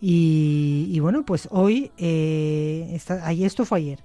y, 0.00 0.88
y 0.90 0.98
bueno 0.98 1.24
pues 1.24 1.46
hoy 1.52 1.92
eh, 1.96 2.90
está, 2.92 3.24
ahí 3.24 3.44
esto 3.44 3.64
fue 3.64 3.78
ayer 3.78 4.00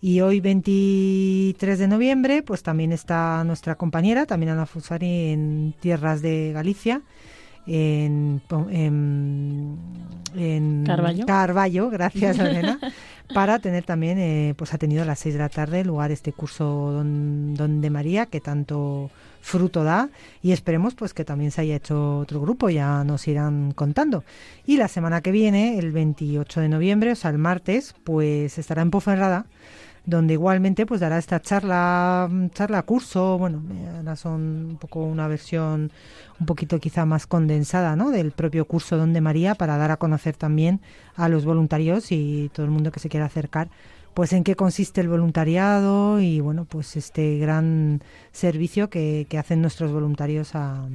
y 0.00 0.20
hoy 0.20 0.40
23 0.40 1.78
de 1.78 1.88
noviembre 1.88 2.42
pues 2.42 2.62
también 2.62 2.92
está 2.92 3.42
nuestra 3.44 3.76
compañera 3.76 4.26
también 4.26 4.52
Ana 4.52 4.66
Fusari 4.66 5.30
en 5.30 5.74
tierras 5.80 6.22
de 6.22 6.52
Galicia 6.52 7.02
en, 7.66 8.40
en, 8.70 9.76
en 10.36 10.84
Carballo. 10.84 11.26
Carballo, 11.26 11.90
gracias 11.90 12.38
Lorena, 12.38 12.78
para 13.34 13.58
tener 13.58 13.84
también, 13.84 14.18
eh, 14.18 14.54
pues 14.56 14.72
ha 14.72 14.78
tenido 14.78 15.02
a 15.02 15.04
las 15.04 15.18
6 15.20 15.34
de 15.34 15.40
la 15.40 15.48
tarde 15.48 15.84
lugar 15.84 16.10
este 16.10 16.32
curso 16.32 16.92
don, 16.92 17.54
don 17.54 17.80
de 17.80 17.90
María 17.90 18.26
que 18.26 18.40
tanto 18.40 19.10
fruto 19.46 19.84
da 19.84 20.10
y 20.42 20.50
esperemos 20.50 20.96
pues 20.96 21.14
que 21.14 21.24
también 21.24 21.52
se 21.52 21.60
haya 21.60 21.76
hecho 21.76 22.18
otro 22.18 22.40
grupo, 22.40 22.68
ya 22.68 23.04
nos 23.04 23.28
irán 23.28 23.70
contando. 23.72 24.24
Y 24.66 24.76
la 24.76 24.88
semana 24.88 25.20
que 25.20 25.30
viene, 25.30 25.78
el 25.78 25.92
28 25.92 26.60
de 26.60 26.68
noviembre, 26.68 27.12
o 27.12 27.14
sea 27.14 27.30
el 27.30 27.38
martes, 27.38 27.94
pues 28.02 28.58
estará 28.58 28.82
en 28.82 28.90
Poferrada 28.90 29.46
donde 30.04 30.34
igualmente 30.34 30.86
pues 30.86 31.00
dará 31.00 31.18
esta 31.18 31.42
charla 31.42 32.30
charla 32.54 32.82
curso 32.84 33.38
bueno 33.38 33.60
ahora 33.96 34.14
son 34.14 34.40
un 34.70 34.76
poco 34.80 35.02
una 35.02 35.26
versión 35.26 35.90
un 36.38 36.46
poquito 36.46 36.78
quizá 36.78 37.04
más 37.04 37.26
condensada 37.26 37.96
¿no? 37.96 38.12
del 38.12 38.30
propio 38.30 38.66
curso 38.66 38.96
Don 38.96 39.12
de 39.12 39.20
María 39.20 39.56
para 39.56 39.76
dar 39.76 39.90
a 39.90 39.96
conocer 39.96 40.36
también 40.36 40.80
a 41.16 41.28
los 41.28 41.44
voluntarios 41.44 42.12
y 42.12 42.52
todo 42.54 42.64
el 42.64 42.70
mundo 42.70 42.92
que 42.92 43.00
se 43.00 43.08
quiera 43.08 43.26
acercar 43.26 43.68
pues 44.16 44.32
en 44.32 44.44
qué 44.44 44.56
consiste 44.56 45.02
el 45.02 45.08
voluntariado 45.10 46.20
y 46.20 46.40
bueno 46.40 46.64
pues 46.64 46.96
este 46.96 47.36
gran 47.36 48.02
servicio 48.32 48.88
que, 48.88 49.26
que 49.28 49.36
hacen 49.36 49.60
nuestros 49.60 49.92
voluntarios 49.92 50.54
a, 50.54 50.88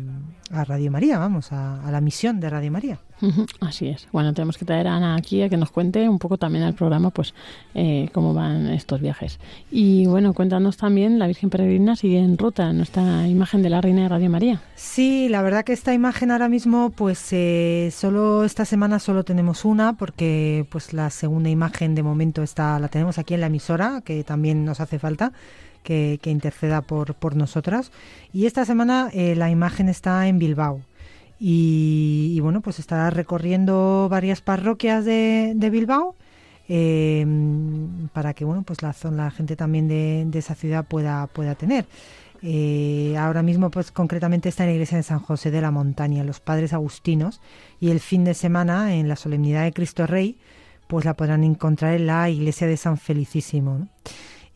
a 0.50 0.64
Radio 0.64 0.90
María 0.90 1.20
vamos 1.20 1.52
a, 1.52 1.88
a 1.88 1.92
la 1.92 2.02
misión 2.02 2.40
de 2.40 2.50
Radio 2.50 2.72
María 2.72 2.98
Así 3.60 3.88
es. 3.88 4.08
Bueno, 4.12 4.34
tenemos 4.34 4.58
que 4.58 4.66
traer 4.66 4.88
a 4.88 4.96
Ana 4.96 5.16
aquí 5.16 5.42
a 5.42 5.50
que 5.50 5.58
nos 5.58 5.72
cuente 5.72 6.08
un 6.10 6.20
poco 6.20 6.38
también 6.38 6.64
al 6.64 6.74
programa, 6.74 7.12
pues, 7.12 7.34
eh, 7.74 8.10
cómo 8.14 8.34
van 8.34 8.68
estos 8.68 9.02
viajes. 9.02 9.40
Y 9.72 10.06
bueno, 10.08 10.34
cuéntanos 10.34 10.78
también, 10.78 11.20
la 11.20 11.28
Virgen 11.28 11.50
Peregrina 11.50 11.96
sigue 11.96 12.20
en 12.20 12.38
ruta, 12.38 12.74
nuestra 12.74 13.28
imagen 13.28 13.62
de 13.62 13.70
la 13.70 13.82
Reina 13.82 14.04
de 14.04 14.10
Radio 14.10 14.30
María. 14.30 14.62
Sí, 14.76 15.30
la 15.30 15.42
verdad 15.42 15.64
que 15.64 15.74
esta 15.74 15.94
imagen 15.94 16.32
ahora 16.32 16.50
mismo, 16.50 16.90
pues 16.90 17.28
eh, 17.32 17.90
solo 17.92 18.44
esta 18.44 18.66
semana 18.66 19.00
solo 19.00 19.24
tenemos 19.24 19.66
una, 19.66 19.94
porque 19.94 20.66
pues 20.70 20.94
la 20.94 21.10
segunda 21.10 21.50
imagen 21.50 21.96
de 21.96 22.04
momento 22.04 22.44
está 22.44 22.80
la 22.80 22.88
tenemos 22.88 23.18
aquí 23.18 23.34
en 23.34 23.42
la 23.42 23.48
emisora, 23.48 24.02
que 24.04 24.24
también 24.24 24.66
nos 24.66 24.80
hace 24.80 25.00
falta 25.00 25.32
que, 25.84 26.20
que 26.22 26.30
interceda 26.30 26.82
por, 26.82 27.16
por 27.16 27.36
nosotras. 27.36 27.92
Y 28.34 28.46
esta 28.46 28.66
semana 28.66 29.10
eh, 29.14 29.36
la 29.36 29.50
imagen 29.50 29.90
está 29.90 30.28
en 30.28 30.40
Bilbao. 30.40 30.82
Y, 31.44 32.40
bueno, 32.42 32.62
pues 32.62 32.78
estará 32.78 33.10
recorriendo 33.10 34.08
varias 34.12 34.42
parroquias 34.42 35.06
de, 35.06 35.54
de 35.56 35.70
Bilbao 35.72 36.16
eh, 36.70 37.26
para 38.14 38.36
que 38.36 38.46
bueno, 38.46 38.62
pues 38.62 38.84
la, 38.84 38.94
zona- 38.94 39.24
la 39.26 39.32
gente 39.32 39.56
también 39.56 39.88
de, 39.88 40.30
esa 40.38 40.54
ciudad 40.54 40.86
pueda, 40.86 41.26
pueda 41.26 41.56
tener. 41.56 41.88
Eh, 42.44 43.16
ahora 43.18 43.42
mismo, 43.42 43.72
pues 43.72 43.92
concretamente 43.92 44.50
está 44.50 44.64
en 44.66 44.70
la 44.70 44.74
iglesia 44.74 44.98
de 44.98 45.04
San 45.04 45.20
José 45.20 45.50
de 45.50 45.62
la 45.62 45.72
Montaña, 45.72 46.24
los 46.24 46.40
padres 46.40 46.74
agustinos, 46.74 47.42
y 47.80 47.90
el 47.90 48.00
fin 48.00 48.24
de 48.24 48.36
semana, 48.36 48.94
en 48.94 49.08
la 49.08 49.16
solemnidad 49.16 49.64
de 49.64 49.74
Cristo 49.74 50.06
Rey, 50.06 50.38
pues 50.88 51.06
la 51.06 51.16
podrán 51.16 51.44
encontrar 51.44 51.96
en 51.96 52.06
la 52.06 52.30
iglesia 52.30 52.68
de 52.68 52.78
San 52.78 52.98
Felicísimo. 52.98 53.88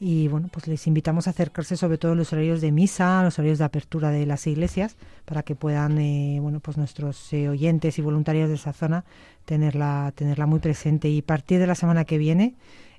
Y 0.07 0.27
bueno, 0.27 0.49
pues 0.51 0.67
les 0.67 0.85
invitamos 0.85 1.25
a 1.25 1.31
acercarse 1.31 1.75
sobre 1.75 1.97
todo 1.97 2.11
en 2.11 2.19
los 2.19 2.31
horarios 2.31 2.61
de 2.61 2.71
misa, 2.71 3.23
los 3.23 3.39
horarios 3.39 3.57
de 3.57 3.65
apertura 3.65 4.11
de 4.11 4.27
las 4.27 4.45
iglesias, 4.45 4.97
para 5.25 5.41
que 5.41 5.55
puedan, 5.55 5.97
eh, 5.97 6.37
bueno, 6.39 6.59
pues 6.59 6.77
nuestros 6.77 7.33
eh, 7.33 7.49
oyentes 7.49 7.97
y 7.97 8.03
voluntarios 8.03 8.47
de 8.47 8.53
esa 8.53 8.71
zona 8.71 9.03
tenerla, 9.45 10.13
tenerla 10.13 10.45
muy 10.45 10.59
presente. 10.59 11.09
Y 11.09 11.21
a 11.21 11.25
partir 11.25 11.57
de 11.57 11.65
la 11.65 11.73
semana 11.73 12.05
que 12.05 12.19
viene, 12.19 12.53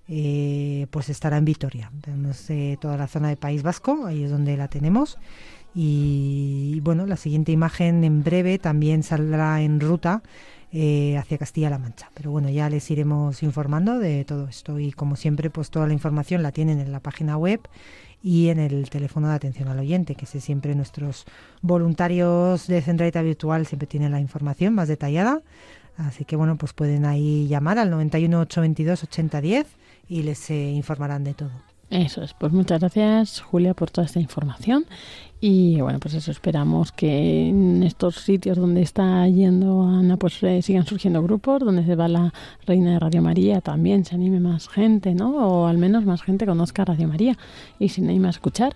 eh, 0.09 0.89
pues 0.91 1.09
estará 1.09 1.37
en 1.37 1.45
Vitoria. 1.45 1.93
Tenemos 2.01 2.45
toda 2.81 2.97
la 2.97 3.07
zona 3.07 3.29
de 3.29 3.37
País 3.37 3.63
Vasco, 3.63 4.05
ahí 4.07 4.25
es 4.25 4.33
donde 4.33 4.57
la 4.57 4.67
tenemos. 4.67 5.17
Y 5.77 6.81
bueno, 6.83 7.07
la 7.07 7.17
siguiente 7.17 7.53
imagen 7.53 8.03
en 8.03 8.25
breve 8.25 8.59
también 8.59 9.05
saldrá 9.05 9.63
en 9.63 9.79
ruta 9.79 10.25
eh, 10.73 11.17
hacia 11.17 11.39
Castilla-La 11.39 11.79
Mancha. 11.79 12.11
Pero 12.15 12.31
bueno, 12.31 12.51
ya 12.51 12.69
les 12.69 12.91
iremos 12.91 13.43
informando 13.43 13.99
de 13.99 14.25
todo 14.25 14.49
esto 14.49 14.79
y 14.79 14.93
como 14.93 15.17
siempre, 15.17 15.51
pues 15.51 15.71
toda 15.71 15.87
la 15.87 15.93
información 15.93 16.43
la 16.43 16.53
tienen 16.53 16.81
en 16.81 16.93
la 16.93 17.01
página 17.01 17.37
web 17.37 17.61
y 18.23 18.49
en 18.49 18.59
el 18.59 18.91
teléfono 18.91 19.29
de 19.29 19.35
atención 19.35 19.69
al 19.69 19.79
oyente, 19.79 20.15
que 20.15 20.27
sé 20.27 20.41
siempre 20.41 20.75
nuestros 20.75 21.27
voluntarios 21.63 22.67
de 22.67 22.83
Centralita 22.83 23.23
Virtual 23.23 23.67
siempre 23.67 23.87
tienen 23.87 24.13
la 24.13 24.21
información 24.21 24.75
más 24.75 24.89
detallada. 24.89 25.43
Así 25.97 26.25
que 26.25 26.37
bueno, 26.37 26.57
pues 26.57 26.73
pueden 26.73 27.05
ahí 27.05 27.47
llamar 27.49 27.79
al 27.79 27.91
91 27.91 28.41
822 28.41 29.05
8010 29.05 29.67
y 30.09 30.23
les 30.23 30.51
eh, 30.51 30.71
informarán 30.71 31.25
de 31.25 31.35
todo. 31.35 31.76
Eso 31.89 32.23
es, 32.23 32.35
pues 32.35 32.53
muchas 32.53 32.81
gracias 32.81 33.41
Julia 33.41 33.73
por 33.73 33.91
toda 33.91 34.07
esta 34.07 34.19
información. 34.19 34.87
Y 35.41 35.81
bueno, 35.81 36.01
pues 36.01 36.15
eso 36.15 36.31
esperamos 36.31 36.91
que 36.91 37.49
en 37.49 37.83
estos 37.83 38.17
sitios 38.17 38.57
donde 38.57 38.83
está 38.83 39.29
yendo 39.29 39.83
Ana 39.83 40.17
pues 40.17 40.43
eh, 40.43 40.63
sigan 40.63 40.85
surgiendo 40.85 41.23
grupos, 41.23 41.61
donde 41.61 41.85
se 41.85 41.95
va 41.95 42.09
la 42.09 42.33
Reina 42.67 42.93
de 42.93 42.99
Radio 42.99 43.23
María 43.23 43.61
también 43.61 44.05
se 44.05 44.15
anime 44.17 44.41
más 44.41 44.69
gente, 44.69 45.15
¿no? 45.15 45.37
O 45.37 45.67
al 45.67 45.79
menos 45.79 46.05
más 46.05 46.23
gente 46.23 46.47
conozca 46.47 46.85
Radio 46.85 47.07
María 47.07 47.37
y 47.79 47.91
se 47.91 48.01
anime 48.01 48.29
a 48.29 48.31
escuchar. 48.31 48.75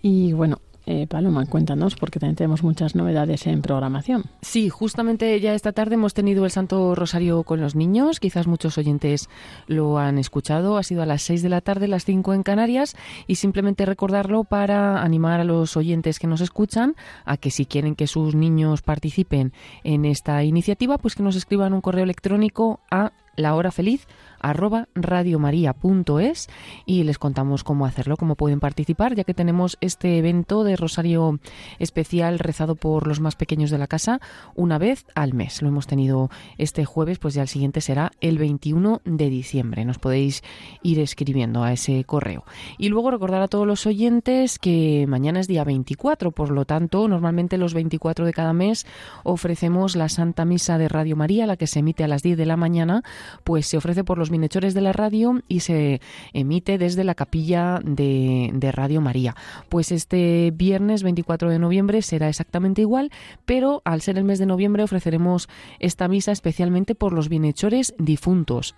Y 0.00 0.32
bueno, 0.32 0.60
eh, 0.88 1.08
Paloma, 1.08 1.44
cuéntanos 1.46 1.96
porque 1.96 2.20
también 2.20 2.36
tenemos 2.36 2.62
muchas 2.62 2.94
novedades 2.94 3.48
en 3.48 3.60
programación. 3.60 4.24
Sí, 4.40 4.68
justamente 4.68 5.40
ya 5.40 5.52
esta 5.52 5.72
tarde 5.72 5.94
hemos 5.94 6.14
tenido 6.14 6.44
el 6.44 6.52
Santo 6.52 6.94
Rosario 6.94 7.42
con 7.42 7.60
los 7.60 7.74
niños. 7.74 8.20
Quizás 8.20 8.46
muchos 8.46 8.78
oyentes 8.78 9.28
lo 9.66 9.98
han 9.98 10.16
escuchado. 10.16 10.76
Ha 10.76 10.84
sido 10.84 11.02
a 11.02 11.06
las 11.06 11.22
6 11.22 11.42
de 11.42 11.48
la 11.48 11.60
tarde, 11.60 11.88
las 11.88 12.04
5 12.04 12.34
en 12.34 12.44
Canarias. 12.44 12.96
Y 13.26 13.34
simplemente 13.34 13.84
recordarlo 13.84 14.44
para 14.44 15.02
animar 15.02 15.40
a 15.40 15.44
los 15.44 15.76
oyentes 15.76 16.20
que 16.20 16.28
nos 16.28 16.40
escuchan 16.40 16.94
a 17.24 17.36
que 17.36 17.50
si 17.50 17.66
quieren 17.66 17.96
que 17.96 18.06
sus 18.06 18.36
niños 18.36 18.82
participen 18.82 19.52
en 19.82 20.04
esta 20.04 20.44
iniciativa, 20.44 20.98
pues 20.98 21.16
que 21.16 21.24
nos 21.24 21.34
escriban 21.34 21.72
un 21.72 21.80
correo 21.80 22.04
electrónico 22.04 22.78
a 22.92 23.12
la 23.36 23.54
hora 23.54 23.70
feliz 23.70 24.06
arroba 24.40 24.88
radiomaria.es 24.94 26.48
y 26.84 27.02
les 27.04 27.18
contamos 27.18 27.64
cómo 27.64 27.86
hacerlo, 27.86 28.16
cómo 28.16 28.36
pueden 28.36 28.60
participar, 28.60 29.14
ya 29.14 29.24
que 29.24 29.34
tenemos 29.34 29.76
este 29.80 30.18
evento 30.18 30.64
de 30.64 30.76
Rosario 30.76 31.38
especial 31.78 32.38
rezado 32.38 32.74
por 32.74 33.06
los 33.06 33.20
más 33.20 33.36
pequeños 33.36 33.70
de 33.70 33.78
la 33.78 33.86
casa 33.86 34.20
una 34.54 34.78
vez 34.78 35.06
al 35.14 35.34
mes. 35.34 35.62
Lo 35.62 35.68
hemos 35.68 35.86
tenido 35.86 36.30
este 36.58 36.84
jueves, 36.84 37.18
pues 37.18 37.34
ya 37.34 37.42
el 37.42 37.48
siguiente 37.48 37.80
será 37.80 38.12
el 38.20 38.38
21 38.38 39.00
de 39.04 39.30
diciembre. 39.30 39.84
Nos 39.84 39.98
podéis 39.98 40.42
ir 40.82 41.00
escribiendo 41.00 41.62
a 41.62 41.72
ese 41.72 42.04
correo. 42.04 42.44
Y 42.78 42.88
luego 42.88 43.10
recordar 43.10 43.42
a 43.42 43.48
todos 43.48 43.66
los 43.66 43.86
oyentes 43.86 44.58
que 44.58 45.06
mañana 45.08 45.40
es 45.40 45.48
día 45.48 45.64
24, 45.64 46.32
por 46.32 46.50
lo 46.50 46.64
tanto, 46.64 47.08
normalmente 47.08 47.58
los 47.58 47.74
24 47.74 48.26
de 48.26 48.32
cada 48.32 48.52
mes 48.52 48.86
ofrecemos 49.24 49.96
la 49.96 50.08
Santa 50.08 50.44
Misa 50.44 50.78
de 50.78 50.88
Radio 50.88 51.16
María, 51.16 51.46
la 51.46 51.56
que 51.56 51.66
se 51.66 51.80
emite 51.80 52.04
a 52.04 52.08
las 52.08 52.22
10 52.22 52.36
de 52.36 52.46
la 52.46 52.56
mañana, 52.56 53.02
pues 53.44 53.66
se 53.66 53.76
ofrece 53.76 54.04
por 54.04 54.18
los 54.18 54.25
bienhechores 54.30 54.74
de 54.74 54.80
la 54.80 54.92
radio 54.92 55.42
y 55.48 55.60
se 55.60 56.00
emite 56.32 56.78
desde 56.78 57.04
la 57.04 57.14
capilla 57.14 57.80
de, 57.84 58.50
de 58.52 58.72
Radio 58.72 59.00
María. 59.00 59.34
Pues 59.68 59.92
este 59.92 60.52
viernes 60.54 61.02
24 61.02 61.50
de 61.50 61.58
noviembre 61.58 62.02
será 62.02 62.28
exactamente 62.28 62.82
igual, 62.82 63.10
pero 63.44 63.82
al 63.84 64.00
ser 64.00 64.18
el 64.18 64.24
mes 64.24 64.38
de 64.38 64.46
noviembre 64.46 64.82
ofreceremos 64.82 65.48
esta 65.78 66.08
misa 66.08 66.32
especialmente 66.32 66.94
por 66.94 67.12
los 67.12 67.28
bienhechores 67.28 67.94
difuntos 67.98 68.74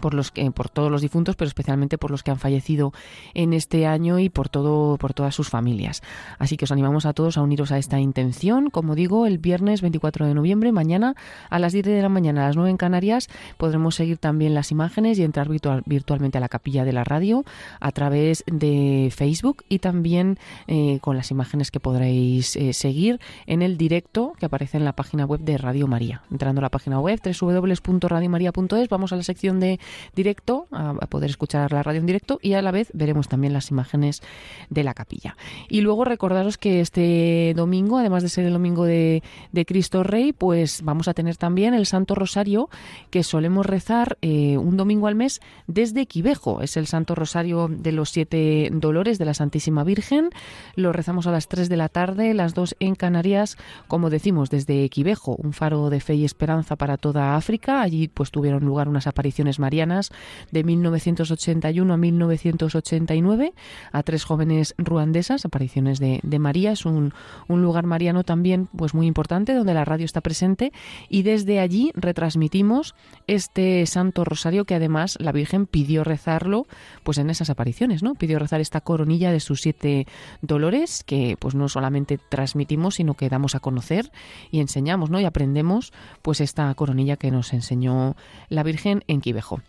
por 0.00 0.14
los 0.14 0.30
que 0.30 0.50
por 0.50 0.68
todos 0.68 0.90
los 0.90 1.02
difuntos 1.02 1.36
pero 1.36 1.48
especialmente 1.48 1.98
por 1.98 2.10
los 2.10 2.22
que 2.22 2.30
han 2.30 2.38
fallecido 2.38 2.92
en 3.34 3.52
este 3.52 3.86
año 3.86 4.18
y 4.18 4.28
por 4.28 4.48
todo 4.48 4.96
por 4.96 5.14
todas 5.14 5.34
sus 5.34 5.48
familias. 5.48 6.02
Así 6.38 6.56
que 6.56 6.64
os 6.64 6.72
animamos 6.72 7.06
a 7.06 7.12
todos 7.12 7.38
a 7.38 7.42
uniros 7.42 7.72
a 7.72 7.78
esta 7.78 8.00
intención. 8.00 8.70
Como 8.70 8.94
digo 8.94 9.26
el 9.26 9.38
viernes 9.38 9.80
24 9.80 10.26
de 10.26 10.34
noviembre 10.34 10.72
mañana 10.72 11.14
a 11.50 11.58
las 11.58 11.72
10 11.72 11.86
de 11.86 12.02
la 12.02 12.08
mañana 12.08 12.44
a 12.44 12.46
las 12.48 12.56
9 12.56 12.70
en 12.70 12.76
Canarias 12.76 13.28
podremos 13.56 13.94
seguir 13.94 14.18
también 14.18 14.54
las 14.54 14.70
imágenes 14.70 15.18
y 15.18 15.22
entrar 15.22 15.48
virtual, 15.48 15.82
virtualmente 15.86 16.38
a 16.38 16.40
la 16.40 16.48
capilla 16.48 16.84
de 16.84 16.92
la 16.92 17.04
radio 17.04 17.44
a 17.80 17.92
través 17.92 18.44
de 18.46 19.12
Facebook 19.14 19.64
y 19.68 19.78
también 19.78 20.38
eh, 20.66 20.98
con 21.00 21.16
las 21.16 21.30
imágenes 21.30 21.70
que 21.70 21.80
podréis 21.80 22.56
eh, 22.56 22.72
seguir 22.72 23.20
en 23.46 23.62
el 23.62 23.76
directo 23.76 24.32
que 24.38 24.46
aparece 24.46 24.76
en 24.76 24.84
la 24.84 24.94
página 24.94 25.24
web 25.24 25.40
de 25.40 25.58
Radio 25.58 25.86
María. 25.86 26.22
Entrando 26.30 26.60
a 26.60 26.62
la 26.62 26.70
página 26.70 27.00
web 27.00 27.20
www.radiomaria.es 27.22 28.88
vamos 28.88 29.12
a 29.12 29.16
la 29.16 29.22
sección 29.22 29.60
de 29.60 29.78
directo, 30.14 30.66
a, 30.70 30.94
poder 31.06 31.30
escuchar 31.30 31.72
la 31.72 31.82
radio 31.82 32.00
en 32.00 32.06
directo 32.06 32.38
y 32.42 32.54
a 32.54 32.62
la 32.62 32.70
vez 32.70 32.90
veremos 32.92 33.28
también 33.28 33.52
las 33.52 33.70
imágenes 33.70 34.22
de 34.70 34.84
la 34.84 34.94
capilla. 34.94 35.36
Y 35.68 35.80
luego 35.80 36.04
recordaros 36.04 36.58
que 36.58 36.80
este 36.80 37.52
domingo, 37.54 37.98
además 37.98 38.22
de 38.22 38.28
ser 38.28 38.44
el 38.44 38.52
domingo 38.52 38.84
de, 38.84 39.22
de 39.52 39.64
Cristo 39.64 40.02
Rey, 40.02 40.32
pues 40.32 40.82
vamos 40.82 41.08
a 41.08 41.14
tener 41.14 41.36
también 41.36 41.74
el 41.74 41.86
Santo 41.86 42.14
Rosario 42.14 42.68
que 43.10 43.22
solemos 43.22 43.66
rezar 43.66 44.18
eh, 44.22 44.56
un 44.58 44.76
domingo 44.76 45.06
al 45.06 45.14
mes 45.14 45.40
desde 45.66 46.06
Quivejo. 46.06 46.62
Es 46.62 46.76
el 46.76 46.86
Santo 46.86 47.14
Rosario 47.14 47.68
de 47.68 47.92
los 47.92 48.10
Siete 48.10 48.70
Dolores 48.72 49.18
de 49.18 49.24
la 49.24 49.34
Santísima 49.34 49.84
Virgen. 49.84 50.30
Lo 50.74 50.92
rezamos 50.92 51.26
a 51.26 51.30
las 51.30 51.48
3 51.48 51.68
de 51.68 51.76
la 51.76 51.88
tarde, 51.88 52.34
las 52.34 52.54
2 52.54 52.76
en 52.80 52.94
Canarias, 52.94 53.56
como 53.88 54.10
decimos, 54.10 54.50
desde 54.50 54.88
Quivejo, 54.88 55.36
un 55.36 55.52
faro 55.52 55.90
de 55.90 56.00
fe 56.00 56.14
y 56.14 56.24
esperanza 56.24 56.76
para 56.76 56.96
toda 56.96 57.36
África. 57.36 57.80
Allí 57.80 58.08
pues 58.08 58.30
tuvieron 58.30 58.64
lugar 58.64 58.88
unas 58.88 59.06
apariciones 59.06 59.58
marianas 59.58 59.75
de 60.52 60.64
1981 60.64 61.92
a 61.92 61.96
1989 61.96 63.52
a 63.92 64.02
tres 64.02 64.24
jóvenes 64.24 64.74
ruandesas, 64.78 65.44
apariciones 65.44 65.98
de, 65.98 66.20
María. 66.38 66.72
Es 66.72 66.86
un, 66.86 67.12
un, 67.48 67.62
lugar 67.62 67.86
mariano 67.86 68.24
también 68.24 68.68
pues 68.76 68.94
muy 68.94 69.06
importante 69.06 69.54
donde 69.54 69.74
la 69.74 69.84
radio 69.84 70.04
está 70.04 70.20
presente 70.20 70.72
y 71.08 71.22
desde 71.22 71.60
allí 71.60 71.92
retransmitimos 71.94 72.94
este 73.26 73.84
Santo 73.86 74.24
Rosario 74.24 74.64
que 74.64 74.74
además 74.74 75.16
la 75.20 75.32
Virgen 75.32 75.66
pidió 75.66 76.04
rezarlo 76.04 76.66
pues 77.02 77.18
en 77.18 77.30
esas 77.30 77.50
apariciones, 77.50 78.02
¿no? 78.02 78.14
Pidió 78.14 78.38
rezar 78.38 78.60
esta 78.60 78.80
coronilla 78.80 79.32
de 79.32 79.40
sus 79.40 79.60
siete 79.60 80.06
dolores 80.42 81.04
que 81.04 81.36
pues 81.38 81.54
no 81.54 81.68
solamente 81.68 82.18
transmitimos 82.18 82.96
sino 82.96 83.14
que 83.14 83.28
damos 83.28 83.54
a 83.54 83.60
conocer 83.60 84.10
y 84.50 84.60
enseñamos, 84.60 85.10
¿no? 85.10 85.20
Y 85.20 85.24
aprendemos 85.24 85.92
pues 86.22 86.40
esta 86.40 86.72
coronilla 86.74 87.16
que 87.16 87.30
nos 87.30 87.52
enseñó 87.52 88.16
la 88.48 88.62
Virgen 88.62 89.04
en 89.06 89.20
Quivejo. 89.20 89.60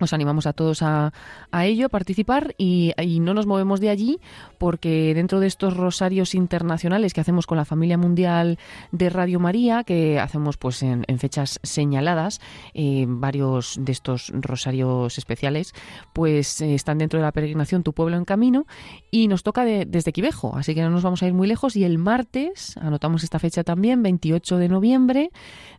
Os 0.00 0.12
animamos 0.12 0.46
a 0.46 0.52
todos 0.52 0.82
a, 0.82 1.12
a 1.50 1.66
ello, 1.66 1.86
a 1.86 1.88
participar 1.88 2.54
y, 2.58 2.92
y, 3.00 3.20
no 3.20 3.34
nos 3.34 3.46
movemos 3.46 3.80
de 3.80 3.90
allí 3.90 4.20
porque 4.58 5.12
dentro 5.14 5.40
de 5.40 5.46
estos 5.46 5.76
rosarios 5.76 6.34
internacionales 6.34 7.14
que 7.14 7.20
hacemos 7.20 7.46
con 7.46 7.56
la 7.56 7.64
familia 7.64 7.98
mundial 7.98 8.58
de 8.92 9.10
Radio 9.10 9.40
María, 9.40 9.84
que 9.84 10.18
hacemos 10.20 10.56
pues 10.56 10.82
en, 10.82 11.04
fechas 11.18 11.58
señaladas, 11.62 12.40
eh, 12.74 13.06
varios 13.08 13.76
de 13.80 13.92
estos 13.92 14.32
rosarios 14.34 15.18
especiales, 15.18 15.74
pues 16.12 16.60
eh, 16.60 16.74
están 16.74 16.98
dentro 16.98 17.18
de 17.18 17.24
la 17.24 17.32
peregrinación 17.32 17.82
Tu 17.82 17.92
Pueblo 17.92 18.16
en 18.16 18.24
Camino 18.24 18.66
y 19.10 19.28
nos 19.28 19.42
toca 19.42 19.64
de, 19.64 19.84
desde 19.84 20.12
Quivejo, 20.12 20.56
así 20.56 20.74
que 20.74 20.82
no 20.82 20.90
nos 20.90 21.02
vamos 21.02 21.22
a 21.22 21.26
ir 21.26 21.34
muy 21.34 21.48
lejos 21.48 21.76
y 21.76 21.84
el 21.84 21.98
martes, 21.98 22.76
anotamos 22.78 23.24
esta 23.24 23.38
fecha 23.38 23.64
también, 23.64 24.02
28 24.02 24.58
de 24.58 24.68
noviembre, 24.68 25.30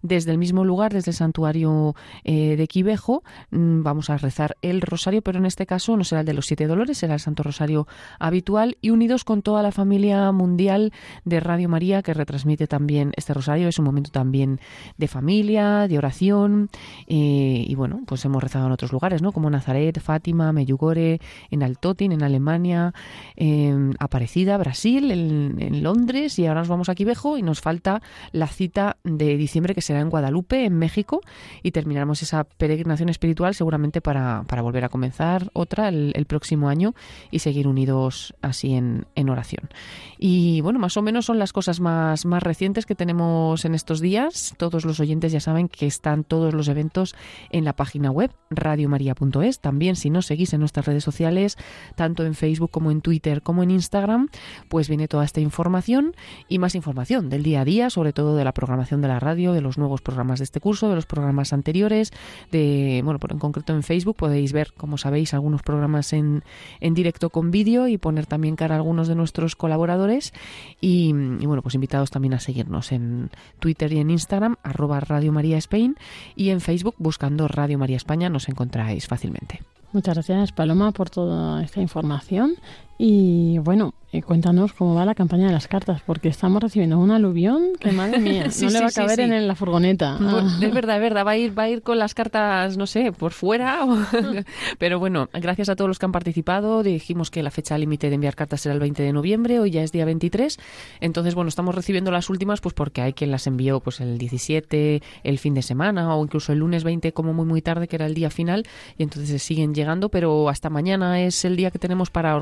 desde 0.01 0.31
el 0.31 0.37
mismo 0.37 0.65
lugar, 0.65 0.93
desde 0.93 1.11
el 1.11 1.15
santuario 1.15 1.95
eh, 2.23 2.55
de 2.55 2.67
Quivejo, 2.67 3.23
vamos 3.51 4.08
a 4.09 4.17
rezar 4.17 4.57
el 4.61 4.81
rosario, 4.81 5.21
pero 5.21 5.39
en 5.39 5.45
este 5.45 5.65
caso 5.65 5.95
no 5.97 6.03
será 6.03 6.21
el 6.21 6.27
de 6.27 6.33
los 6.33 6.45
siete 6.45 6.67
dolores, 6.67 6.97
será 6.97 7.13
el 7.15 7.19
Santo 7.19 7.43
Rosario 7.43 7.87
habitual 8.19 8.77
y 8.81 8.89
unidos 8.89 9.23
con 9.23 9.41
toda 9.41 9.63
la 9.63 9.71
familia 9.71 10.31
mundial 10.31 10.91
de 11.25 11.39
Radio 11.39 11.69
María 11.69 12.01
que 12.01 12.13
retransmite 12.13 12.67
también 12.67 13.11
este 13.15 13.33
rosario. 13.33 13.67
Es 13.67 13.79
un 13.79 13.85
momento 13.85 14.11
también 14.11 14.59
de 14.97 15.07
familia, 15.07 15.87
de 15.87 15.97
oración 15.97 16.69
eh, 17.07 17.65
y 17.67 17.75
bueno, 17.75 18.01
pues 18.05 18.23
hemos 18.25 18.41
rezado 18.41 18.65
en 18.67 18.71
otros 18.71 18.91
lugares, 18.91 19.21
¿no? 19.21 19.31
Como 19.31 19.49
Nazaret, 19.49 19.99
Fátima, 19.99 20.51
Meyugore, 20.51 21.19
en 21.49 21.63
Altotin, 21.63 22.11
en 22.11 22.23
Alemania, 22.23 22.93
en 23.35 23.95
Aparecida, 23.99 24.57
Brasil, 24.57 25.11
en, 25.11 25.83
Londres 25.83 26.37
y 26.39 26.45
ahora 26.45 26.61
nos 26.61 26.67
vamos 26.67 26.89
a 26.89 26.95
Quivejo 26.95 27.37
y 27.37 27.41
nos 27.41 27.61
falta 27.61 28.01
la 28.31 28.47
cita 28.47 28.97
de 29.03 29.37
diciembre 29.37 29.73
que 29.73 29.81
será 29.81 30.01
en 30.01 30.09
Guadalupe, 30.09 30.65
en 30.65 30.77
México 30.77 31.21
y 31.63 31.71
terminaremos 31.71 32.21
esa 32.21 32.43
peregrinación 32.43 33.09
espiritual 33.09 33.53
seguramente 33.55 33.98
para, 34.01 34.43
volver 34.61 34.83
a 34.83 34.89
comenzar 34.89 35.49
otra 35.53 35.89
el, 35.89 36.25
próximo 36.25 36.69
año 36.69 36.93
y 37.31 37.39
seguir 37.39 37.67
unidos 37.67 38.35
así 38.41 38.73
en, 38.73 39.05
oración. 39.29 39.69
Y 40.17 40.61
bueno, 40.61 40.79
más 40.79 40.97
o 40.97 41.01
menos 41.01 41.25
son 41.25 41.39
las 41.39 41.53
cosas 41.53 41.79
más, 41.79 42.25
más 42.25 42.41
recientes 42.43 42.85
que 42.85 42.95
tenemos 42.95 43.65
en 43.65 43.75
estos 43.75 43.99
días. 43.99 44.53
Todos 44.57 44.85
los 44.85 44.99
oyentes 44.99 45.31
ya 45.31 45.39
saben 45.39 45.67
que 45.67 45.87
están 45.87 46.23
todos 46.23 46.53
los 46.53 46.67
eventos 46.67 47.15
en 47.51 47.65
la 47.65 47.73
página 47.73 48.11
web 48.11 48.31
radiomaria.es. 48.49 49.59
También 49.59 49.95
si 49.95 50.09
nos 50.09 50.25
seguís 50.25 50.53
en 50.53 50.59
nuestras 50.59 50.85
redes 50.85 51.03
sociales, 51.03 51.57
tanto 51.95 52.25
en 52.25 52.33
Facebook 52.33 52.71
como 52.71 52.91
en 52.91 53.01
Twitter 53.01 53.41
como 53.41 53.63
en 53.63 53.71
Instagram, 53.71 54.29
pues 54.67 54.89
viene 54.89 55.07
toda 55.07 55.25
esta 55.25 55.41
información 55.41 56.15
y 56.47 56.59
más 56.59 56.75
información 56.75 57.29
del 57.29 57.43
día 57.43 57.61
a 57.61 57.65
día, 57.65 57.89
sobre 57.89 58.13
todo 58.13 58.35
de 58.35 58.43
la 58.43 58.53
programación 58.53 59.01
de 59.01 59.07
la 59.07 59.19
radio, 59.19 59.53
de 59.53 59.61
los 59.61 59.77
nuevos 59.77 60.01
programas 60.01 60.39
de 60.39 60.43
este 60.45 60.59
curso, 60.59 60.89
de 60.89 60.95
los 60.95 61.05
programas 61.05 61.53
anteriores, 61.53 62.11
de, 62.51 63.01
bueno, 63.03 63.19
en 63.29 63.39
concreto 63.39 63.73
en 63.73 63.83
Facebook 63.89 64.17
podéis 64.17 64.53
ver, 64.53 64.71
como 64.77 64.99
sabéis, 64.99 65.33
algunos 65.33 65.63
programas 65.63 66.13
en, 66.13 66.43
en 66.79 66.93
directo 66.93 67.31
con 67.31 67.49
vídeo 67.49 67.87
y 67.87 67.97
poner 67.97 68.27
también 68.27 68.55
cara 68.55 68.75
a 68.75 68.77
algunos 68.77 69.07
de 69.07 69.15
nuestros 69.15 69.55
colaboradores 69.55 70.31
y, 70.79 71.11
bueno, 71.11 71.63
pues 71.63 71.73
invitados 71.73 72.11
también 72.11 72.35
a 72.35 72.39
seguirnos 72.39 72.91
en 72.91 73.31
Twitter 73.57 73.91
y 73.91 73.97
en 73.97 74.11
Instagram, 74.11 74.57
arroba 74.61 74.99
Radio 74.99 75.31
María 75.31 75.57
Spain 75.57 75.95
y 76.35 76.49
en 76.49 76.61
Facebook 76.61 76.93
buscando 76.99 77.47
Radio 77.47 77.79
María 77.79 77.97
España 77.97 78.29
nos 78.29 78.47
encontráis 78.47 79.07
fácilmente. 79.07 79.63
Muchas 79.91 80.13
gracias 80.13 80.51
Paloma 80.51 80.91
por 80.91 81.09
toda 81.09 81.63
esta 81.63 81.81
información 81.81 82.57
y 83.01 83.57
bueno, 83.59 83.93
eh, 84.11 84.23
cuéntanos 84.23 84.73
cómo 84.73 84.95
va 84.95 85.05
la 85.05 85.13
campaña 85.13 85.47
de 85.47 85.53
las 85.53 85.67
cartas, 85.67 86.01
porque 86.03 86.29
estamos 86.29 86.63
recibiendo 86.63 86.97
un 86.97 87.11
aluvión 87.11 87.73
que, 87.79 87.91
madre 87.91 88.17
mía, 88.19 88.49
sí, 88.49 88.65
no 88.65 88.71
sí, 88.71 88.75
le 88.75 88.81
va 88.81 88.87
a 88.87 88.91
caber 88.91 89.15
sí. 89.17 89.21
en 89.21 89.47
la 89.47 89.53
furgoneta. 89.53 90.17
Bueno, 90.19 90.49
es 90.59 90.73
verdad, 90.73 90.95
es 90.95 91.01
verdad, 91.01 91.25
va 91.25 91.31
a 91.31 91.37
ir, 91.37 91.57
va 91.57 91.63
a 91.63 91.69
ir 91.69 91.83
con 91.83 91.99
las 91.99 92.15
cartas, 92.15 92.75
no 92.75 92.87
sé, 92.87 93.11
por 93.11 93.31
fuera. 93.31 93.85
O... 93.85 93.97
Pero 94.79 94.97
bueno, 94.97 95.29
gracias 95.31 95.69
a 95.69 95.75
todos 95.75 95.87
los 95.87 95.99
que 95.99 96.07
han 96.07 96.11
participado. 96.11 96.81
Dijimos 96.81 97.29
que 97.29 97.43
la 97.43 97.51
fecha 97.51 97.77
límite 97.77 98.09
de 98.09 98.15
enviar 98.15 98.35
cartas 98.35 98.61
será 98.61 98.73
el 98.73 98.79
20 98.79 99.03
de 99.03 99.13
noviembre, 99.13 99.59
hoy 99.59 99.69
ya 99.69 99.83
es 99.83 99.91
día 99.91 100.05
23. 100.05 100.57
Entonces, 100.99 101.35
bueno, 101.35 101.47
estamos 101.47 101.75
recibiendo 101.75 102.09
las 102.09 102.29
últimas, 102.29 102.61
pues 102.61 102.73
porque 102.73 103.01
hay 103.01 103.13
quien 103.13 103.29
las 103.29 103.45
envió 103.45 103.79
pues 103.79 104.01
el 104.01 104.17
17, 104.17 105.03
el 105.23 105.37
fin 105.37 105.53
de 105.53 105.61
semana, 105.61 106.15
o 106.15 106.23
incluso 106.23 106.51
el 106.51 106.59
lunes 106.59 106.83
20, 106.83 107.13
como 107.13 107.33
muy 107.33 107.45
muy 107.45 107.61
tarde, 107.61 107.87
que 107.87 107.95
era 107.95 108.07
el 108.07 108.15
día 108.15 108.31
final, 108.31 108.65
y 108.97 109.03
entonces 109.03 109.41
siguen 109.43 109.75
llegando, 109.75 110.09
pero 110.09 110.49
hasta 110.49 110.71
mañana 110.71 111.21
es 111.21 111.45
el 111.45 111.55
día 111.55 111.69
que 111.69 111.77
tenemos 111.77 112.09
para 112.09 112.33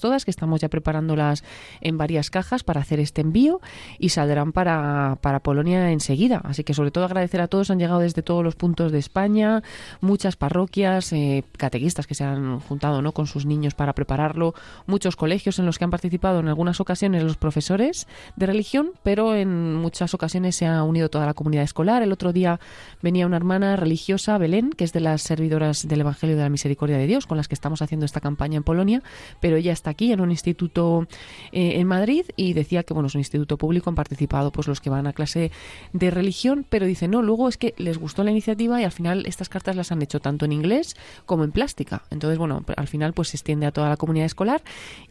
todas, 0.00 0.24
que 0.24 0.30
estamos 0.30 0.60
ya 0.60 0.68
preparándolas 0.68 1.44
en 1.80 1.98
varias 1.98 2.30
cajas 2.30 2.64
para 2.64 2.80
hacer 2.80 3.00
este 3.00 3.20
envío 3.20 3.60
y 3.98 4.10
saldrán 4.10 4.52
para, 4.52 5.18
para 5.20 5.40
Polonia 5.40 5.90
enseguida. 5.90 6.40
Así 6.44 6.64
que 6.64 6.74
sobre 6.74 6.90
todo 6.90 7.04
agradecer 7.04 7.40
a 7.40 7.48
todos, 7.48 7.70
han 7.70 7.78
llegado 7.78 8.00
desde 8.00 8.22
todos 8.22 8.44
los 8.44 8.56
puntos 8.56 8.92
de 8.92 8.98
España, 8.98 9.62
muchas 10.00 10.36
parroquias, 10.36 11.12
eh, 11.12 11.44
catequistas 11.56 12.06
que 12.06 12.14
se 12.14 12.24
han 12.24 12.60
juntado 12.60 13.02
¿no? 13.02 13.12
con 13.12 13.26
sus 13.26 13.46
niños 13.46 13.74
para 13.74 13.94
prepararlo, 13.94 14.54
muchos 14.86 15.16
colegios 15.16 15.58
en 15.58 15.66
los 15.66 15.78
que 15.78 15.84
han 15.84 15.90
participado 15.90 16.40
en 16.40 16.48
algunas 16.48 16.80
ocasiones 16.80 17.22
los 17.22 17.36
profesores 17.36 18.06
de 18.36 18.46
religión, 18.46 18.92
pero 19.02 19.34
en 19.34 19.74
muchas 19.74 20.14
ocasiones 20.14 20.56
se 20.56 20.66
ha 20.66 20.82
unido 20.82 21.08
toda 21.08 21.26
la 21.26 21.34
comunidad 21.34 21.64
escolar. 21.64 22.02
El 22.02 22.12
otro 22.12 22.32
día 22.32 22.60
venía 23.02 23.26
una 23.26 23.36
hermana 23.36 23.76
religiosa, 23.76 24.38
Belén, 24.38 24.70
que 24.70 24.84
es 24.84 24.92
de 24.92 25.00
las 25.00 25.22
servidoras 25.22 25.86
del 25.86 26.00
Evangelio 26.00 26.36
de 26.36 26.42
la 26.42 26.48
Misericordia 26.48 26.96
de 26.98 27.06
Dios, 27.06 27.26
con 27.26 27.36
las 27.36 27.48
que 27.48 27.54
estamos 27.54 27.82
haciendo 27.82 28.06
esta 28.06 28.20
campaña 28.20 28.56
en 28.56 28.62
Polonia, 28.62 29.02
pero 29.40 29.56
ella 29.56 29.72
aquí 29.86 30.12
en 30.12 30.20
un 30.20 30.30
instituto 30.30 31.06
eh, 31.52 31.80
en 31.80 31.86
Madrid 31.86 32.24
y 32.36 32.52
decía 32.52 32.82
que 32.82 32.94
bueno 32.94 33.08
es 33.08 33.14
un 33.14 33.20
instituto 33.20 33.56
público 33.56 33.90
han 33.90 33.96
participado 33.96 34.52
pues 34.52 34.66
los 34.68 34.80
que 34.80 34.90
van 34.90 35.06
a 35.06 35.12
clase 35.12 35.50
de 35.92 36.10
religión 36.10 36.66
pero 36.68 36.86
dice 36.86 37.08
no 37.08 37.22
luego 37.22 37.48
es 37.48 37.56
que 37.56 37.74
les 37.78 37.98
gustó 37.98 38.24
la 38.24 38.30
iniciativa 38.30 38.80
y 38.80 38.84
al 38.84 38.92
final 38.92 39.26
estas 39.26 39.48
cartas 39.48 39.76
las 39.76 39.92
han 39.92 40.02
hecho 40.02 40.20
tanto 40.20 40.44
en 40.44 40.52
inglés 40.52 40.96
como 41.24 41.44
en 41.44 41.52
plástica 41.52 42.02
entonces 42.10 42.38
bueno 42.38 42.64
al 42.76 42.88
final 42.88 43.12
pues 43.12 43.28
se 43.28 43.36
extiende 43.36 43.66
a 43.66 43.72
toda 43.72 43.88
la 43.88 43.96
comunidad 43.96 44.26
escolar 44.26 44.62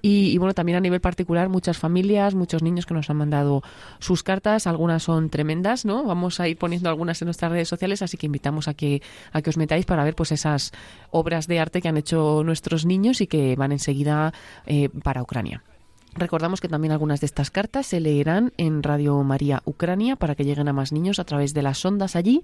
y, 0.01 0.29
y 0.29 0.37
bueno 0.37 0.53
también 0.53 0.77
a 0.77 0.81
nivel 0.81 1.01
particular 1.01 1.49
muchas 1.49 1.77
familias 1.77 2.35
muchos 2.35 2.63
niños 2.63 2.85
que 2.85 2.93
nos 2.93 3.09
han 3.09 3.17
mandado 3.17 3.63
sus 3.99 4.23
cartas 4.23 4.67
algunas 4.67 5.03
son 5.03 5.29
tremendas 5.29 5.85
no 5.85 6.03
vamos 6.03 6.39
a 6.39 6.47
ir 6.47 6.57
poniendo 6.57 6.89
algunas 6.89 7.21
en 7.21 7.27
nuestras 7.27 7.51
redes 7.51 7.67
sociales 7.67 8.01
así 8.01 8.17
que 8.17 8.25
invitamos 8.25 8.67
a 8.67 8.73
que 8.73 9.01
a 9.31 9.41
que 9.41 9.49
os 9.49 9.57
metáis 9.57 9.85
para 9.85 10.03
ver 10.03 10.15
pues 10.15 10.31
esas 10.31 10.71
obras 11.11 11.47
de 11.47 11.59
arte 11.59 11.81
que 11.81 11.87
han 11.87 11.97
hecho 11.97 12.43
nuestros 12.43 12.85
niños 12.85 13.21
y 13.21 13.27
que 13.27 13.55
van 13.55 13.71
enseguida 13.71 14.33
eh, 14.65 14.89
para 15.03 15.21
Ucrania. 15.21 15.63
Recordamos 16.17 16.61
que 16.61 16.69
también 16.69 16.93
algunas 16.93 17.19
de 17.19 17.25
estas 17.25 17.51
cartas 17.51 17.87
se 17.87 17.99
leerán 17.99 18.53
en 18.55 18.83
Radio 18.83 19.21
María 19.23 19.61
Ucrania 19.65 20.15
para 20.15 20.33
que 20.33 20.45
lleguen 20.45 20.69
a 20.69 20.73
más 20.73 20.93
niños 20.93 21.19
a 21.19 21.25
través 21.25 21.53
de 21.53 21.61
las 21.61 21.83
ondas 21.83 22.15
allí 22.15 22.41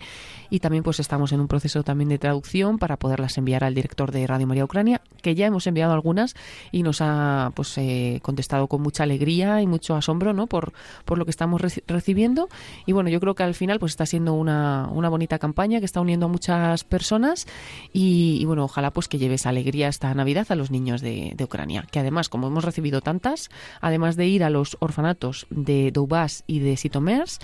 y 0.50 0.60
también 0.60 0.84
pues 0.84 1.00
estamos 1.00 1.32
en 1.32 1.40
un 1.40 1.48
proceso 1.48 1.82
también 1.82 2.10
de 2.10 2.20
traducción 2.20 2.78
para 2.80 2.98
poderlas 2.98 3.38
enviar 3.38 3.64
al 3.64 3.74
director 3.74 4.12
de 4.12 4.28
Radio 4.28 4.46
María 4.46 4.66
Ucrania 4.66 5.00
que 5.22 5.36
ya 5.36 5.46
hemos 5.46 5.68
enviado 5.68 5.94
algunas 5.94 6.36
y 6.74 6.84
nos 6.84 7.00
ha 7.00 7.54
pues 7.56 7.78
eh, 7.78 8.20
contestado 8.24 8.68
con 8.68 8.82
mucha 8.82 9.04
alegría 9.04 9.62
y 9.62 9.68
mucho 9.68 9.96
asombro 9.96 10.34
¿no? 10.34 10.48
por, 10.48 10.74
por 11.06 11.18
lo 11.18 11.24
que 11.24 11.32
estamos 11.32 11.62
reci- 11.62 11.84
recibiendo 11.88 12.50
y 12.86 12.92
bueno 12.92 13.10
yo 13.10 13.22
creo 13.22 13.36
que 13.36 13.44
al 13.44 13.54
final 13.56 13.80
pues 13.80 13.94
está 13.94 14.06
siendo 14.06 14.34
una, 14.34 14.90
una 14.92 15.08
bonita 15.08 15.40
campaña 15.40 15.80
que 15.80 15.86
está 15.86 16.02
uniendo 16.02 16.26
a 16.26 16.30
muchas 16.30 16.84
personas 16.84 17.48
y, 17.94 18.38
y, 18.42 18.44
bueno 18.44 18.66
ojalá 18.66 18.92
pues 18.92 19.08
que 19.08 19.18
lleve 19.18 19.36
esa 19.36 19.48
alegría 19.48 19.88
esta 19.88 20.14
Navidad 20.14 20.48
a 20.50 20.56
los 20.56 20.72
niños 20.72 21.00
de 21.00 21.38
Ucrania 21.42 21.86
que 21.90 22.00
además 22.00 22.28
como 22.28 22.48
hemos 22.48 22.66
recibido 22.66 23.00
tantas 23.00 23.50
además 23.80 24.16
de 24.16 24.28
ir 24.28 24.44
a 24.44 24.50
los 24.50 24.78
orfanatos 24.80 25.48
de 25.50 25.92
Donbass 25.92 26.44
y 26.48 26.60
de 26.60 26.78
Sitomers, 26.78 27.40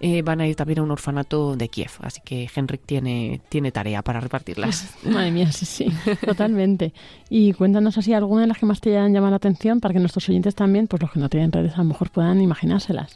eh, 0.00 0.22
van 0.22 0.40
a 0.40 0.46
ir 0.46 0.56
también 0.56 0.78
a 0.78 0.82
un 0.82 0.90
orfanato 0.90 1.56
de 1.56 1.68
Kiev. 1.68 1.90
Así 2.00 2.20
que 2.24 2.48
Henrik 2.54 2.82
tiene, 2.86 3.40
tiene 3.48 3.70
tarea 3.72 4.02
para 4.02 4.20
repartirlas. 4.20 4.94
Madre 5.04 5.30
mía, 5.30 5.52
sí, 5.52 5.66
sí, 5.66 5.86
totalmente. 6.24 6.94
Y 7.28 7.52
cuéntanos 7.52 7.98
así 7.98 8.14
alguna 8.14 8.42
de 8.42 8.46
las 8.48 8.58
que 8.58 8.66
más 8.66 8.80
te 8.80 8.90
hayan 8.90 9.12
llamado 9.12 9.30
la 9.30 9.36
atención 9.36 9.80
para 9.80 9.92
que 9.92 10.00
nuestros 10.00 10.28
oyentes 10.28 10.54
también, 10.54 10.86
pues 10.86 11.02
los 11.02 11.10
que 11.12 11.20
no 11.20 11.28
tienen 11.28 11.52
redes, 11.52 11.74
a 11.74 11.78
lo 11.78 11.84
mejor 11.84 12.10
puedan 12.10 12.40
imaginárselas. 12.40 13.12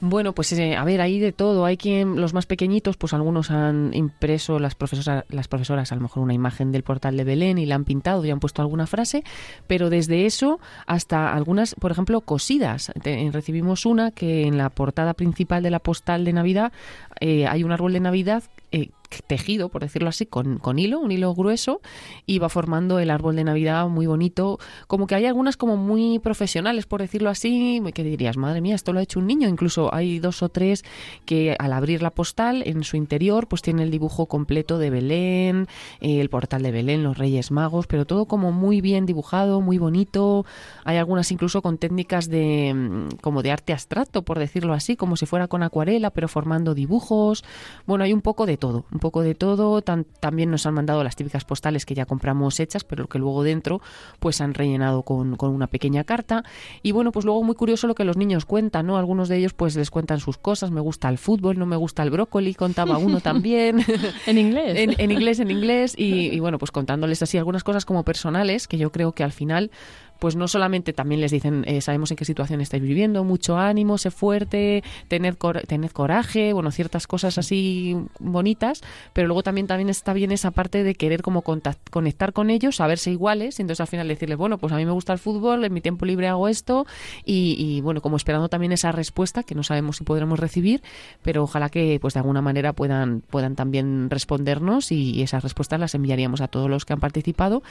Bueno, 0.00 0.34
pues 0.34 0.52
eh, 0.52 0.76
a 0.76 0.84
ver, 0.84 1.00
hay 1.00 1.18
de 1.18 1.32
todo. 1.32 1.64
Hay 1.64 1.78
quien, 1.78 2.20
los 2.20 2.34
más 2.34 2.44
pequeñitos, 2.46 2.96
pues 2.96 3.14
algunos 3.14 3.50
han 3.50 3.94
impreso 3.94 4.58
las 4.58 4.74
profesoras, 4.74 5.24
las 5.30 5.48
profesoras 5.48 5.90
a 5.90 5.94
lo 5.94 6.02
mejor 6.02 6.22
una 6.22 6.34
imagen 6.34 6.70
del 6.70 6.82
portal 6.82 7.16
de 7.16 7.24
Belén 7.24 7.58
y 7.58 7.66
la 7.66 7.76
han 7.76 7.84
pintado 7.84 8.24
y 8.24 8.30
han 8.30 8.40
puesto 8.40 8.60
alguna 8.60 8.86
frase, 8.86 9.24
pero 9.66 9.88
desde 9.88 10.26
eso 10.26 10.60
hasta 10.86 11.32
algunas, 11.32 11.74
por 11.74 11.90
ejemplo, 11.90 11.95
cosidas. 12.20 12.92
Te- 13.02 13.30
recibimos 13.32 13.86
una 13.86 14.10
que 14.10 14.46
en 14.46 14.58
la 14.58 14.70
portada 14.70 15.14
principal 15.14 15.62
de 15.62 15.70
la 15.70 15.78
postal 15.78 16.24
de 16.24 16.32
Navidad 16.32 16.72
eh, 17.20 17.46
hay 17.46 17.64
un 17.64 17.72
árbol 17.72 17.92
de 17.92 18.00
Navidad 18.00 18.42
eh, 18.72 18.90
tejido, 19.26 19.68
por 19.68 19.82
decirlo 19.82 20.08
así, 20.08 20.26
con, 20.26 20.58
con 20.58 20.78
hilo, 20.78 21.00
un 21.00 21.10
hilo 21.10 21.34
grueso, 21.34 21.80
y 22.26 22.38
va 22.38 22.48
formando 22.48 22.98
el 22.98 23.10
árbol 23.10 23.36
de 23.36 23.44
Navidad 23.44 23.88
muy 23.88 24.06
bonito. 24.06 24.58
Como 24.86 25.06
que 25.06 25.14
hay 25.14 25.26
algunas 25.26 25.56
como 25.56 25.76
muy 25.76 26.18
profesionales, 26.18 26.86
por 26.86 27.00
decirlo 27.00 27.30
así, 27.30 27.82
que 27.94 28.04
dirías, 28.04 28.36
madre 28.36 28.60
mía, 28.60 28.74
esto 28.74 28.92
lo 28.92 29.00
ha 29.00 29.02
hecho 29.02 29.18
un 29.18 29.26
niño. 29.26 29.48
Incluso 29.48 29.94
hay 29.94 30.18
dos 30.18 30.42
o 30.42 30.48
tres 30.48 30.84
que 31.24 31.56
al 31.58 31.72
abrir 31.72 32.02
la 32.02 32.10
postal, 32.10 32.62
en 32.66 32.84
su 32.84 32.96
interior, 32.96 33.48
pues 33.48 33.62
tiene 33.62 33.82
el 33.82 33.90
dibujo 33.90 34.26
completo 34.26 34.78
de 34.78 34.90
Belén, 34.90 35.66
eh, 36.00 36.20
el 36.20 36.28
portal 36.30 36.62
de 36.62 36.72
Belén, 36.72 37.02
los 37.02 37.18
Reyes 37.18 37.50
Magos, 37.50 37.86
pero 37.86 38.04
todo 38.04 38.26
como 38.26 38.52
muy 38.52 38.80
bien 38.80 39.06
dibujado, 39.06 39.60
muy 39.60 39.78
bonito. 39.78 40.44
Hay 40.84 40.96
algunas 40.96 41.30
incluso 41.30 41.62
con 41.62 41.78
técnicas 41.78 42.28
de 42.28 42.72
mm, 42.74 43.16
como 43.20 43.42
de 43.42 43.52
arte 43.52 43.72
abstracto, 43.72 44.22
por 44.22 44.38
decirlo 44.38 44.72
así, 44.72 44.96
como 44.96 45.16
si 45.16 45.26
fuera 45.26 45.48
con 45.48 45.62
acuarela, 45.62 46.10
pero 46.10 46.28
formando 46.28 46.74
dibujos. 46.74 47.44
Bueno, 47.86 48.04
hay 48.04 48.12
un 48.12 48.22
poco 48.22 48.46
de 48.46 48.56
todo, 48.56 48.84
un 48.96 49.00
poco 49.00 49.22
de 49.22 49.34
todo. 49.34 49.80
Tan- 49.82 50.04
también 50.20 50.50
nos 50.50 50.66
han 50.66 50.74
mandado 50.74 51.04
las 51.04 51.14
típicas 51.16 51.44
postales 51.44 51.86
que 51.86 51.94
ya 51.94 52.06
compramos 52.06 52.58
hechas, 52.60 52.84
pero 52.84 53.06
que 53.06 53.18
luego 53.18 53.42
dentro 53.42 53.80
pues 54.18 54.40
han 54.40 54.54
rellenado 54.54 55.02
con, 55.02 55.36
con 55.36 55.50
una 55.50 55.66
pequeña 55.68 56.04
carta. 56.04 56.42
Y 56.82 56.92
bueno, 56.92 57.12
pues 57.12 57.24
luego 57.24 57.42
muy 57.44 57.54
curioso 57.54 57.86
lo 57.86 57.94
que 57.94 58.04
los 58.04 58.16
niños 58.16 58.44
cuentan, 58.44 58.86
¿no? 58.86 58.96
Algunos 58.96 59.28
de 59.28 59.36
ellos 59.36 59.52
pues 59.52 59.76
les 59.76 59.90
cuentan 59.90 60.18
sus 60.20 60.38
cosas. 60.38 60.70
Me 60.70 60.80
gusta 60.80 61.08
el 61.08 61.18
fútbol, 61.18 61.58
no 61.58 61.66
me 61.66 61.76
gusta 61.76 62.02
el 62.02 62.10
brócoli, 62.10 62.54
contaba 62.54 62.98
uno 62.98 63.20
también. 63.20 63.84
En 64.26 64.38
inglés. 64.38 64.76
en, 64.78 64.94
en 64.98 65.10
inglés, 65.12 65.38
en 65.40 65.50
inglés. 65.50 65.94
Y, 65.96 66.28
y 66.34 66.40
bueno, 66.40 66.58
pues 66.58 66.70
contándoles 66.70 67.22
así 67.22 67.38
algunas 67.38 67.62
cosas 67.64 67.84
como 67.84 68.02
personales 68.04 68.66
que 68.66 68.78
yo 68.78 68.90
creo 68.90 69.12
que 69.12 69.22
al 69.22 69.32
final 69.32 69.70
pues 70.18 70.36
no 70.36 70.48
solamente 70.48 70.92
también 70.92 71.20
les 71.20 71.30
dicen, 71.30 71.64
eh, 71.66 71.80
sabemos 71.80 72.10
en 72.10 72.16
qué 72.16 72.24
situación 72.24 72.60
estáis 72.60 72.82
viviendo, 72.82 73.24
mucho 73.24 73.56
ánimo, 73.58 73.98
sé 73.98 74.10
fuerte, 74.10 74.82
tened, 75.08 75.34
cor- 75.36 75.62
tened 75.66 75.90
coraje, 75.90 76.52
bueno, 76.52 76.70
ciertas 76.70 77.06
cosas 77.06 77.38
así 77.38 77.96
bonitas, 78.18 78.82
pero 79.12 79.26
luego 79.28 79.42
también, 79.42 79.66
también 79.66 79.88
está 79.88 80.12
bien 80.12 80.32
esa 80.32 80.50
parte 80.50 80.82
de 80.84 80.94
querer 80.94 81.22
como 81.22 81.42
conectar 81.42 82.32
con 82.32 82.50
ellos, 82.50 82.76
saberse 82.76 83.10
iguales, 83.10 83.58
y 83.58 83.62
entonces 83.62 83.80
al 83.80 83.86
final 83.88 84.08
decirles, 84.08 84.38
bueno, 84.38 84.58
pues 84.58 84.72
a 84.72 84.76
mí 84.76 84.84
me 84.84 84.92
gusta 84.92 85.12
el 85.12 85.18
fútbol, 85.18 85.64
en 85.64 85.72
mi 85.72 85.80
tiempo 85.80 86.04
libre 86.06 86.28
hago 86.28 86.48
esto, 86.48 86.86
y, 87.24 87.56
y, 87.58 87.80
bueno, 87.80 88.00
como 88.00 88.16
esperando 88.16 88.48
también 88.48 88.72
esa 88.72 88.92
respuesta 88.92 89.42
que 89.42 89.54
no 89.54 89.62
sabemos 89.62 89.96
si 89.96 90.04
podremos 90.04 90.38
recibir, 90.38 90.82
pero 91.22 91.42
ojalá 91.42 91.68
que 91.68 91.98
pues 92.00 92.14
de 92.14 92.20
alguna 92.20 92.42
manera 92.42 92.72
puedan, 92.72 93.20
puedan 93.20 93.56
también 93.56 94.10
respondernos 94.10 94.92
y, 94.92 95.10
y 95.12 95.22
esas 95.22 95.42
respuestas 95.42 95.80
las 95.80 95.94
enviaríamos 95.94 96.40
a 96.40 96.48
todos 96.48 96.68
los 96.70 96.84
que 96.84 96.92
han 96.92 97.00
participado 97.00 97.62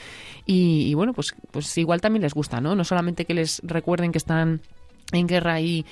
y, 0.44 0.82
y 0.88 0.94
bueno, 0.94 1.12
pues, 1.12 1.34
pues 1.50 1.76
igual 1.78 2.00
también 2.00 2.22
les 2.22 2.34
gusta, 2.36 2.60
¿no? 2.60 2.76
No 2.76 2.84
solamente 2.84 3.24
que 3.24 3.34
les 3.34 3.60
recuerden 3.64 4.12
que 4.12 4.18
están 4.18 4.60
en 5.12 5.26
guerra 5.26 5.60
y, 5.60 5.84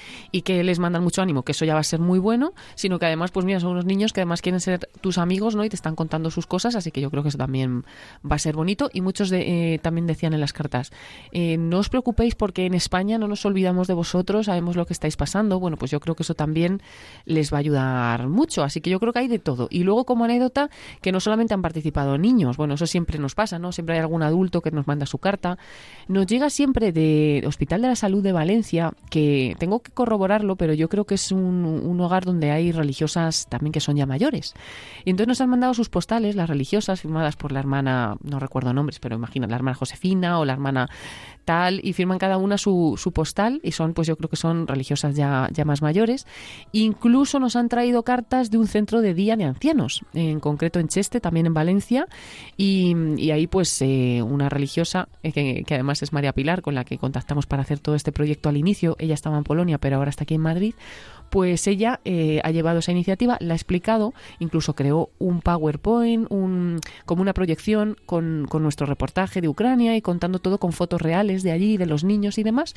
que 0.44 0.64
les 0.64 0.78
mandan 0.78 1.02
mucho 1.02 1.22
ánimo, 1.22 1.42
que 1.42 1.52
eso 1.52 1.64
ya 1.64 1.74
va 1.74 1.80
a 1.80 1.84
ser 1.84 2.00
muy 2.00 2.18
bueno, 2.18 2.52
sino 2.74 2.98
que 2.98 3.06
además, 3.06 3.30
pues 3.30 3.46
mira, 3.46 3.60
son 3.60 3.70
unos 3.70 3.84
niños 3.84 4.12
que 4.12 4.20
además 4.20 4.42
quieren 4.42 4.60
ser 4.60 4.90
tus 5.00 5.18
amigos, 5.18 5.54
¿no? 5.54 5.64
Y 5.64 5.68
te 5.68 5.76
están 5.76 5.94
contando 5.94 6.30
sus 6.30 6.46
cosas, 6.46 6.74
así 6.74 6.90
que 6.90 7.00
yo 7.00 7.10
creo 7.10 7.22
que 7.22 7.28
eso 7.28 7.38
también 7.38 7.84
va 8.30 8.36
a 8.36 8.38
ser 8.38 8.56
bonito. 8.56 8.90
Y 8.92 9.00
muchos 9.00 9.30
de, 9.30 9.74
eh, 9.74 9.78
también 9.78 10.06
decían 10.06 10.34
en 10.34 10.40
las 10.40 10.52
cartas, 10.52 10.92
eh, 11.32 11.56
no 11.56 11.78
os 11.78 11.88
preocupéis 11.88 12.34
porque 12.34 12.66
en 12.66 12.74
España 12.74 13.16
no 13.16 13.28
nos 13.28 13.44
olvidamos 13.46 13.86
de 13.86 13.94
vosotros, 13.94 14.46
sabemos 14.46 14.76
lo 14.76 14.84
que 14.84 14.92
estáis 14.92 15.16
pasando. 15.16 15.60
Bueno, 15.60 15.76
pues 15.76 15.90
yo 15.90 16.00
creo 16.00 16.14
que 16.14 16.24
eso 16.24 16.34
también 16.34 16.82
les 17.24 17.52
va 17.52 17.58
a 17.58 17.60
ayudar 17.60 18.28
mucho, 18.28 18.62
así 18.62 18.80
que 18.80 18.90
yo 18.90 19.00
creo 19.00 19.12
que 19.12 19.20
hay 19.20 19.28
de 19.28 19.38
todo. 19.38 19.68
Y 19.70 19.84
luego 19.84 20.04
como 20.04 20.24
anécdota, 20.24 20.70
que 21.00 21.12
no 21.12 21.20
solamente 21.20 21.54
han 21.54 21.62
participado 21.62 22.18
niños, 22.18 22.56
bueno, 22.56 22.74
eso 22.74 22.86
siempre 22.86 23.18
nos 23.18 23.34
pasa, 23.34 23.58
¿no? 23.58 23.72
Siempre 23.72 23.94
hay 23.94 24.00
algún 24.00 24.22
adulto 24.22 24.60
que 24.60 24.70
nos 24.70 24.86
manda 24.86 25.06
su 25.06 25.18
carta. 25.18 25.56
Nos 26.08 26.26
llega 26.26 26.50
siempre 26.50 26.92
de 26.92 27.44
Hospital 27.46 27.82
de 27.82 27.88
la 27.88 27.96
Salud 27.96 28.22
de 28.22 28.32
Valencia, 28.32 28.92
que 29.10 29.56
tengo 29.58 29.80
que 29.80 29.92
corroborarlo, 29.92 30.56
pero 30.56 30.74
yo 30.74 30.88
creo 30.88 31.04
que 31.04 31.14
es 31.14 31.32
un, 31.32 31.64
un 31.64 32.00
hogar 32.00 32.24
donde 32.24 32.50
hay 32.50 32.72
religiosas 32.72 33.46
también 33.48 33.72
que 33.72 33.80
son 33.80 33.96
ya 33.96 34.06
mayores. 34.06 34.54
Y 35.04 35.10
entonces 35.10 35.28
nos 35.28 35.40
han 35.40 35.50
mandado 35.50 35.74
sus 35.74 35.88
postales, 35.88 36.36
las 36.36 36.48
religiosas, 36.48 37.00
firmadas 37.00 37.36
por 37.36 37.52
la 37.52 37.60
hermana, 37.60 38.16
no 38.22 38.38
recuerdo 38.38 38.72
nombres, 38.72 38.98
pero 38.98 39.16
imagina, 39.16 39.46
la 39.46 39.56
hermana 39.56 39.76
Josefina 39.76 40.38
o 40.38 40.44
la 40.44 40.52
hermana 40.52 40.88
tal, 41.44 41.80
y 41.82 41.92
firman 41.92 42.18
cada 42.18 42.38
una 42.38 42.58
su, 42.58 42.94
su 42.96 43.12
postal, 43.12 43.60
y 43.62 43.72
son, 43.72 43.92
pues 43.92 44.08
yo 44.08 44.16
creo 44.16 44.28
que 44.28 44.36
son 44.36 44.66
religiosas 44.66 45.14
ya, 45.14 45.48
ya 45.52 45.64
más 45.64 45.82
mayores. 45.82 46.26
Incluso 46.72 47.38
nos 47.38 47.56
han 47.56 47.68
traído 47.68 48.02
cartas 48.02 48.50
de 48.50 48.58
un 48.58 48.66
centro 48.66 49.00
de 49.00 49.14
día 49.14 49.36
de 49.36 49.44
ancianos, 49.44 50.02
en 50.14 50.40
concreto 50.40 50.80
en 50.80 50.88
Cheste, 50.88 51.20
también 51.20 51.46
en 51.46 51.54
Valencia, 51.54 52.06
y, 52.56 52.94
y 53.16 53.30
ahí 53.30 53.46
pues 53.46 53.80
eh, 53.82 54.22
una 54.22 54.48
religiosa, 54.48 55.08
eh, 55.22 55.32
que, 55.32 55.64
que 55.66 55.74
además 55.74 56.02
es 56.02 56.12
María 56.12 56.32
Pilar, 56.32 56.62
con 56.62 56.74
la 56.74 56.84
que 56.84 56.98
contactamos 56.98 57.46
para 57.46 57.62
hacer 57.62 57.78
todo 57.78 57.94
este 57.94 58.12
proyecto 58.12 58.48
al 58.48 58.56
inicio, 58.56 58.93
ella 58.98 59.14
estaba 59.14 59.38
en 59.38 59.44
Polonia, 59.44 59.78
pero 59.78 59.96
ahora 59.96 60.10
está 60.10 60.24
aquí 60.24 60.34
en 60.34 60.40
Madrid, 60.40 60.74
pues 61.30 61.66
ella 61.66 62.00
eh, 62.04 62.40
ha 62.44 62.50
llevado 62.52 62.78
esa 62.78 62.92
iniciativa, 62.92 63.36
la 63.40 63.54
ha 63.54 63.56
explicado, 63.56 64.14
incluso 64.38 64.74
creó 64.74 65.10
un 65.18 65.40
PowerPoint, 65.40 66.30
un, 66.30 66.78
como 67.06 67.22
una 67.22 67.34
proyección 67.34 67.96
con, 68.06 68.46
con 68.48 68.62
nuestro 68.62 68.86
reportaje 68.86 69.40
de 69.40 69.48
Ucrania 69.48 69.96
y 69.96 70.00
contando 70.00 70.38
todo 70.38 70.58
con 70.58 70.72
fotos 70.72 71.02
reales 71.02 71.42
de 71.42 71.50
allí, 71.50 71.76
de 71.76 71.86
los 71.86 72.04
niños 72.04 72.38
y 72.38 72.44
demás, 72.44 72.74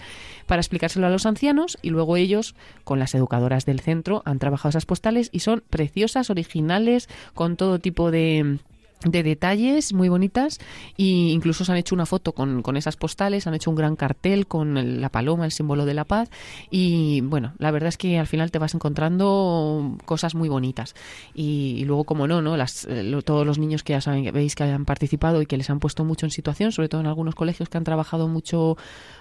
para 0.48 0.60
explicárselo 0.62 1.06
a 1.06 1.12
los 1.12 1.28
ancianos 1.28 1.78
y 1.84 1.92
luego 1.92 2.18
ellos, 2.18 2.56
con 2.84 2.98
las 2.98 3.14
educadoras 3.14 3.66
del 3.66 3.80
centro, 3.80 4.24
han 4.26 4.40
trabajado 4.40 4.70
esas 4.70 4.88
postales 4.88 5.30
y 5.32 5.42
son 5.42 5.64
preciosas, 5.70 6.32
originales, 6.32 7.10
con 7.36 7.58
todo 7.58 7.78
tipo 7.78 8.10
de 8.10 8.58
de 9.04 9.22
detalles 9.24 9.94
muy 9.94 10.10
bonitas 10.10 10.60
e 10.98 11.04
incluso 11.04 11.64
se 11.64 11.72
han 11.72 11.78
hecho 11.78 11.94
una 11.94 12.06
foto 12.06 12.32
con, 12.32 12.62
con 12.64 12.78
esas 12.78 12.96
postales, 12.98 13.46
han 13.46 13.54
hecho 13.54 13.70
un 13.70 13.76
gran 13.76 13.96
cartel 13.96 14.48
con 14.48 14.78
el- 14.78 15.02
la 15.02 15.10
paloma, 15.10 15.46
el 15.46 15.52
símbolo 15.52 15.86
de 15.86 15.94
la 15.94 16.04
paz 16.04 16.30
y 16.72 17.22
bueno, 17.22 17.54
la 17.60 17.70
verdad 17.72 17.90
es 17.90 17.98
que 17.98 18.18
al 18.18 18.28
final 18.28 18.50
te 18.50 18.60
vas 18.60 18.74
encontrando 18.74 19.98
cosas 20.06 20.34
muy 20.36 20.50
bonitas 20.50 20.96
y, 21.36 21.84
luego 21.86 22.06
como 22.06 22.28
no, 22.28 22.42
¿no? 22.42 22.58
Las, 22.58 22.86
eh, 22.90 23.16
todos 23.24 23.46
los 23.46 23.60
niños 23.60 23.84
que 23.84 23.94
ya 23.94 24.02
saben, 24.02 24.24
que 24.24 24.32
veis 24.32 24.56
que 24.56 24.64
han 24.64 24.86
participado 24.86 25.42
y 25.42 25.46
que 25.46 25.58
les 25.58 25.70
han 25.70 25.80
puesto 25.80 26.04
mucho 26.04 26.26
en 26.26 26.32
situación, 26.32 26.72
sobre 26.72 26.90
todo 26.90 27.02
en 27.02 27.08
algunos 27.08 27.36
colegios 27.36 27.70
que 27.70 27.78
han 27.78 27.84
trabajado 27.84 28.28
mucho 28.28 28.78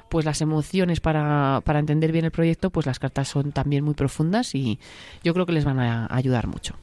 pues 0.09 0.25
las 0.25 0.41
emociones 0.41 1.01
para, 1.01 1.61
para 1.65 1.81
entender 1.81 2.13
bien 2.13 2.25
el 2.25 2.31
proyecto, 2.31 2.71
pues 2.71 2.87
las 2.87 2.99
cartas 2.99 3.29
son 3.29 3.53
también 3.53 3.85
muy 3.85 3.95
profundas 3.95 4.55
y 4.55 4.79
yo 5.23 5.35
creo 5.35 5.47
que 5.47 5.53
les 5.53 5.65
van 5.65 5.81
a 5.81 6.07
ayudar 6.11 6.47
mucho. 6.47 6.75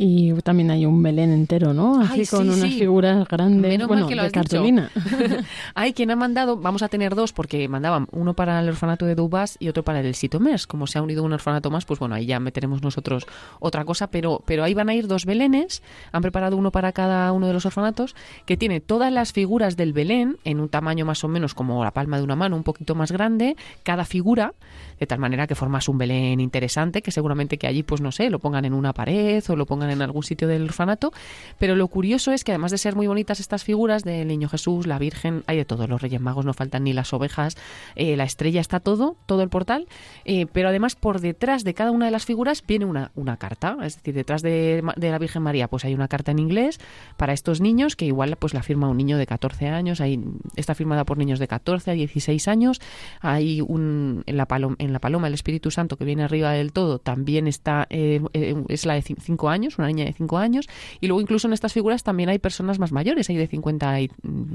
Y 0.00 0.32
también 0.42 0.70
hay 0.70 0.86
un 0.86 1.02
Belén 1.02 1.32
entero, 1.32 1.74
¿no? 1.74 2.00
Así 2.00 2.20
Ay, 2.20 2.26
con 2.26 2.48
unas 2.48 2.60
sí. 2.70 2.78
figuras 2.78 3.26
grandes, 3.26 3.68
Menos 3.68 3.88
mal 3.88 3.96
bueno, 3.98 4.06
que 4.06 4.14
lo 4.14 4.22
de 4.22 4.28
has 4.28 4.32
dicho. 4.32 4.48
cartulina. 4.48 4.92
Hay 5.74 5.92
quien 5.92 6.12
ha 6.12 6.14
mandado, 6.14 6.56
vamos 6.56 6.84
a 6.84 6.88
tener 6.88 7.16
dos 7.16 7.32
porque 7.32 7.66
mandaban 7.68 8.06
uno 8.12 8.34
para 8.34 8.60
el 8.60 8.68
orfanato 8.68 9.06
de 9.06 9.16
Dubás 9.16 9.56
y 9.58 9.68
otro 9.68 9.82
para 9.82 9.98
el 9.98 10.14
Sitomers. 10.14 10.68
Como 10.68 10.86
se 10.86 11.00
ha 11.00 11.02
unido 11.02 11.24
un 11.24 11.32
orfanato 11.32 11.68
más, 11.72 11.84
pues 11.84 11.98
bueno, 11.98 12.14
ahí 12.14 12.26
ya 12.26 12.38
meteremos 12.38 12.80
nosotros 12.80 13.26
otra 13.58 13.84
cosa, 13.84 14.08
pero, 14.08 14.40
pero 14.46 14.62
ahí 14.62 14.72
van 14.72 14.88
a 14.88 14.94
ir 14.94 15.08
dos 15.08 15.26
belenes, 15.26 15.82
han 16.12 16.22
preparado 16.22 16.56
uno 16.56 16.70
para 16.70 16.92
cada 16.92 17.32
uno 17.32 17.48
de 17.48 17.54
los 17.54 17.66
orfanatos, 17.66 18.14
que 18.46 18.56
tiene 18.56 18.80
todas 18.80 19.12
las 19.12 19.32
figuras 19.32 19.76
del 19.76 19.92
Belén 19.92 20.36
en 20.44 20.60
un 20.60 20.68
tamaño 20.68 21.06
más 21.06 21.24
o 21.24 21.28
menos 21.28 21.54
como 21.54 21.82
la 21.82 21.90
palma 21.90 22.18
de 22.18 22.22
una 22.22 22.36
mano, 22.36 22.54
un 22.54 22.62
poquito 22.62 22.94
más 22.94 23.10
grande, 23.10 23.56
cada 23.82 24.04
figura, 24.04 24.54
de 25.00 25.06
tal 25.08 25.18
manera 25.18 25.48
que 25.48 25.56
formas 25.56 25.88
un 25.88 25.98
Belén 25.98 26.38
interesante, 26.38 27.02
que 27.02 27.10
seguramente 27.10 27.58
que 27.58 27.66
allí, 27.66 27.82
pues 27.82 28.00
no 28.00 28.12
sé, 28.12 28.30
lo 28.30 28.38
pongan 28.38 28.64
en 28.64 28.74
una 28.74 28.92
pared 28.92 29.42
o 29.48 29.56
lo 29.56 29.66
pongan 29.66 29.87
en 29.90 30.02
algún 30.02 30.22
sitio 30.22 30.48
del 30.48 30.64
orfanato. 30.64 31.12
Pero 31.58 31.76
lo 31.76 31.88
curioso 31.88 32.32
es 32.32 32.44
que 32.44 32.52
además 32.52 32.70
de 32.70 32.78
ser 32.78 32.96
muy 32.96 33.06
bonitas 33.06 33.40
estas 33.40 33.64
figuras 33.64 34.04
del 34.04 34.28
niño 34.28 34.48
Jesús, 34.48 34.86
la 34.86 34.98
Virgen, 34.98 35.42
hay 35.46 35.56
de 35.56 35.64
todo. 35.64 35.86
Los 35.86 36.02
Reyes 36.02 36.20
Magos 36.20 36.44
no 36.44 36.54
faltan 36.54 36.84
ni 36.84 36.92
las 36.92 37.12
ovejas, 37.12 37.56
eh, 37.96 38.16
la 38.16 38.24
estrella 38.24 38.60
está 38.60 38.80
todo, 38.80 39.16
todo 39.26 39.42
el 39.42 39.48
portal. 39.48 39.86
eh, 40.24 40.46
pero 40.52 40.68
además 40.68 40.96
por 40.96 41.20
detrás 41.20 41.64
de 41.64 41.74
cada 41.74 41.90
una 41.90 42.06
de 42.06 42.10
las 42.10 42.24
figuras 42.24 42.64
viene 42.66 42.84
una, 42.84 43.10
una 43.14 43.36
carta. 43.36 43.76
Es 43.82 43.96
decir, 43.96 44.14
detrás 44.14 44.42
de, 44.42 44.82
la 44.96 45.18
Virgen 45.18 45.42
María 45.42 45.68
pues 45.68 45.84
hay 45.84 45.94
una 45.94 46.08
carta 46.08 46.30
en 46.30 46.38
inglés 46.38 46.78
para 47.16 47.32
estos 47.32 47.60
niños 47.60 47.96
que 47.96 48.06
igual 48.06 48.36
pues 48.36 48.54
la 48.54 48.62
firma 48.62 48.88
un 48.88 48.96
niño 48.96 49.18
de 49.18 49.26
14 49.26 49.68
años. 49.68 50.00
Hay, 50.00 50.20
está 50.56 50.74
firmada 50.74 51.04
por 51.04 51.18
niños 51.18 51.38
de 51.38 51.48
14 51.48 51.90
a 51.90 51.94
16 51.94 52.48
años. 52.48 52.80
Hay 53.20 53.60
un, 53.60 54.22
en, 54.26 54.36
la 54.36 54.46
paloma, 54.46 55.28
el 55.28 55.34
Espíritu 55.34 55.70
Santo 55.70 55.96
que 55.96 56.04
viene 56.04 56.24
arriba 56.24 56.52
del 56.52 56.72
todo 56.72 56.98
también 56.98 57.46
está, 57.46 57.86
eh, 57.90 58.20
es 58.68 58.86
la 58.86 58.94
de 58.94 59.02
5 59.02 59.48
años, 59.48 59.67
una 59.76 59.88
niña 59.88 60.04
de 60.04 60.12
5 60.12 60.38
años. 60.38 60.68
Y 61.00 61.08
luego 61.08 61.20
incluso 61.20 61.48
en 61.48 61.52
estas 61.52 61.72
figuras 61.72 62.04
también 62.04 62.28
hay 62.28 62.38
personas 62.38 62.78
más 62.78 62.92
mayores, 62.92 63.28
hay 63.28 63.36
de 63.36 63.46
50 63.46 64.00
y 64.00 64.10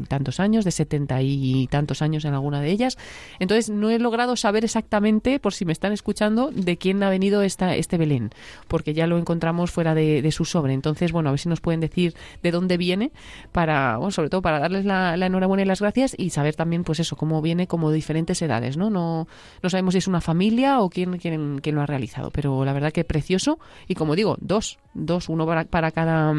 tantos 0.08 0.40
años, 0.40 0.66
de 0.66 0.72
70 0.72 1.22
y 1.22 1.68
tantos 1.68 2.02
años 2.02 2.26
en 2.26 2.34
alguna 2.34 2.62
de 2.62 2.72
ellas. 2.72 2.98
Entonces 3.40 3.70
no 3.70 3.90
he 3.90 4.00
logrado 4.00 4.36
saber 4.36 4.64
exactamente, 4.64 5.40
por 5.40 5.54
si 5.54 5.66
me 5.66 5.74
están 5.74 5.92
escuchando, 5.92 6.50
de 6.52 6.78
quién 6.78 7.04
ha 7.04 7.10
venido 7.10 7.42
esta, 7.42 7.76
este 7.76 7.98
Belén, 7.98 8.32
porque 8.68 8.94
ya 8.94 9.08
lo 9.08 9.18
encontramos 9.18 9.72
fuera 9.72 9.94
de, 9.94 10.32
su 10.32 10.46
sobre. 10.46 10.74
Entonces, 10.74 11.12
bueno, 11.12 11.30
a 11.30 11.32
ver 11.34 11.40
si 11.40 11.50
nos 11.50 11.62
pueden 11.62 11.80
decir 11.80 12.16
de 12.42 12.52
dónde 12.52 12.78
viene, 12.78 13.12
para, 13.52 13.98
bueno, 13.98 14.12
sobre 14.12 14.30
todo 14.30 14.42
para 14.42 14.60
darles 14.60 14.86
la, 14.86 15.18
la 15.18 15.26
enhorabuena 15.28 15.64
y 15.64 15.66
las 15.66 15.82
gracias 15.82 16.16
y 16.18 16.30
saber 16.30 16.56
también, 16.56 16.84
pues 16.84 17.00
eso, 17.00 17.16
cómo 17.16 17.42
viene 17.42 17.68
como 17.68 17.90
de 17.90 17.96
diferentes 17.96 18.42
edades, 18.42 18.78
¿no? 18.78 18.90
No, 18.90 19.28
no 19.62 19.70
sabemos 19.70 19.94
si 19.94 20.00
es 20.00 20.08
una 20.08 20.22
familia 20.22 20.80
o 20.80 20.90
quién, 20.90 21.18
quién, 21.18 21.60
quién 21.60 21.76
lo 21.76 21.82
ha 21.82 21.86
realizado, 21.86 22.32
pero 22.32 22.66
la 22.66 22.74
verdad 22.74 22.92
que 22.92 23.04
precioso 23.04 23.60
y 23.88 23.96
como 23.96 24.16
digo, 24.16 24.38
dos, 24.40 24.80
dos, 25.06 25.30
uno 25.30 25.46
para, 25.46 25.66
para 25.66 25.92
cada 25.92 26.34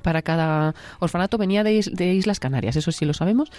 para 0.00 0.22
cada 0.22 0.74
orfanato 1.00 1.36
venía 1.36 1.62
de, 1.64 1.84
de 1.92 2.14
Islas 2.14 2.40
Canarias, 2.40 2.76
eso 2.76 2.92
sí 2.92 3.04
lo 3.04 3.12
sabemos. 3.12 3.50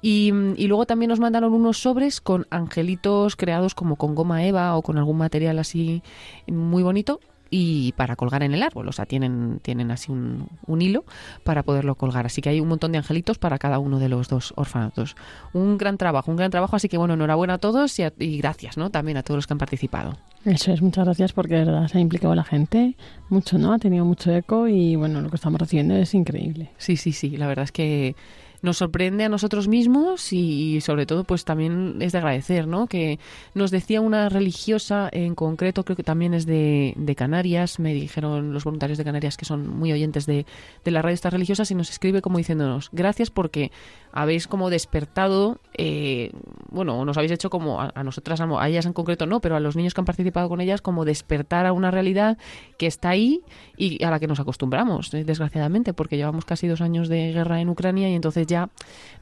Y, 0.00 0.32
y 0.56 0.68
luego 0.68 0.86
también 0.86 1.08
nos 1.08 1.18
mandaron 1.18 1.52
unos 1.54 1.78
sobres 1.78 2.20
con 2.20 2.46
angelitos 2.50 3.34
creados 3.34 3.74
como 3.74 3.96
con 3.96 4.14
goma 4.14 4.44
eva 4.44 4.76
o 4.76 4.82
con 4.82 4.96
algún 4.96 5.18
material 5.18 5.58
así 5.58 6.02
muy 6.46 6.84
bonito 6.84 7.20
y 7.54 7.92
para 7.92 8.16
colgar 8.16 8.42
en 8.42 8.54
el 8.54 8.62
árbol, 8.62 8.88
o 8.88 8.92
sea, 8.92 9.04
tienen, 9.04 9.60
tienen 9.62 9.90
así 9.90 10.10
un, 10.10 10.48
un 10.66 10.80
hilo 10.80 11.04
para 11.44 11.62
poderlo 11.62 11.94
colgar. 11.96 12.24
Así 12.24 12.40
que 12.40 12.48
hay 12.48 12.60
un 12.60 12.68
montón 12.68 12.92
de 12.92 12.98
angelitos 12.98 13.36
para 13.36 13.58
cada 13.58 13.78
uno 13.78 13.98
de 13.98 14.08
los 14.08 14.28
dos 14.28 14.54
orfanatos. 14.56 15.16
Un 15.52 15.76
gran 15.76 15.98
trabajo, 15.98 16.30
un 16.30 16.38
gran 16.38 16.50
trabajo, 16.50 16.76
así 16.76 16.88
que 16.88 16.96
bueno, 16.96 17.12
enhorabuena 17.12 17.54
a 17.54 17.58
todos 17.58 17.98
y, 17.98 18.04
a- 18.04 18.12
y 18.18 18.38
gracias, 18.38 18.78
¿no? 18.78 18.88
También 18.88 19.18
a 19.18 19.22
todos 19.22 19.36
los 19.36 19.46
que 19.46 19.52
han 19.52 19.58
participado. 19.58 20.16
Eso 20.46 20.72
es, 20.72 20.80
muchas 20.80 21.04
gracias 21.04 21.34
porque 21.34 21.54
de 21.56 21.66
verdad 21.66 21.86
se 21.88 21.98
ha 21.98 22.00
implicado 22.00 22.34
la 22.34 22.42
gente 22.42 22.96
mucho, 23.28 23.58
¿no? 23.58 23.74
Ha 23.74 23.78
tenido 23.78 24.04
mucho 24.06 24.32
eco 24.32 24.66
y 24.66 24.96
bueno, 24.96 25.20
lo 25.20 25.28
que 25.28 25.36
estamos 25.36 25.60
recibiendo 25.60 25.94
es 25.94 26.14
increíble. 26.14 26.70
Sí, 26.78 26.96
sí, 26.96 27.12
sí, 27.12 27.36
la 27.36 27.46
verdad 27.46 27.64
es 27.64 27.72
que 27.72 28.16
nos 28.62 28.78
sorprende 28.78 29.24
a 29.24 29.28
nosotros 29.28 29.68
mismos 29.68 30.32
y 30.32 30.80
sobre 30.80 31.04
todo 31.04 31.24
pues 31.24 31.44
también 31.44 31.96
es 32.00 32.12
de 32.12 32.18
agradecer, 32.18 32.66
¿no? 32.68 32.86
Que 32.86 33.18
nos 33.54 33.70
decía 33.70 34.00
una 34.00 34.28
religiosa 34.28 35.08
en 35.12 35.34
concreto, 35.34 35.84
creo 35.84 35.96
que 35.96 36.04
también 36.04 36.32
es 36.32 36.46
de, 36.46 36.94
Canarias, 37.16 37.78
me 37.78 37.92
dijeron 37.92 38.54
los 38.54 38.64
voluntarios 38.64 38.96
de 38.96 39.04
Canarias 39.04 39.36
que 39.36 39.44
son 39.44 39.68
muy 39.68 39.92
oyentes 39.92 40.24
de, 40.24 40.46
de 40.84 40.90
la 40.90 41.02
radio 41.02 41.14
estas 41.14 41.32
religiosas 41.32 41.70
y 41.70 41.74
nos 41.74 41.90
escribe 41.90 42.22
como 42.22 42.38
diciéndonos, 42.38 42.88
gracias 42.92 43.30
porque 43.30 43.70
habéis 44.12 44.46
como 44.46 44.70
despertado, 44.70 45.58
eh, 45.74 46.30
bueno, 46.70 47.04
nos 47.04 47.16
habéis 47.16 47.32
hecho 47.32 47.50
como 47.50 47.80
a, 47.80 47.92
a 47.94 48.04
nosotras, 48.04 48.40
a 48.40 48.68
ellas 48.68 48.86
en 48.86 48.92
concreto 48.92 49.26
no, 49.26 49.40
pero 49.40 49.56
a 49.56 49.60
los 49.60 49.76
niños 49.76 49.92
que 49.92 50.00
han 50.00 50.04
participado 50.04 50.48
con 50.48 50.60
ellas 50.60 50.80
como 50.80 51.04
despertar 51.04 51.66
a 51.66 51.72
una 51.72 51.90
realidad 51.90 52.38
que 52.78 52.86
está 52.86 53.10
ahí 53.10 53.42
y 53.76 54.02
a 54.04 54.10
la 54.10 54.20
que 54.20 54.26
nos 54.26 54.40
acostumbramos, 54.40 55.10
desgraciadamente, 55.10 55.92
porque 55.92 56.16
llevamos 56.16 56.44
casi 56.44 56.68
dos 56.68 56.80
años 56.80 57.08
de 57.08 57.32
guerra 57.32 57.60
en 57.60 57.68
Ucrania 57.68 58.08
y 58.08 58.14
entonces 58.14 58.46
ya 58.52 58.68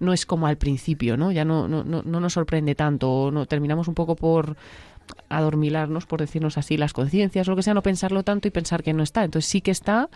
no 0.01 0.13
es 0.13 0.27
como 0.27 0.47
al 0.47 0.59
principio, 0.59 1.17
¿no? 1.17 1.33
Ya 1.33 1.45
no, 1.45 1.69
no, 1.69 1.85
no, 1.85 2.03
no 2.03 2.21
nos 2.21 2.35
sorprende 2.35 2.75
tanto, 2.75 3.31
no, 3.33 3.47
terminamos 3.47 3.89
un 3.89 3.95
poco 3.95 4.17
por 4.17 4.57
adormilarnos, 5.29 6.07
por 6.07 6.21
decirnos 6.21 6.59
así, 6.59 6.77
las 6.77 6.93
conciencias 6.93 7.47
lo 7.47 7.57
que 7.57 7.63
sea, 7.63 7.75
no 7.75 7.83
pensarlo 7.83 8.23
tanto 8.23 8.49
y 8.49 8.51
pensar 8.51 8.83
que 8.83 8.93
no 8.93 9.03
está. 9.03 9.25
Entonces 9.25 9.51
sí 9.51 9.61
que 9.61 9.71
está, 9.71 10.09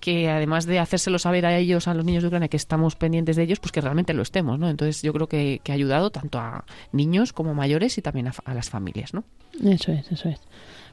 que 0.00 0.28
además 0.30 0.66
de 0.66 0.78
hacérselo 0.78 1.18
saber 1.18 1.46
a 1.46 1.56
ellos, 1.56 1.88
a 1.88 1.94
los 1.94 2.04
niños 2.04 2.22
de 2.22 2.28
Ucrania, 2.28 2.48
que 2.48 2.56
estamos 2.56 2.96
pendientes 2.96 3.36
de 3.36 3.42
ellos, 3.42 3.60
pues 3.60 3.72
que 3.72 3.80
realmente 3.80 4.14
lo 4.14 4.22
estemos, 4.22 4.58
¿no? 4.58 4.68
Entonces 4.68 5.02
yo 5.02 5.12
creo 5.12 5.28
que, 5.28 5.60
que 5.62 5.72
ha 5.72 5.74
ayudado 5.74 6.10
tanto 6.10 6.38
a 6.38 6.64
niños 6.92 7.32
como 7.32 7.54
mayores 7.54 7.98
y 7.98 8.02
también 8.02 8.28
a, 8.28 8.32
a 8.44 8.54
las 8.54 8.70
familias, 8.70 9.14
¿no? 9.14 9.24
Eso 9.64 9.92
es, 9.92 10.10
eso 10.12 10.28
es. 10.28 10.40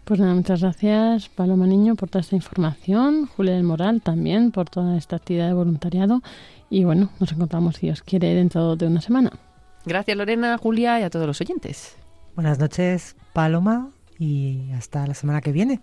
Pues 0.05 0.19
nada, 0.19 0.35
muchas 0.35 0.61
gracias 0.61 1.29
Paloma 1.29 1.65
Niño 1.65 1.95
por 1.95 2.09
toda 2.09 2.21
esta 2.21 2.35
información, 2.35 3.25
Julia 3.25 3.55
del 3.55 3.63
Moral 3.63 4.03
también 4.03 4.51
por 4.51 4.69
toda 4.69 4.97
esta 4.97 5.15
actividad 5.15 5.47
de 5.47 5.53
voluntariado 5.53 6.21
y 6.69 6.83
bueno, 6.83 7.09
nos 7.19 7.31
encontramos 7.31 7.77
si 7.77 7.87
Dios 7.87 8.03
quiere 8.03 8.35
dentro 8.35 8.75
de 8.75 8.85
una 8.85 9.01
semana. 9.01 9.31
Gracias 9.83 10.15
Lorena, 10.15 10.59
Julia 10.59 10.99
y 10.99 11.03
a 11.03 11.09
todos 11.09 11.25
los 11.25 11.41
oyentes. 11.41 11.97
Buenas 12.35 12.59
noches, 12.59 13.15
Paloma, 13.33 13.89
y 14.19 14.71
hasta 14.73 15.07
la 15.07 15.15
semana 15.15 15.41
que 15.41 15.51
viene. 15.51 15.81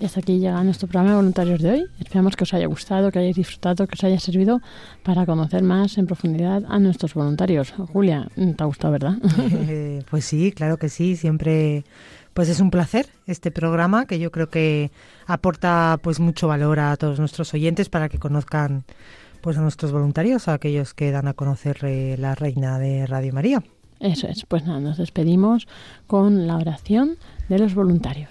Y 0.00 0.04
hasta 0.04 0.20
aquí 0.20 0.38
llega 0.38 0.62
nuestro 0.62 0.86
programa 0.86 1.10
de 1.10 1.16
voluntarios 1.16 1.60
de 1.60 1.70
hoy. 1.70 1.84
Esperamos 1.98 2.36
que 2.36 2.44
os 2.44 2.54
haya 2.54 2.66
gustado, 2.66 3.10
que 3.10 3.18
hayáis 3.18 3.34
disfrutado, 3.34 3.86
que 3.86 3.94
os 3.94 4.04
haya 4.04 4.20
servido 4.20 4.60
para 5.02 5.26
conocer 5.26 5.62
más 5.62 5.98
en 5.98 6.06
profundidad 6.06 6.62
a 6.68 6.78
nuestros 6.78 7.14
voluntarios. 7.14 7.72
Julia, 7.92 8.28
te 8.36 8.62
ha 8.62 8.66
gustado, 8.66 8.92
¿verdad? 8.92 9.14
Eh, 9.70 10.02
pues 10.10 10.24
sí, 10.24 10.52
claro 10.52 10.76
que 10.76 10.88
sí, 10.88 11.16
siempre 11.16 11.84
pues 12.32 12.48
es 12.48 12.60
un 12.60 12.70
placer 12.70 13.06
este 13.26 13.50
programa 13.50 14.06
que 14.06 14.20
yo 14.20 14.30
creo 14.30 14.48
que 14.48 14.92
aporta 15.26 15.98
pues 16.00 16.20
mucho 16.20 16.46
valor 16.46 16.78
a 16.78 16.96
todos 16.96 17.18
nuestros 17.18 17.52
oyentes 17.52 17.88
para 17.88 18.08
que 18.08 18.18
conozcan 18.18 18.84
pues 19.40 19.58
a 19.58 19.60
nuestros 19.60 19.90
voluntarios, 19.90 20.46
a 20.46 20.54
aquellos 20.54 20.94
que 20.94 21.10
dan 21.10 21.26
a 21.26 21.34
conocer 21.34 21.78
eh, 21.82 22.16
la 22.18 22.34
reina 22.36 22.78
de 22.78 23.06
Radio 23.06 23.32
María. 23.32 23.62
Eso 24.00 24.28
es, 24.28 24.46
pues 24.46 24.64
nada, 24.64 24.78
nos 24.78 24.98
despedimos 24.98 25.66
con 26.06 26.46
la 26.46 26.56
oración 26.56 27.16
de 27.48 27.58
los 27.58 27.74
voluntarios. 27.74 28.30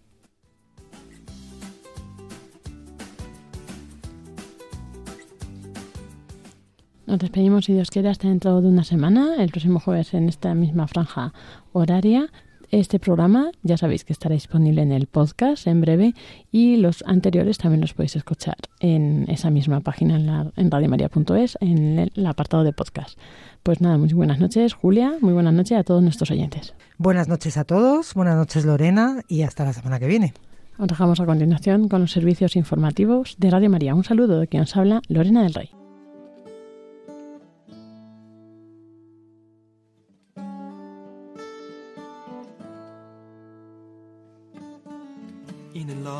Nos 7.11 7.19
despedimos, 7.19 7.65
si 7.65 7.73
Dios 7.73 7.91
quiere, 7.91 8.07
hasta 8.07 8.29
dentro 8.29 8.61
de 8.61 8.69
una 8.69 8.85
semana, 8.85 9.35
el 9.39 9.49
próximo 9.49 9.81
jueves 9.81 10.13
en 10.13 10.29
esta 10.29 10.55
misma 10.55 10.87
franja 10.87 11.33
horaria. 11.73 12.29
Este 12.69 12.99
programa 12.99 13.51
ya 13.63 13.75
sabéis 13.75 14.05
que 14.05 14.13
estará 14.13 14.33
disponible 14.33 14.81
en 14.81 14.93
el 14.93 15.07
podcast 15.07 15.67
en 15.67 15.81
breve 15.81 16.15
y 16.53 16.77
los 16.77 17.03
anteriores 17.05 17.57
también 17.57 17.81
los 17.81 17.93
podéis 17.93 18.15
escuchar 18.15 18.55
en 18.79 19.25
esa 19.27 19.49
misma 19.49 19.81
página 19.81 20.15
en, 20.15 20.25
la, 20.25 20.53
en 20.55 20.71
radiomaria.es 20.71 21.57
en 21.59 21.99
el 21.99 22.25
apartado 22.25 22.63
de 22.63 22.71
podcast. 22.71 23.19
Pues 23.61 23.81
nada, 23.81 23.97
muy 23.97 24.13
buenas 24.13 24.39
noches 24.39 24.73
Julia, 24.73 25.17
muy 25.19 25.33
buenas 25.33 25.53
noches 25.53 25.77
a 25.77 25.83
todos 25.83 26.01
nuestros 26.01 26.31
oyentes. 26.31 26.73
Buenas 26.97 27.27
noches 27.27 27.57
a 27.57 27.65
todos, 27.65 28.13
buenas 28.13 28.37
noches 28.37 28.63
Lorena 28.63 29.21
y 29.27 29.41
hasta 29.41 29.65
la 29.65 29.73
semana 29.73 29.99
que 29.99 30.07
viene. 30.07 30.33
Os 30.77 30.87
dejamos 30.87 31.19
a 31.19 31.25
continuación 31.25 31.89
con 31.89 31.99
los 31.99 32.13
servicios 32.13 32.55
informativos 32.55 33.35
de 33.37 33.49
Radio 33.49 33.69
María. 33.69 33.95
Un 33.95 34.05
saludo 34.05 34.39
de 34.39 34.47
quien 34.47 34.63
os 34.63 34.77
habla, 34.77 35.01
Lorena 35.09 35.43
del 35.43 35.53
Rey. 35.53 35.80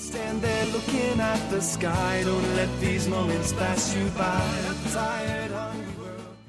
Stand 0.00 0.40
there 0.40 0.66
looking 0.72 1.20
at 1.20 1.50
the 1.50 1.60
sky. 1.60 2.22
Don't 2.24 2.56
let 2.56 2.70
these 2.80 3.06
moments 3.06 3.52
pass 3.52 3.94
you 3.94 4.06
by. 4.16 4.40
I'm 4.68 4.92
tired 4.92 5.49